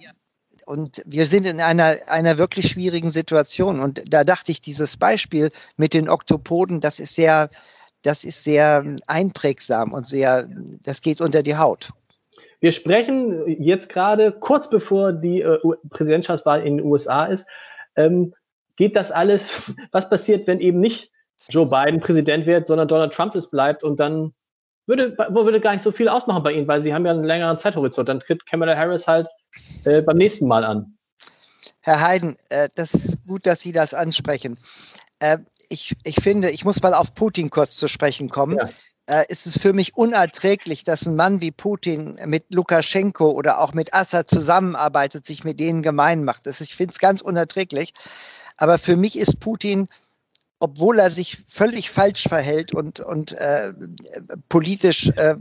und 0.65 1.01
wir 1.05 1.25
sind 1.25 1.45
in 1.45 1.59
einer, 1.61 1.97
einer 2.07 2.37
wirklich 2.37 2.69
schwierigen 2.69 3.11
Situation. 3.11 3.79
Und 3.79 4.03
da 4.07 4.23
dachte 4.23 4.51
ich, 4.51 4.61
dieses 4.61 4.97
Beispiel 4.97 5.51
mit 5.77 5.93
den 5.93 6.09
Oktopoden, 6.09 6.81
das 6.81 6.99
ist 6.99 7.15
sehr, 7.15 7.49
das 8.01 8.23
ist 8.23 8.43
sehr 8.43 8.85
einprägsam 9.07 9.91
und 9.91 10.07
sehr, 10.07 10.47
das 10.83 11.01
geht 11.01 11.21
unter 11.21 11.43
die 11.43 11.57
Haut. 11.57 11.89
Wir 12.59 12.71
sprechen 12.71 13.43
jetzt 13.61 13.89
gerade 13.89 14.31
kurz 14.31 14.69
bevor 14.69 15.11
die 15.11 15.41
äh, 15.41 15.59
Präsidentschaftswahl 15.89 16.65
in 16.65 16.77
den 16.77 16.85
USA 16.85 17.25
ist. 17.25 17.45
Ähm, 17.95 18.33
geht 18.77 18.95
das 18.95 19.11
alles? 19.11 19.73
Was 19.91 20.09
passiert, 20.09 20.47
wenn 20.47 20.59
eben 20.59 20.79
nicht 20.79 21.11
Joe 21.49 21.69
Biden 21.69 21.99
Präsident 21.99 22.45
wird, 22.45 22.67
sondern 22.67 22.87
Donald 22.87 23.13
Trump 23.13 23.35
es 23.35 23.49
bleibt 23.49 23.83
und 23.83 23.99
dann 23.99 24.33
würde, 24.85 25.17
würde 25.17 25.59
gar 25.59 25.73
nicht 25.73 25.81
so 25.81 25.91
viel 25.91 26.09
ausmachen 26.09 26.43
bei 26.43 26.53
Ihnen, 26.53 26.67
weil 26.67 26.81
Sie 26.81 26.93
haben 26.93 27.05
ja 27.05 27.11
einen 27.11 27.23
längeren 27.23 27.57
Zeithorizont. 27.57 28.09
Dann 28.09 28.19
tritt 28.19 28.45
Kamala 28.45 28.75
Harris 28.75 29.07
halt 29.07 29.27
äh, 29.85 30.01
beim 30.01 30.17
nächsten 30.17 30.47
Mal 30.47 30.63
an. 30.63 30.97
Herr 31.81 32.01
Heiden, 32.01 32.37
äh, 32.49 32.69
das 32.75 32.93
ist 32.93 33.25
gut, 33.25 33.45
dass 33.45 33.61
Sie 33.61 33.71
das 33.71 33.93
ansprechen. 33.93 34.57
Äh, 35.19 35.39
ich, 35.69 35.95
ich 36.03 36.15
finde, 36.15 36.49
ich 36.49 36.65
muss 36.65 36.81
mal 36.81 36.93
auf 36.93 37.13
Putin 37.13 37.49
kurz 37.49 37.75
zu 37.75 37.87
sprechen 37.87 38.29
kommen. 38.29 38.57
Ja. 38.57 38.69
Äh, 39.05 39.25
ist 39.27 39.45
es 39.47 39.57
für 39.57 39.73
mich 39.73 39.97
unerträglich, 39.97 40.85
dass 40.85 41.05
ein 41.05 41.15
Mann 41.17 41.41
wie 41.41 41.51
Putin 41.51 42.17
mit 42.25 42.45
Lukaschenko 42.49 43.31
oder 43.31 43.59
auch 43.59 43.73
mit 43.73 43.93
Assad 43.93 44.29
zusammenarbeitet, 44.29 45.25
sich 45.25 45.43
mit 45.43 45.59
denen 45.59 45.81
gemein 45.81 46.23
macht. 46.23 46.47
Das, 46.47 46.61
ich 46.61 46.75
finde 46.75 46.93
es 46.93 46.99
ganz 46.99 47.21
unerträglich. 47.21 47.93
Aber 48.55 48.77
für 48.79 48.95
mich 48.95 49.17
ist 49.17 49.41
Putin 49.41 49.89
obwohl 50.63 50.97
er 50.97 51.11
sich 51.11 51.43
völlig 51.45 51.91
falsch 51.91 52.23
verhält 52.23 52.73
und, 52.73 53.01
und 53.01 53.33
äh, 53.33 53.73
politisch, 54.47 55.09
äh, 55.09 55.35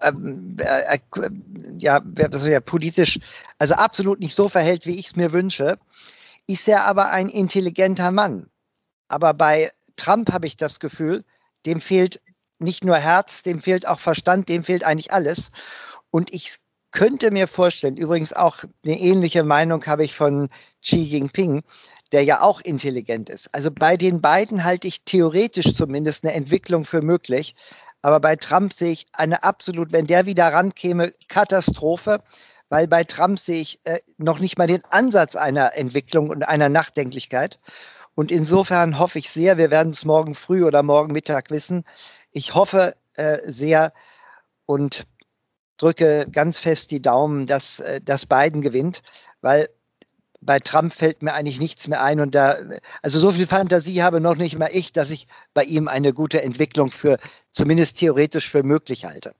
äh, 0.00 0.12
äh, 0.56 0.98
ja, 1.76 2.00
ja, 2.16 2.60
politisch, 2.60 3.20
also 3.58 3.74
absolut 3.74 4.20
nicht 4.20 4.34
so 4.34 4.48
verhält, 4.48 4.86
wie 4.86 4.98
ich 4.98 5.08
es 5.08 5.16
mir 5.16 5.34
wünsche, 5.34 5.78
ist 6.46 6.66
er 6.66 6.86
aber 6.86 7.10
ein 7.10 7.28
intelligenter 7.28 8.10
Mann. 8.10 8.48
Aber 9.08 9.34
bei 9.34 9.70
Trump 9.96 10.32
habe 10.32 10.46
ich 10.46 10.56
das 10.56 10.80
Gefühl, 10.80 11.22
dem 11.66 11.82
fehlt 11.82 12.22
nicht 12.58 12.84
nur 12.84 12.96
Herz, 12.96 13.42
dem 13.42 13.60
fehlt 13.60 13.86
auch 13.86 14.00
Verstand, 14.00 14.48
dem 14.48 14.64
fehlt 14.64 14.82
eigentlich 14.82 15.12
alles. 15.12 15.50
Und 16.10 16.32
ich 16.32 16.56
könnte 16.90 17.30
mir 17.32 17.48
vorstellen, 17.48 17.98
übrigens 17.98 18.32
auch 18.32 18.64
eine 18.82 18.98
ähnliche 18.98 19.44
Meinung 19.44 19.84
habe 19.84 20.04
ich 20.04 20.14
von 20.16 20.48
Xi 20.80 20.96
Jinping, 20.96 21.62
der 22.12 22.24
ja 22.24 22.42
auch 22.42 22.60
intelligent 22.60 23.28
ist. 23.28 23.54
Also 23.54 23.70
bei 23.70 23.96
den 23.96 24.20
beiden 24.20 24.64
halte 24.64 24.88
ich 24.88 25.04
theoretisch 25.04 25.74
zumindest 25.74 26.24
eine 26.24 26.34
Entwicklung 26.34 26.84
für 26.84 27.02
möglich. 27.02 27.54
Aber 28.02 28.20
bei 28.20 28.36
Trump 28.36 28.72
sehe 28.72 28.92
ich 28.92 29.06
eine 29.12 29.42
absolut, 29.42 29.92
wenn 29.92 30.06
der 30.06 30.26
wieder 30.26 30.46
rankäme, 30.46 31.12
Katastrophe, 31.28 32.22
weil 32.68 32.88
bei 32.88 33.04
Trump 33.04 33.38
sehe 33.38 33.60
ich 33.60 33.80
äh, 33.84 34.00
noch 34.16 34.38
nicht 34.38 34.58
mal 34.58 34.66
den 34.66 34.84
Ansatz 34.90 35.36
einer 35.36 35.76
Entwicklung 35.76 36.30
und 36.30 36.42
einer 36.42 36.68
Nachdenklichkeit. 36.68 37.58
Und 38.14 38.32
insofern 38.32 38.98
hoffe 38.98 39.18
ich 39.18 39.30
sehr, 39.30 39.58
wir 39.58 39.70
werden 39.70 39.90
es 39.90 40.04
morgen 40.04 40.34
früh 40.34 40.64
oder 40.64 40.82
morgen 40.82 41.12
Mittag 41.12 41.50
wissen. 41.50 41.84
Ich 42.32 42.54
hoffe 42.54 42.94
äh, 43.16 43.38
sehr, 43.44 43.92
und 44.70 45.04
drücke 45.78 46.28
ganz 46.30 46.60
fest 46.60 46.92
die 46.92 47.02
Daumen, 47.02 47.48
dass, 47.48 47.80
äh, 47.80 48.00
dass 48.00 48.26
Biden 48.26 48.60
gewinnt, 48.60 49.02
weil 49.40 49.68
bei 50.40 50.58
Trump 50.58 50.92
fällt 50.92 51.22
mir 51.22 51.34
eigentlich 51.34 51.60
nichts 51.60 51.86
mehr 51.88 52.02
ein 52.02 52.20
und 52.20 52.34
da, 52.34 52.56
also 53.02 53.18
so 53.18 53.32
viel 53.32 53.46
Fantasie 53.46 54.02
habe 54.02 54.20
noch 54.20 54.36
nicht 54.36 54.58
mal 54.58 54.70
ich, 54.72 54.92
dass 54.92 55.10
ich 55.10 55.26
bei 55.54 55.64
ihm 55.64 55.88
eine 55.88 56.12
gute 56.12 56.42
Entwicklung 56.42 56.90
für, 56.90 57.18
zumindest 57.52 57.98
theoretisch 57.98 58.48
für 58.48 58.62
möglich 58.62 59.04
halte. 59.04 59.34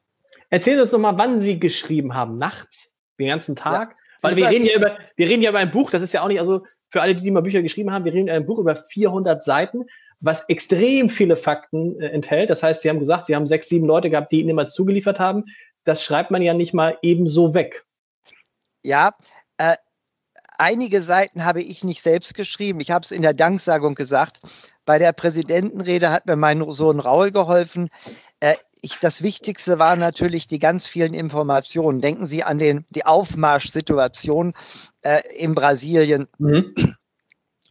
Erzählen 0.50 0.78
Sie 0.78 0.82
uns 0.82 0.92
nochmal, 0.92 1.16
wann 1.16 1.40
Sie 1.40 1.58
geschrieben 1.58 2.14
haben. 2.14 2.36
Nachts? 2.36 2.92
Den 3.18 3.28
ganzen 3.28 3.56
Tag? 3.56 3.90
Ja. 3.90 3.96
Weil 4.22 4.36
wir 4.36 4.48
reden 4.48 4.66
ja 4.66 4.76
über, 4.76 4.98
wir 5.16 5.28
reden 5.28 5.42
ja 5.42 5.50
über 5.50 5.60
ein 5.60 5.70
Buch, 5.70 5.90
das 5.90 6.02
ist 6.02 6.12
ja 6.12 6.22
auch 6.22 6.28
nicht, 6.28 6.40
also 6.40 6.66
für 6.90 7.00
alle, 7.00 7.14
die 7.14 7.30
mal 7.30 7.40
Bücher 7.40 7.62
geschrieben 7.62 7.92
haben, 7.92 8.04
wir 8.04 8.12
reden 8.12 8.28
über 8.28 8.36
ein 8.36 8.46
Buch 8.46 8.58
über 8.58 8.76
400 8.76 9.42
Seiten, 9.42 9.84
was 10.20 10.42
extrem 10.48 11.08
viele 11.08 11.36
Fakten 11.36 11.98
äh, 12.00 12.08
enthält. 12.08 12.50
Das 12.50 12.62
heißt, 12.62 12.82
Sie 12.82 12.90
haben 12.90 12.98
gesagt, 12.98 13.26
Sie 13.26 13.34
haben 13.34 13.46
sechs, 13.46 13.68
sieben 13.68 13.86
Leute 13.86 14.10
gehabt, 14.10 14.32
die 14.32 14.40
Ihnen 14.40 14.50
immer 14.50 14.66
zugeliefert 14.66 15.18
haben. 15.18 15.44
Das 15.84 16.04
schreibt 16.04 16.30
man 16.30 16.42
ja 16.42 16.52
nicht 16.52 16.74
mal 16.74 16.98
ebenso 17.00 17.54
weg. 17.54 17.86
Ja, 18.82 19.14
einige 20.60 21.02
Seiten 21.02 21.44
habe 21.44 21.62
ich 21.62 21.84
nicht 21.84 22.02
selbst 22.02 22.34
geschrieben. 22.34 22.80
Ich 22.80 22.90
habe 22.90 23.04
es 23.04 23.10
in 23.10 23.22
der 23.22 23.34
Danksagung 23.34 23.94
gesagt. 23.94 24.40
Bei 24.84 24.98
der 24.98 25.12
Präsidentenrede 25.12 26.10
hat 26.10 26.26
mir 26.26 26.36
mein 26.36 26.64
Sohn 26.70 27.00
Raul 27.00 27.30
geholfen. 27.30 27.88
Äh, 28.40 28.54
ich, 28.82 28.98
das 29.00 29.22
Wichtigste 29.22 29.78
war 29.78 29.96
natürlich 29.96 30.46
die 30.46 30.58
ganz 30.58 30.86
vielen 30.86 31.14
Informationen. 31.14 32.00
Denken 32.00 32.26
Sie 32.26 32.42
an 32.42 32.58
den, 32.58 32.86
die 32.90 33.04
Aufmarschsituation 33.04 34.54
äh, 35.02 35.20
in 35.36 35.54
Brasilien. 35.54 36.28
Mhm 36.38 36.74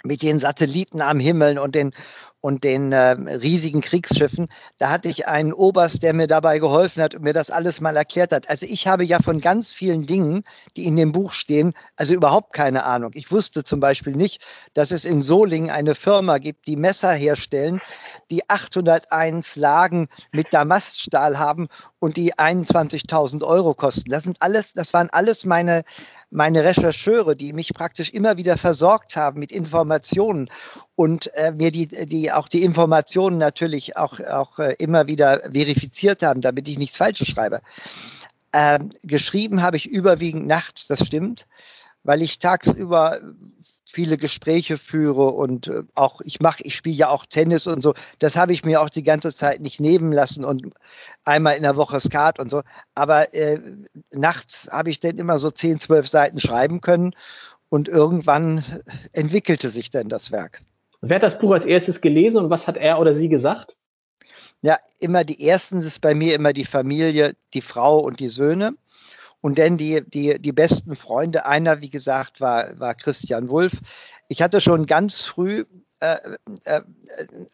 mit 0.03 0.23
den 0.23 0.39
Satelliten 0.39 1.01
am 1.01 1.19
Himmel 1.19 1.59
und 1.59 1.75
den 1.75 1.93
und 2.41 2.63
den 2.63 2.91
äh, 2.91 3.11
riesigen 3.11 3.81
Kriegsschiffen. 3.81 4.47
Da 4.77 4.89
hatte 4.89 5.09
ich 5.09 5.27
einen 5.27 5.51
Oberst, 5.51 6.03
der 6.03 6.13
mir 6.13 6.27
dabei 6.27 6.59
geholfen 6.59 7.03
hat 7.03 7.15
und 7.15 7.23
mir 7.23 7.33
das 7.33 7.51
alles 7.51 7.81
mal 7.81 7.95
erklärt 7.97 8.31
hat. 8.31 8.49
Also 8.49 8.65
ich 8.67 8.87
habe 8.87 9.03
ja 9.03 9.19
von 9.21 9.41
ganz 9.41 9.71
vielen 9.71 10.05
Dingen, 10.05 10.43
die 10.77 10.85
in 10.85 10.95
dem 10.95 11.11
Buch 11.11 11.33
stehen, 11.33 11.73
also 11.97 12.13
überhaupt 12.13 12.53
keine 12.53 12.85
Ahnung. 12.85 13.11
Ich 13.13 13.31
wusste 13.31 13.63
zum 13.63 13.79
Beispiel 13.79 14.15
nicht, 14.15 14.41
dass 14.73 14.91
es 14.91 15.03
in 15.03 15.21
Solingen 15.21 15.69
eine 15.69 15.95
Firma 15.95 16.37
gibt, 16.37 16.67
die 16.67 16.77
Messer 16.77 17.11
herstellen, 17.11 17.81
die 18.31 18.49
801 18.49 19.55
Lagen 19.57 20.07
mit 20.31 20.53
Damaststahl 20.53 21.39
haben 21.39 21.67
und 21.99 22.15
die 22.15 22.33
21.000 22.35 23.43
Euro 23.43 23.73
kosten. 23.73 24.09
Das 24.09 24.23
sind 24.23 24.41
alles, 24.41 24.73
das 24.73 24.93
waren 24.93 25.09
alles 25.09 25.43
meine, 25.43 25.83
meine 26.29 26.63
Rechercheure, 26.63 27.35
die 27.35 27.51
mich 27.51 27.73
praktisch 27.73 28.11
immer 28.11 28.37
wieder 28.37 28.57
versorgt 28.57 29.17
haben 29.17 29.39
mit 29.39 29.51
Informationen 29.51 30.49
und 30.99 31.33
äh, 31.35 31.53
mir 31.53 31.71
die, 31.71 31.87
die 31.87 32.29
auch 32.29 32.49
die 32.49 32.61
Informationen 32.61 33.37
natürlich 33.37 33.95
auch, 33.95 34.19
auch 34.19 34.59
äh, 34.59 34.75
immer 34.79 35.07
wieder 35.07 35.39
verifiziert 35.49 36.23
haben, 36.23 36.41
damit 36.41 36.67
ich 36.67 36.77
nichts 36.77 36.97
Falsches 36.97 37.29
schreibe. 37.29 37.61
Ähm, 38.51 38.89
geschrieben 39.03 39.61
habe 39.61 39.77
ich 39.77 39.85
überwiegend 39.85 40.45
nachts, 40.45 40.87
das 40.87 41.07
stimmt, 41.07 41.47
weil 42.03 42.21
ich 42.21 42.39
tagsüber 42.39 43.17
viele 43.85 44.17
Gespräche 44.17 44.77
führe 44.77 45.29
und 45.31 45.67
äh, 45.67 45.83
auch 45.95 46.19
ich 46.25 46.41
mache, 46.41 46.63
ich 46.63 46.75
spiele 46.75 46.97
ja 46.97 47.07
auch 47.07 47.25
Tennis 47.25 47.65
und 47.65 47.81
so. 47.81 47.93
Das 48.19 48.35
habe 48.35 48.51
ich 48.51 48.65
mir 48.65 48.81
auch 48.81 48.89
die 48.89 49.03
ganze 49.03 49.33
Zeit 49.33 49.61
nicht 49.61 49.79
nehmen 49.79 50.11
lassen 50.11 50.43
und 50.43 50.73
einmal 51.23 51.55
in 51.55 51.63
der 51.63 51.77
Woche 51.77 52.01
Skat 52.01 52.39
und 52.39 52.51
so. 52.51 52.61
Aber 52.93 53.33
äh, 53.33 53.57
nachts 54.11 54.67
habe 54.69 54.89
ich 54.89 54.99
dann 54.99 55.17
immer 55.17 55.39
so 55.39 55.49
10, 55.49 55.79
12 55.79 56.09
Seiten 56.09 56.39
schreiben 56.41 56.81
können 56.81 57.13
und 57.69 57.87
irgendwann 57.87 58.65
entwickelte 59.13 59.69
sich 59.69 59.91
dann 59.91 60.09
das 60.09 60.33
Werk. 60.33 60.59
Wer 61.01 61.15
hat 61.15 61.23
das 61.23 61.39
Buch 61.39 61.51
als 61.51 61.65
erstes 61.65 62.01
gelesen 62.01 62.43
und 62.43 62.49
was 62.49 62.67
hat 62.67 62.77
er 62.77 62.99
oder 62.99 63.13
sie 63.13 63.29
gesagt? 63.29 63.75
Ja, 64.61 64.77
immer 64.99 65.23
die 65.23 65.47
ersten 65.47 65.79
ist 65.79 66.01
bei 66.01 66.13
mir 66.13 66.35
immer 66.35 66.51
die 66.51 66.65
Familie, 66.65 67.35
die 67.53 67.61
Frau 67.61 67.99
und 67.99 68.19
die 68.19 68.27
Söhne. 68.27 68.73
Und 69.41 69.57
dann 69.57 69.77
die, 69.77 70.03
die, 70.05 70.37
die 70.41 70.51
besten 70.51 70.97
Freunde. 70.97 71.45
Einer, 71.45 71.79
wie 71.81 71.89
gesagt, 71.89 72.41
war, 72.41 72.77
war 72.77 72.93
Christian 72.93 73.49
Wulff. 73.49 73.71
Ich 74.27 74.41
hatte 74.41 74.59
schon 74.59 74.85
ganz 74.85 75.21
früh 75.21 75.63
äh, 76.01 76.17
äh, 76.63 76.81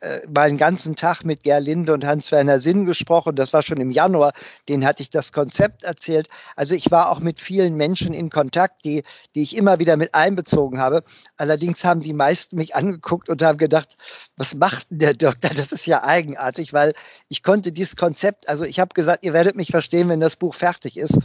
äh, 0.02 0.28
mal 0.28 0.44
einen 0.48 0.58
ganzen 0.58 0.96
Tag 0.96 1.24
mit 1.24 1.44
Gerlinde 1.44 1.94
und 1.94 2.06
Hans-Werner 2.06 2.60
Sinn 2.60 2.86
gesprochen. 2.86 3.36
Das 3.36 3.54
war 3.54 3.64
schon 3.64 3.80
im 3.80 3.90
Januar. 3.90 4.34
Den 4.70 4.86
hatte 4.86 5.02
ich 5.02 5.10
das 5.10 5.32
Konzept 5.32 5.84
erzählt. 5.84 6.30
Also 6.56 6.76
ich 6.76 6.92
war 6.92 7.10
auch 7.10 7.20
mit 7.22 7.40
vielen 7.40 7.76
Menschen 7.76 8.14
in 8.14 8.30
Kontakt, 8.30 8.86
die, 8.86 9.04
die 9.34 9.42
ich 9.42 9.58
immer 9.58 9.80
wieder 9.80 9.98
mit 9.98 10.14
einbezogen 10.14 10.80
habe. 10.80 11.04
Allerdings 11.38 11.84
haben 11.84 12.02
die 12.02 12.14
meisten 12.14 12.56
mich 12.58 12.76
angeguckt 12.76 13.30
und 13.30 13.42
haben 13.42 13.58
gedacht, 13.58 13.98
was 14.38 14.54
macht 14.54 14.92
denn 14.92 15.00
der 15.00 15.14
Doktor? 15.16 15.50
Das 15.50 15.72
ist 15.72 15.88
ja 15.88 16.04
eigenartig, 16.04 16.72
weil 16.72 16.94
ich 17.30 17.42
konnte 17.42 17.72
dieses 17.72 17.96
Konzept, 17.96 18.48
also 18.48 18.64
ich 18.64 18.80
habe 18.80 18.94
gesagt, 18.94 19.26
ihr 19.26 19.34
werdet 19.34 19.56
mich 19.56 19.72
verstehen, 19.72 20.08
wenn 20.10 20.20
das 20.20 20.36
Buch 20.36 20.54
fertig 20.54 20.98
ist. 20.98 21.18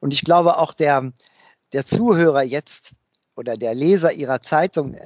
Und 0.00 0.14
ich 0.14 0.22
glaube 0.22 0.56
auch 0.56 0.72
der, 0.72 1.12
der 1.74 1.84
Zuhörer 1.84 2.42
jetzt, 2.42 2.94
oder 3.36 3.56
der 3.56 3.74
Leser 3.74 4.12
ihrer 4.12 4.40
Zeitung, 4.40 4.96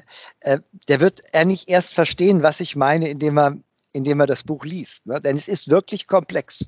äh, 0.40 0.58
der 0.88 1.00
wird 1.00 1.22
er 1.32 1.44
nicht 1.44 1.68
erst 1.68 1.94
verstehen, 1.94 2.42
was 2.42 2.60
ich 2.60 2.76
meine, 2.76 3.08
indem 3.08 3.38
er, 3.38 3.56
indem 3.92 4.20
er 4.20 4.26
das 4.26 4.42
Buch 4.42 4.64
liest. 4.64 5.06
Ne? 5.06 5.20
Denn 5.20 5.36
es 5.36 5.48
ist 5.48 5.70
wirklich 5.70 6.06
komplex. 6.06 6.66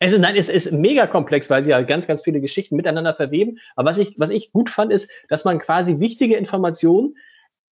Es 0.00 0.12
ist, 0.12 0.20
nein, 0.20 0.36
es 0.36 0.48
ist 0.48 0.70
mega 0.72 1.06
komplex, 1.06 1.50
weil 1.50 1.62
sie 1.62 1.70
ja 1.70 1.80
ganz, 1.82 2.06
ganz 2.06 2.22
viele 2.22 2.40
Geschichten 2.40 2.76
miteinander 2.76 3.14
verweben. 3.14 3.58
Aber 3.74 3.90
was 3.90 3.98
ich, 3.98 4.14
was 4.16 4.30
ich 4.30 4.52
gut 4.52 4.70
fand, 4.70 4.92
ist, 4.92 5.10
dass 5.28 5.44
man 5.44 5.58
quasi 5.58 5.98
wichtige 5.98 6.36
Informationen 6.36 7.16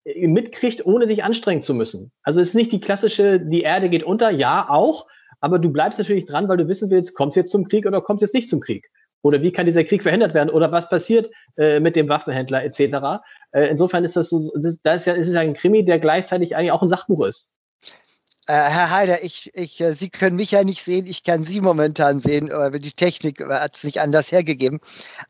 äh, 0.06 0.28
mitkriegt, 0.28 0.86
ohne 0.86 1.08
sich 1.08 1.24
anstrengen 1.24 1.62
zu 1.62 1.74
müssen. 1.74 2.12
Also 2.24 2.40
es 2.42 2.50
ist 2.50 2.56
nicht 2.56 2.72
die 2.72 2.80
klassische, 2.80 3.40
die 3.40 3.62
Erde 3.62 3.90
geht 3.90 4.04
unter, 4.04 4.32
ja, 4.32 4.68
auch, 4.70 5.08
aber 5.40 5.60
du 5.60 5.70
bleibst 5.70 6.00
natürlich 6.00 6.26
dran, 6.26 6.48
weil 6.48 6.58
du 6.58 6.68
wissen 6.68 6.90
willst, 6.90 7.14
kommt 7.14 7.34
es 7.34 7.36
jetzt 7.36 7.52
zum 7.52 7.66
Krieg 7.66 7.86
oder 7.86 8.02
kommt 8.02 8.22
es 8.22 8.30
jetzt 8.30 8.34
nicht 8.34 8.50
zum 8.50 8.60
Krieg? 8.60 8.90
Oder 9.26 9.42
wie 9.42 9.52
kann 9.52 9.66
dieser 9.66 9.84
Krieg 9.84 10.04
verhindert 10.04 10.36
werden? 10.36 10.52
Oder 10.52 10.72
was 10.72 10.88
passiert 10.88 11.32
äh, 11.58 11.80
mit 11.80 11.96
dem 11.96 12.08
Waffenhändler 12.08 12.64
etc.? 12.64 13.24
Äh, 13.54 13.70
insofern 13.72 14.04
ist 14.04 14.16
das 14.16 14.30
so, 14.30 14.52
das, 14.56 14.80
das 14.84 14.98
ist 14.98 15.06
ja, 15.08 15.14
ist 15.14 15.36
ein 15.36 15.56
Krimi, 15.56 15.84
der 15.84 15.98
gleichzeitig 15.98 16.56
eigentlich 16.56 16.72
auch 16.72 16.84
ein 16.84 16.90
Sachbuch 16.90 17.26
ist. 17.26 17.50
Äh, 18.46 18.54
Herr 18.54 18.92
Heider, 18.92 19.24
ich, 19.24 19.50
ich, 19.56 19.82
äh, 19.82 19.94
Sie 19.94 20.12
können 20.12 20.36
mich 20.36 20.52
ja 20.52 20.64
nicht 20.64 20.84
sehen, 20.84 21.08
ich 21.08 21.24
kann 21.24 21.44
Sie 21.44 21.60
momentan 21.60 22.20
sehen, 22.20 22.52
aber 22.52 22.78
die 22.78 22.92
Technik 22.92 23.44
hat 23.44 23.76
es 23.76 23.84
nicht 23.84 24.00
anders 24.00 24.32
hergegeben. 24.32 24.80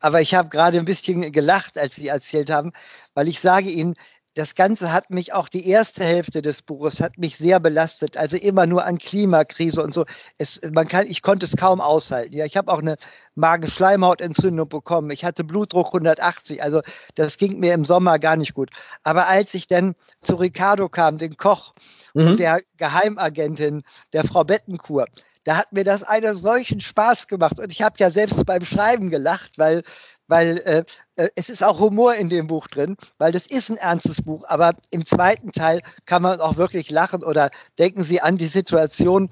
Aber 0.02 0.20
ich 0.20 0.36
habe 0.36 0.50
gerade 0.50 0.78
ein 0.78 0.84
bisschen 0.84 1.32
gelacht, 1.32 1.78
als 1.78 1.96
Sie 1.96 2.10
erzählt 2.10 2.50
haben, 2.50 2.74
weil 3.14 3.30
ich 3.30 3.40
sage 3.40 3.70
Ihnen, 3.70 3.96
das 4.36 4.54
Ganze 4.54 4.92
hat 4.92 5.10
mich 5.10 5.32
auch 5.34 5.48
die 5.48 5.68
erste 5.68 6.04
Hälfte 6.04 6.42
des 6.42 6.62
Buches 6.62 7.00
hat 7.00 7.18
mich 7.18 7.38
sehr 7.38 7.62
belastet. 7.62 8.18
Also 8.18 8.36
immer 8.36 8.66
nur 8.66 8.84
an 8.84 8.98
Klimakrise 8.98 9.82
und 9.82 9.94
so. 9.94 10.06
Es, 10.38 10.60
man 10.74 10.90
kann, 10.90 11.08
ich 11.08 11.22
konnte 11.22 11.46
es 11.46 11.56
kaum 11.56 11.80
aushalten. 11.80 12.36
Ja, 12.36 12.46
ich 12.46 12.58
habe 12.58 12.72
auch 12.72 12.80
eine 12.80 12.98
Magenschleimhautentzündung 13.36 14.68
bekommen. 14.68 15.10
Ich 15.12 15.24
hatte 15.24 15.46
Blutdruck 15.46 15.88
180. 15.88 16.62
Also 16.62 16.82
das 17.16 17.38
ging 17.38 17.60
mir 17.60 17.74
im 17.74 17.86
Sommer 17.86 18.20
gar 18.20 18.36
nicht 18.36 18.54
gut. 18.54 18.72
Aber 19.04 19.28
als 19.28 19.54
ich 19.54 19.68
dann 19.68 19.96
zu 20.22 20.36
Ricardo 20.36 20.90
kam, 20.90 21.18
den 21.18 21.38
Koch 21.38 21.74
mhm. 22.14 22.28
und 22.28 22.40
der 22.42 22.60
Geheimagentin, 22.76 23.84
der 24.12 24.26
Frau 24.26 24.44
Bettenkur, 24.44 25.08
da 25.46 25.58
hat 25.58 25.72
mir 25.72 25.86
das 25.86 26.04
einen 26.04 26.36
solchen 26.36 26.82
Spaß 26.82 27.28
gemacht. 27.28 27.58
Und 27.60 27.72
ich 27.72 27.82
habe 27.82 27.96
ja 28.00 28.10
selbst 28.10 28.46
beim 28.46 28.66
Schreiben 28.66 29.10
gelacht, 29.10 29.58
weil 29.58 29.84
weil 30.28 30.58
äh, 30.60 30.84
äh, 31.16 31.30
es 31.36 31.50
ist 31.50 31.64
auch 31.64 31.80
Humor 31.80 32.16
in 32.16 32.30
dem 32.30 32.48
Buch 32.48 32.68
drin, 32.68 32.98
weil 33.18 33.32
das 33.32 33.48
ist 33.48 33.70
ein 33.70 33.78
ernstes 33.78 34.22
Buch, 34.22 34.44
aber 34.48 34.74
im 34.92 35.06
zweiten 35.06 35.52
Teil 35.52 35.82
kann 36.06 36.22
man 36.22 36.40
auch 36.40 36.58
wirklich 36.58 36.90
lachen 36.90 37.24
oder 37.24 37.50
denken 37.78 38.04
Sie 38.04 38.22
an 38.22 38.38
die 38.38 38.48
Situation, 38.48 39.30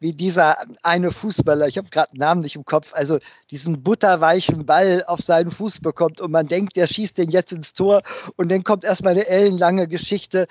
wie 0.00 0.12
dieser 0.12 0.56
eine 0.82 1.10
Fußballer, 1.10 1.66
ich 1.66 1.76
habe 1.76 1.88
gerade 1.90 2.12
einen 2.12 2.20
Namen 2.20 2.40
nicht 2.42 2.56
im 2.56 2.64
Kopf, 2.64 2.92
also 2.94 3.18
diesen 3.50 3.82
butterweichen 3.82 4.64
Ball 4.64 5.02
auf 5.06 5.20
seinen 5.20 5.50
Fuß 5.50 5.80
bekommt 5.80 6.20
und 6.20 6.30
man 6.30 6.46
denkt, 6.46 6.76
der 6.76 6.86
schießt 6.86 7.18
den 7.18 7.30
jetzt 7.30 7.52
ins 7.52 7.72
Tor 7.72 8.02
und 8.36 8.50
dann 8.50 8.64
kommt 8.64 8.84
erstmal 8.84 9.14
eine 9.14 9.26
ellenlange 9.26 9.88
Geschichte 9.88 10.46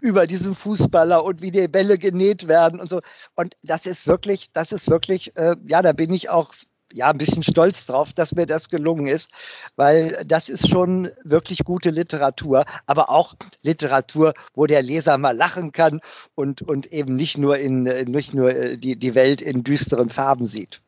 über 0.00 0.26
diesen 0.26 0.54
Fußballer 0.54 1.24
und 1.24 1.42
wie 1.42 1.50
die 1.50 1.68
Bälle 1.68 1.98
genäht 1.98 2.48
werden 2.48 2.80
und 2.80 2.88
so. 2.88 3.00
Und 3.36 3.56
das 3.62 3.86
ist 3.86 4.06
wirklich, 4.06 4.52
das 4.52 4.72
ist 4.72 4.88
wirklich, 4.88 5.36
äh, 5.36 5.56
ja, 5.66 5.82
da 5.82 5.92
bin 5.92 6.12
ich 6.12 6.30
auch 6.30 6.54
ja, 6.92 7.10
ein 7.10 7.18
bisschen 7.18 7.42
stolz 7.42 7.86
drauf, 7.86 8.12
dass 8.12 8.32
mir 8.32 8.46
das 8.46 8.68
gelungen 8.68 9.06
ist, 9.06 9.30
weil 9.76 10.22
das 10.26 10.48
ist 10.48 10.68
schon 10.68 11.10
wirklich 11.24 11.60
gute 11.64 11.90
Literatur, 11.90 12.64
aber 12.86 13.10
auch 13.10 13.34
Literatur, 13.62 14.34
wo 14.54 14.66
der 14.66 14.82
Leser 14.82 15.18
mal 15.18 15.36
lachen 15.36 15.72
kann 15.72 16.00
und, 16.34 16.62
und 16.62 16.86
eben 16.92 17.16
nicht 17.16 17.38
nur 17.38 17.58
in, 17.58 17.82
nicht 17.82 18.34
nur 18.34 18.54
äh, 18.54 18.76
die, 18.76 18.96
die 18.96 19.14
Welt 19.14 19.40
in 19.40 19.62
düsteren 19.62 20.10
Farben 20.10 20.46
sieht. 20.46 20.82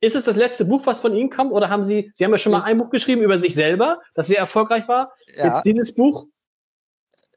Ist 0.00 0.16
es 0.16 0.24
das 0.24 0.36
letzte 0.36 0.64
Buch, 0.64 0.82
was 0.86 1.00
von 1.00 1.14
Ihnen 1.14 1.30
kommt, 1.30 1.52
oder 1.52 1.68
haben 1.68 1.84
Sie, 1.84 2.10
Sie 2.14 2.24
haben 2.24 2.32
ja 2.32 2.38
schon 2.38 2.52
mal 2.52 2.62
ein 2.62 2.78
Buch 2.78 2.90
geschrieben 2.90 3.22
über 3.22 3.38
sich 3.38 3.54
selber, 3.54 4.00
das 4.14 4.28
sehr 4.28 4.38
erfolgreich 4.38 4.88
war. 4.88 5.12
Ja. 5.36 5.56
Jetzt 5.56 5.64
dieses 5.64 5.94
Buch? 5.94 6.26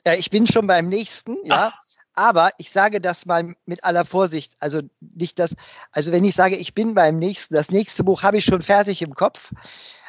Ja, 0.05 0.13
ich 0.13 0.30
bin 0.30 0.47
schon 0.47 0.67
beim 0.67 0.88
nächsten, 0.88 1.36
ja. 1.43 1.74
Ach. 1.74 1.86
Aber 2.18 2.49
ich 2.57 2.72
sage 2.72 2.99
das 2.99 3.28
mal 3.28 3.55
mit 3.68 3.84
aller 3.84 4.03
Vorsicht. 4.03 4.57
Also 4.59 4.82
nicht 4.99 5.38
das, 5.38 5.55
also 5.91 6.11
wenn 6.11 6.26
ich 6.26 6.34
sage, 6.34 6.55
ich 6.55 6.74
bin 6.74 6.95
beim 6.95 7.20
nächsten, 7.20 7.53
das 7.53 7.70
nächste 7.70 8.03
Buch 8.03 8.24
habe 8.24 8.39
ich 8.39 8.45
schon 8.45 8.63
fertig 8.63 9.03
im 9.03 9.13
Kopf. 9.13 9.51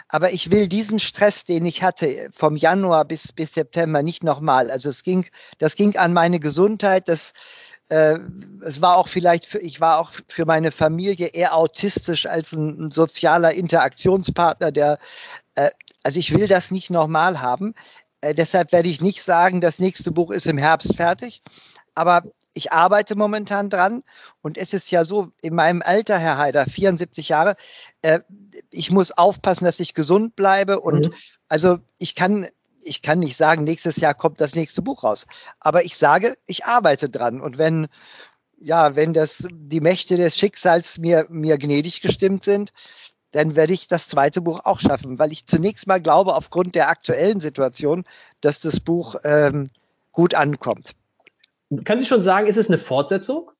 Aber 0.09 0.33
ich 0.33 0.51
will 0.51 0.69
diesen 0.69 1.01
Stress, 1.01 1.45
den 1.45 1.67
ich 1.67 1.83
hatte, 1.83 2.31
vom 2.33 2.57
Januar 2.57 3.05
bis, 3.05 3.31
bis 3.33 3.53
September 3.53 4.03
nicht 4.03 4.25
nochmal. 4.25 4.71
Also 4.71 4.89
es 4.89 5.03
ging, 5.03 5.27
das 5.59 5.77
ging 5.77 5.99
an 5.99 6.15
meine 6.15 6.41
Gesundheit. 6.41 7.11
Das, 7.11 7.35
äh, 7.91 8.17
es 8.63 8.81
war 8.81 8.97
auch 8.97 9.09
vielleicht, 9.09 9.45
für, 9.45 9.59
ich 9.59 9.83
war 9.83 9.99
auch 9.99 10.13
für 10.29 10.47
meine 10.47 10.73
Familie 10.73 11.27
eher 11.27 11.55
autistisch 11.55 12.25
als 12.25 12.53
ein, 12.53 12.87
ein 12.87 12.91
sozialer 12.91 13.53
Interaktionspartner, 13.53 14.73
der, 14.73 14.99
äh, 15.57 15.69
also 16.03 16.19
ich 16.19 16.33
will 16.33 16.47
das 16.47 16.71
nicht 16.71 16.89
nochmal 16.89 17.43
haben. 17.43 17.75
Äh, 18.23 18.35
deshalb 18.35 18.73
werde 18.73 18.89
ich 18.89 19.03
nicht 19.03 19.23
sagen, 19.23 19.61
das 19.61 19.79
nächste 19.79 20.11
Buch 20.11 20.31
ist 20.31 20.47
im 20.47 20.57
Herbst 20.57 20.97
fertig. 20.97 21.43
Aber 21.99 22.23
ich 22.55 22.71
arbeite 22.71 23.17
momentan 23.17 23.71
dran 23.71 24.03
und 24.41 24.57
es 24.57 24.73
ist 24.73 24.89
ja 24.93 25.05
so, 25.05 25.33
in 25.43 25.57
meinem 25.57 25.83
Alter, 25.83 26.17
Herr 26.17 26.39
Haider, 26.39 26.65
74 26.67 27.29
Jahre, 27.29 27.57
äh, 28.03 28.21
ich 28.71 28.93
muss 28.93 29.11
aufpassen, 29.11 29.65
dass 29.65 29.81
ich 29.81 29.95
gesund 29.95 30.37
bleibe 30.37 30.81
und 30.81 31.07
mhm. 31.07 31.15
also 31.49 31.79
ich 31.99 32.15
kann 32.15 32.47
ich 32.81 33.03
kann 33.03 33.19
nicht 33.19 33.37
sagen, 33.37 33.65
nächstes 33.65 33.97
Jahr 33.97 34.15
kommt 34.15 34.41
das 34.41 34.55
nächste 34.55 34.81
Buch 34.81 35.03
raus. 35.03 35.27
Aber 35.59 35.85
ich 35.85 35.99
sage, 35.99 36.39
ich 36.47 36.65
arbeite 36.65 37.11
dran. 37.11 37.41
Und 37.41 37.59
wenn, 37.59 37.89
ja, 38.61 38.95
wenn 38.95 39.13
das, 39.13 39.47
die 39.51 39.81
Mächte 39.81 40.17
des 40.17 40.39
Schicksals 40.39 40.97
mir, 40.97 41.27
mir 41.29 41.59
gnädig 41.59 42.01
gestimmt 42.01 42.45
sind, 42.45 42.73
dann 43.33 43.57
werde 43.57 43.75
ich 43.75 43.89
das 43.89 44.09
zweite 44.09 44.41
Buch 44.41 44.61
auch 44.65 44.79
schaffen, 44.79 45.19
weil 45.19 45.33
ich 45.33 45.47
zunächst 45.47 45.87
mal 45.89 46.01
glaube, 46.01 46.35
aufgrund 46.35 46.77
der 46.77 46.89
aktuellen 46.89 47.41
Situation, 47.41 48.05
dass 48.41 48.61
das 48.61 48.81
Buch 48.81 49.17
ähm, 49.25 49.69
gut 50.13 50.35
ankommt. 50.35 50.95
Können 51.85 52.01
Sie 52.01 52.07
schon 52.07 52.23
sagen, 52.23 52.47
ist 52.47 52.57
es 52.57 52.69
eine 52.69 52.79
Fortsetzung? 52.79 53.51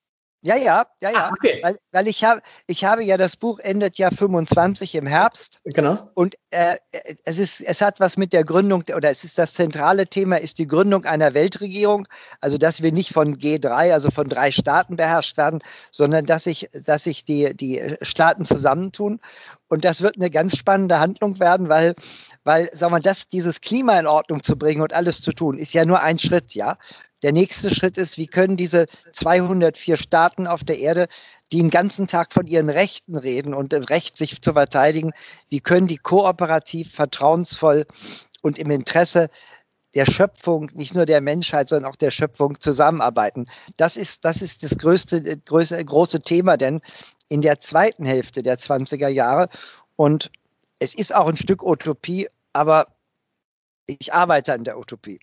Ja, 0.41 0.55
ja, 0.55 0.87
ja, 1.01 1.11
ja. 1.11 1.25
Ah, 1.25 1.31
okay. 1.33 1.59
Weil, 1.63 1.77
weil 1.91 2.07
ich 2.07 2.23
habe, 2.23 2.41
ich 2.69 2.85
habe 2.85 3.03
ja 3.03 3.17
das 3.17 3.37
Buch 3.37 3.59
endet 3.59 3.99
ja 3.99 4.11
25 4.11 4.95
im 4.95 5.07
Herbst. 5.07 5.61
Genau. 5.65 6.09
Und 6.15 6.37
äh, 6.51 6.77
es 7.25 7.39
ist, 7.39 7.61
es 7.61 7.81
hat 7.81 7.99
was 7.99 8.17
mit 8.17 8.33
der 8.33 8.45
Gründung 8.45 8.85
oder 8.95 9.11
es 9.11 9.25
ist 9.25 9.37
das 9.37 9.55
zentrale 9.55 10.07
Thema 10.07 10.37
ist 10.37 10.59
die 10.59 10.69
Gründung 10.69 11.05
einer 11.05 11.35
Weltregierung. 11.35 12.07
Also 12.41 12.57
dass 12.57 12.83
wir 12.83 12.93
nicht 12.93 13.13
von 13.13 13.37
G3, 13.37 13.93
also 13.93 14.13
von 14.13 14.29
drei 14.29 14.53
Staaten 14.53 14.95
beherrscht 14.95 15.37
werden, 15.37 15.59
sondern 15.91 16.25
dass 16.25 16.45
sich, 16.45 16.69
dass 16.87 17.03
sich 17.03 17.25
die 17.25 17.57
die 17.57 17.97
Staaten 18.03 18.45
zusammentun. 18.45 19.19
Und 19.69 19.85
das 19.85 20.01
wird 20.01 20.17
eine 20.17 20.31
ganz 20.31 20.57
spannende 20.57 20.99
Handlung 20.99 21.41
werden, 21.41 21.69
weil 21.69 21.95
weil, 22.49 22.71
sagen 22.75 22.95
wir, 22.95 23.01
das, 23.01 23.29
dieses 23.29 23.61
Klima 23.61 24.01
in 24.01 24.07
Ordnung 24.07 24.43
zu 24.43 24.57
bringen 24.57 24.81
und 24.81 24.95
alles 24.95 25.21
zu 25.21 25.33
tun, 25.33 25.59
ist 25.59 25.75
ja 25.75 25.85
nur 25.85 26.01
ein 26.01 26.19
Schritt, 26.19 26.55
ja. 26.55 26.79
Der 27.23 27.33
nächste 27.33 27.69
Schritt 27.69 27.99
ist, 27.99 28.17
wie 28.17 28.27
können 28.27 28.57
diese 28.57 28.87
204 29.13 29.99
Staaten 29.99 30.47
auf 30.47 30.65
der 30.65 30.79
Erde, 30.79 31.09
die 31.53 31.59
den 31.59 31.69
ganzen 31.69 32.07
Tag 32.07 32.33
von 32.33 32.47
ihren 32.47 32.71
Rechten 32.71 33.19
reden 33.19 33.53
und 33.53 33.73
dem 33.73 33.83
Recht, 33.83 34.17
sich 34.17 34.41
zu 34.41 34.55
verteidigen, 34.55 35.13
wie 35.51 35.61
können 35.61 35.89
die 35.89 35.99
kooperativ, 35.99 36.95
vertrauensvoll 36.95 37.87
und 38.41 38.59
im 38.59 38.71
Interesse 38.71 39.29
der 39.95 40.07
Schöpfung, 40.07 40.71
nicht 40.75 40.95
nur 40.95 41.05
der 41.05 41.21
Menschheit, 41.21 41.69
sondern 41.69 41.91
auch 41.91 41.97
der 41.97 42.11
Schöpfung 42.11 42.61
zusammenarbeiten. 42.61 43.47
Das 43.77 43.99
ist, 43.99 44.25
das 44.25 44.41
ist 44.41 44.63
das 44.63 44.79
größte, 44.79 45.39
größte, 45.39 45.85
große 45.85 46.23
Thema, 46.23 46.57
denn 46.57 46.81
in 47.29 47.41
der 47.41 47.61
zweiten 47.61 48.05
Hälfte 48.05 48.43
der 48.43 48.59
20er 48.59 49.09
Jahre 49.09 49.49
und 49.97 50.31
es 50.79 50.95
ist 50.95 51.15
auch 51.15 51.27
ein 51.27 51.37
Stück 51.37 51.63
Utopie, 51.63 52.29
aber 52.53 52.87
ich 53.87 54.13
arbeite 54.13 54.53
an 54.53 54.65
der 54.65 54.79
Utopie. 54.79 55.21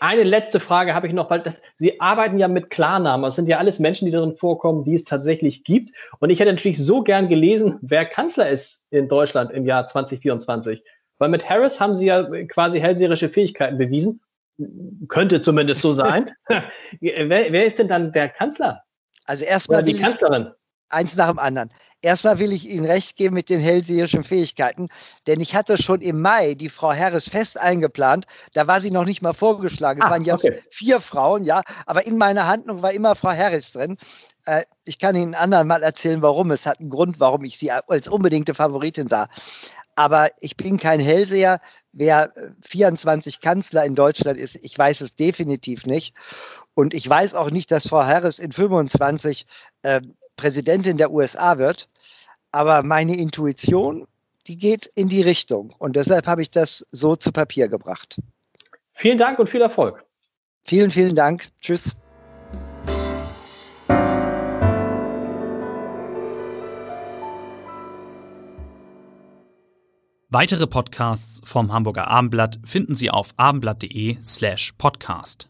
Eine 0.00 0.22
letzte 0.22 0.60
Frage 0.60 0.94
habe 0.94 1.06
ich 1.06 1.12
noch, 1.12 1.30
weil 1.30 1.40
das, 1.40 1.60
Sie 1.76 2.00
arbeiten 2.00 2.38
ja 2.38 2.48
mit 2.48 2.70
Klarnamen. 2.70 3.24
Das 3.24 3.34
sind 3.34 3.48
ja 3.48 3.58
alles 3.58 3.78
Menschen, 3.78 4.06
die 4.06 4.12
darin 4.12 4.36
vorkommen, 4.36 4.84
die 4.84 4.94
es 4.94 5.04
tatsächlich 5.04 5.64
gibt. 5.64 5.90
Und 6.20 6.30
ich 6.30 6.40
hätte 6.40 6.52
natürlich 6.52 6.78
so 6.78 7.02
gern 7.02 7.28
gelesen, 7.28 7.78
wer 7.82 8.04
Kanzler 8.04 8.48
ist 8.48 8.86
in 8.90 9.08
Deutschland 9.08 9.52
im 9.52 9.66
Jahr 9.66 9.86
2024. 9.86 10.82
Weil 11.18 11.28
mit 11.28 11.48
Harris 11.48 11.80
haben 11.80 11.94
Sie 11.94 12.06
ja 12.06 12.22
quasi 12.46 12.80
hellseherische 12.80 13.28
Fähigkeiten 13.28 13.78
bewiesen. 13.78 14.20
Könnte 15.08 15.40
zumindest 15.40 15.80
so 15.80 15.92
sein. 15.92 16.30
wer, 17.00 17.28
wer, 17.28 17.66
ist 17.66 17.78
denn 17.78 17.88
dann 17.88 18.12
der 18.12 18.28
Kanzler? 18.28 18.82
Also 19.24 19.44
erstmal 19.44 19.82
die 19.82 19.96
Kanzlerin. 19.96 20.52
Eins 20.88 21.16
nach 21.16 21.28
dem 21.28 21.38
anderen. 21.38 21.70
Erstmal 22.02 22.38
will 22.38 22.52
ich 22.52 22.68
Ihnen 22.68 22.84
recht 22.84 23.16
geben 23.16 23.34
mit 23.34 23.48
den 23.48 23.60
hellseherischen 23.60 24.24
Fähigkeiten, 24.24 24.88
denn 25.26 25.40
ich 25.40 25.54
hatte 25.54 25.80
schon 25.82 26.02
im 26.02 26.20
Mai 26.20 26.54
die 26.54 26.68
Frau 26.68 26.92
Harris 26.92 27.28
fest 27.28 27.58
eingeplant. 27.58 28.26
Da 28.52 28.66
war 28.66 28.80
sie 28.80 28.90
noch 28.90 29.06
nicht 29.06 29.22
mal 29.22 29.32
vorgeschlagen. 29.32 30.00
Es 30.00 30.06
ah, 30.06 30.10
waren 30.10 30.24
ja 30.24 30.34
okay. 30.34 30.62
vier 30.70 31.00
Frauen, 31.00 31.44
ja, 31.44 31.62
aber 31.86 32.06
in 32.06 32.18
meiner 32.18 32.46
Handlung 32.46 32.82
war 32.82 32.92
immer 32.92 33.14
Frau 33.14 33.30
Harris 33.30 33.72
drin. 33.72 33.96
Äh, 34.44 34.64
ich 34.84 34.98
kann 34.98 35.16
Ihnen 35.16 35.34
anderen 35.34 35.66
mal 35.66 35.82
erzählen, 35.82 36.22
warum. 36.22 36.50
Es 36.50 36.66
hat 36.66 36.80
einen 36.80 36.90
Grund, 36.90 37.20
warum 37.20 37.44
ich 37.44 37.56
sie 37.56 37.70
als 37.70 38.08
unbedingte 38.08 38.54
Favoritin 38.54 39.08
sah. 39.08 39.28
Aber 39.96 40.28
ich 40.40 40.56
bin 40.56 40.78
kein 40.78 41.00
Hellseher. 41.00 41.60
Wer 41.92 42.32
24 42.66 43.40
Kanzler 43.40 43.84
in 43.84 43.94
Deutschland 43.94 44.36
ist, 44.36 44.56
ich 44.56 44.76
weiß 44.76 45.00
es 45.00 45.14
definitiv 45.14 45.86
nicht. 45.86 46.14
Und 46.74 46.92
ich 46.92 47.08
weiß 47.08 47.34
auch 47.34 47.50
nicht, 47.50 47.70
dass 47.70 47.88
Frau 47.88 48.04
Harris 48.04 48.40
in 48.40 48.50
25 48.50 49.46
äh, 49.82 50.00
Präsidentin 50.36 50.96
der 50.96 51.10
USA 51.10 51.58
wird. 51.58 51.88
Aber 52.52 52.82
meine 52.82 53.16
Intuition, 53.16 54.06
die 54.46 54.56
geht 54.56 54.86
in 54.94 55.08
die 55.08 55.22
Richtung. 55.22 55.74
Und 55.78 55.96
deshalb 55.96 56.26
habe 56.26 56.42
ich 56.42 56.50
das 56.50 56.86
so 56.92 57.16
zu 57.16 57.32
Papier 57.32 57.68
gebracht. 57.68 58.20
Vielen 58.92 59.18
Dank 59.18 59.38
und 59.38 59.48
viel 59.48 59.62
Erfolg. 59.62 60.04
Vielen, 60.64 60.90
vielen 60.90 61.14
Dank. 61.14 61.48
Tschüss. 61.60 61.96
Weitere 70.34 70.66
Podcasts 70.66 71.40
vom 71.44 71.72
Hamburger 71.72 72.08
Abendblatt 72.08 72.58
finden 72.64 72.96
Sie 72.96 73.08
auf 73.08 73.34
abendblatt.de 73.36 74.16
slash 74.24 74.72
podcast. 74.72 75.48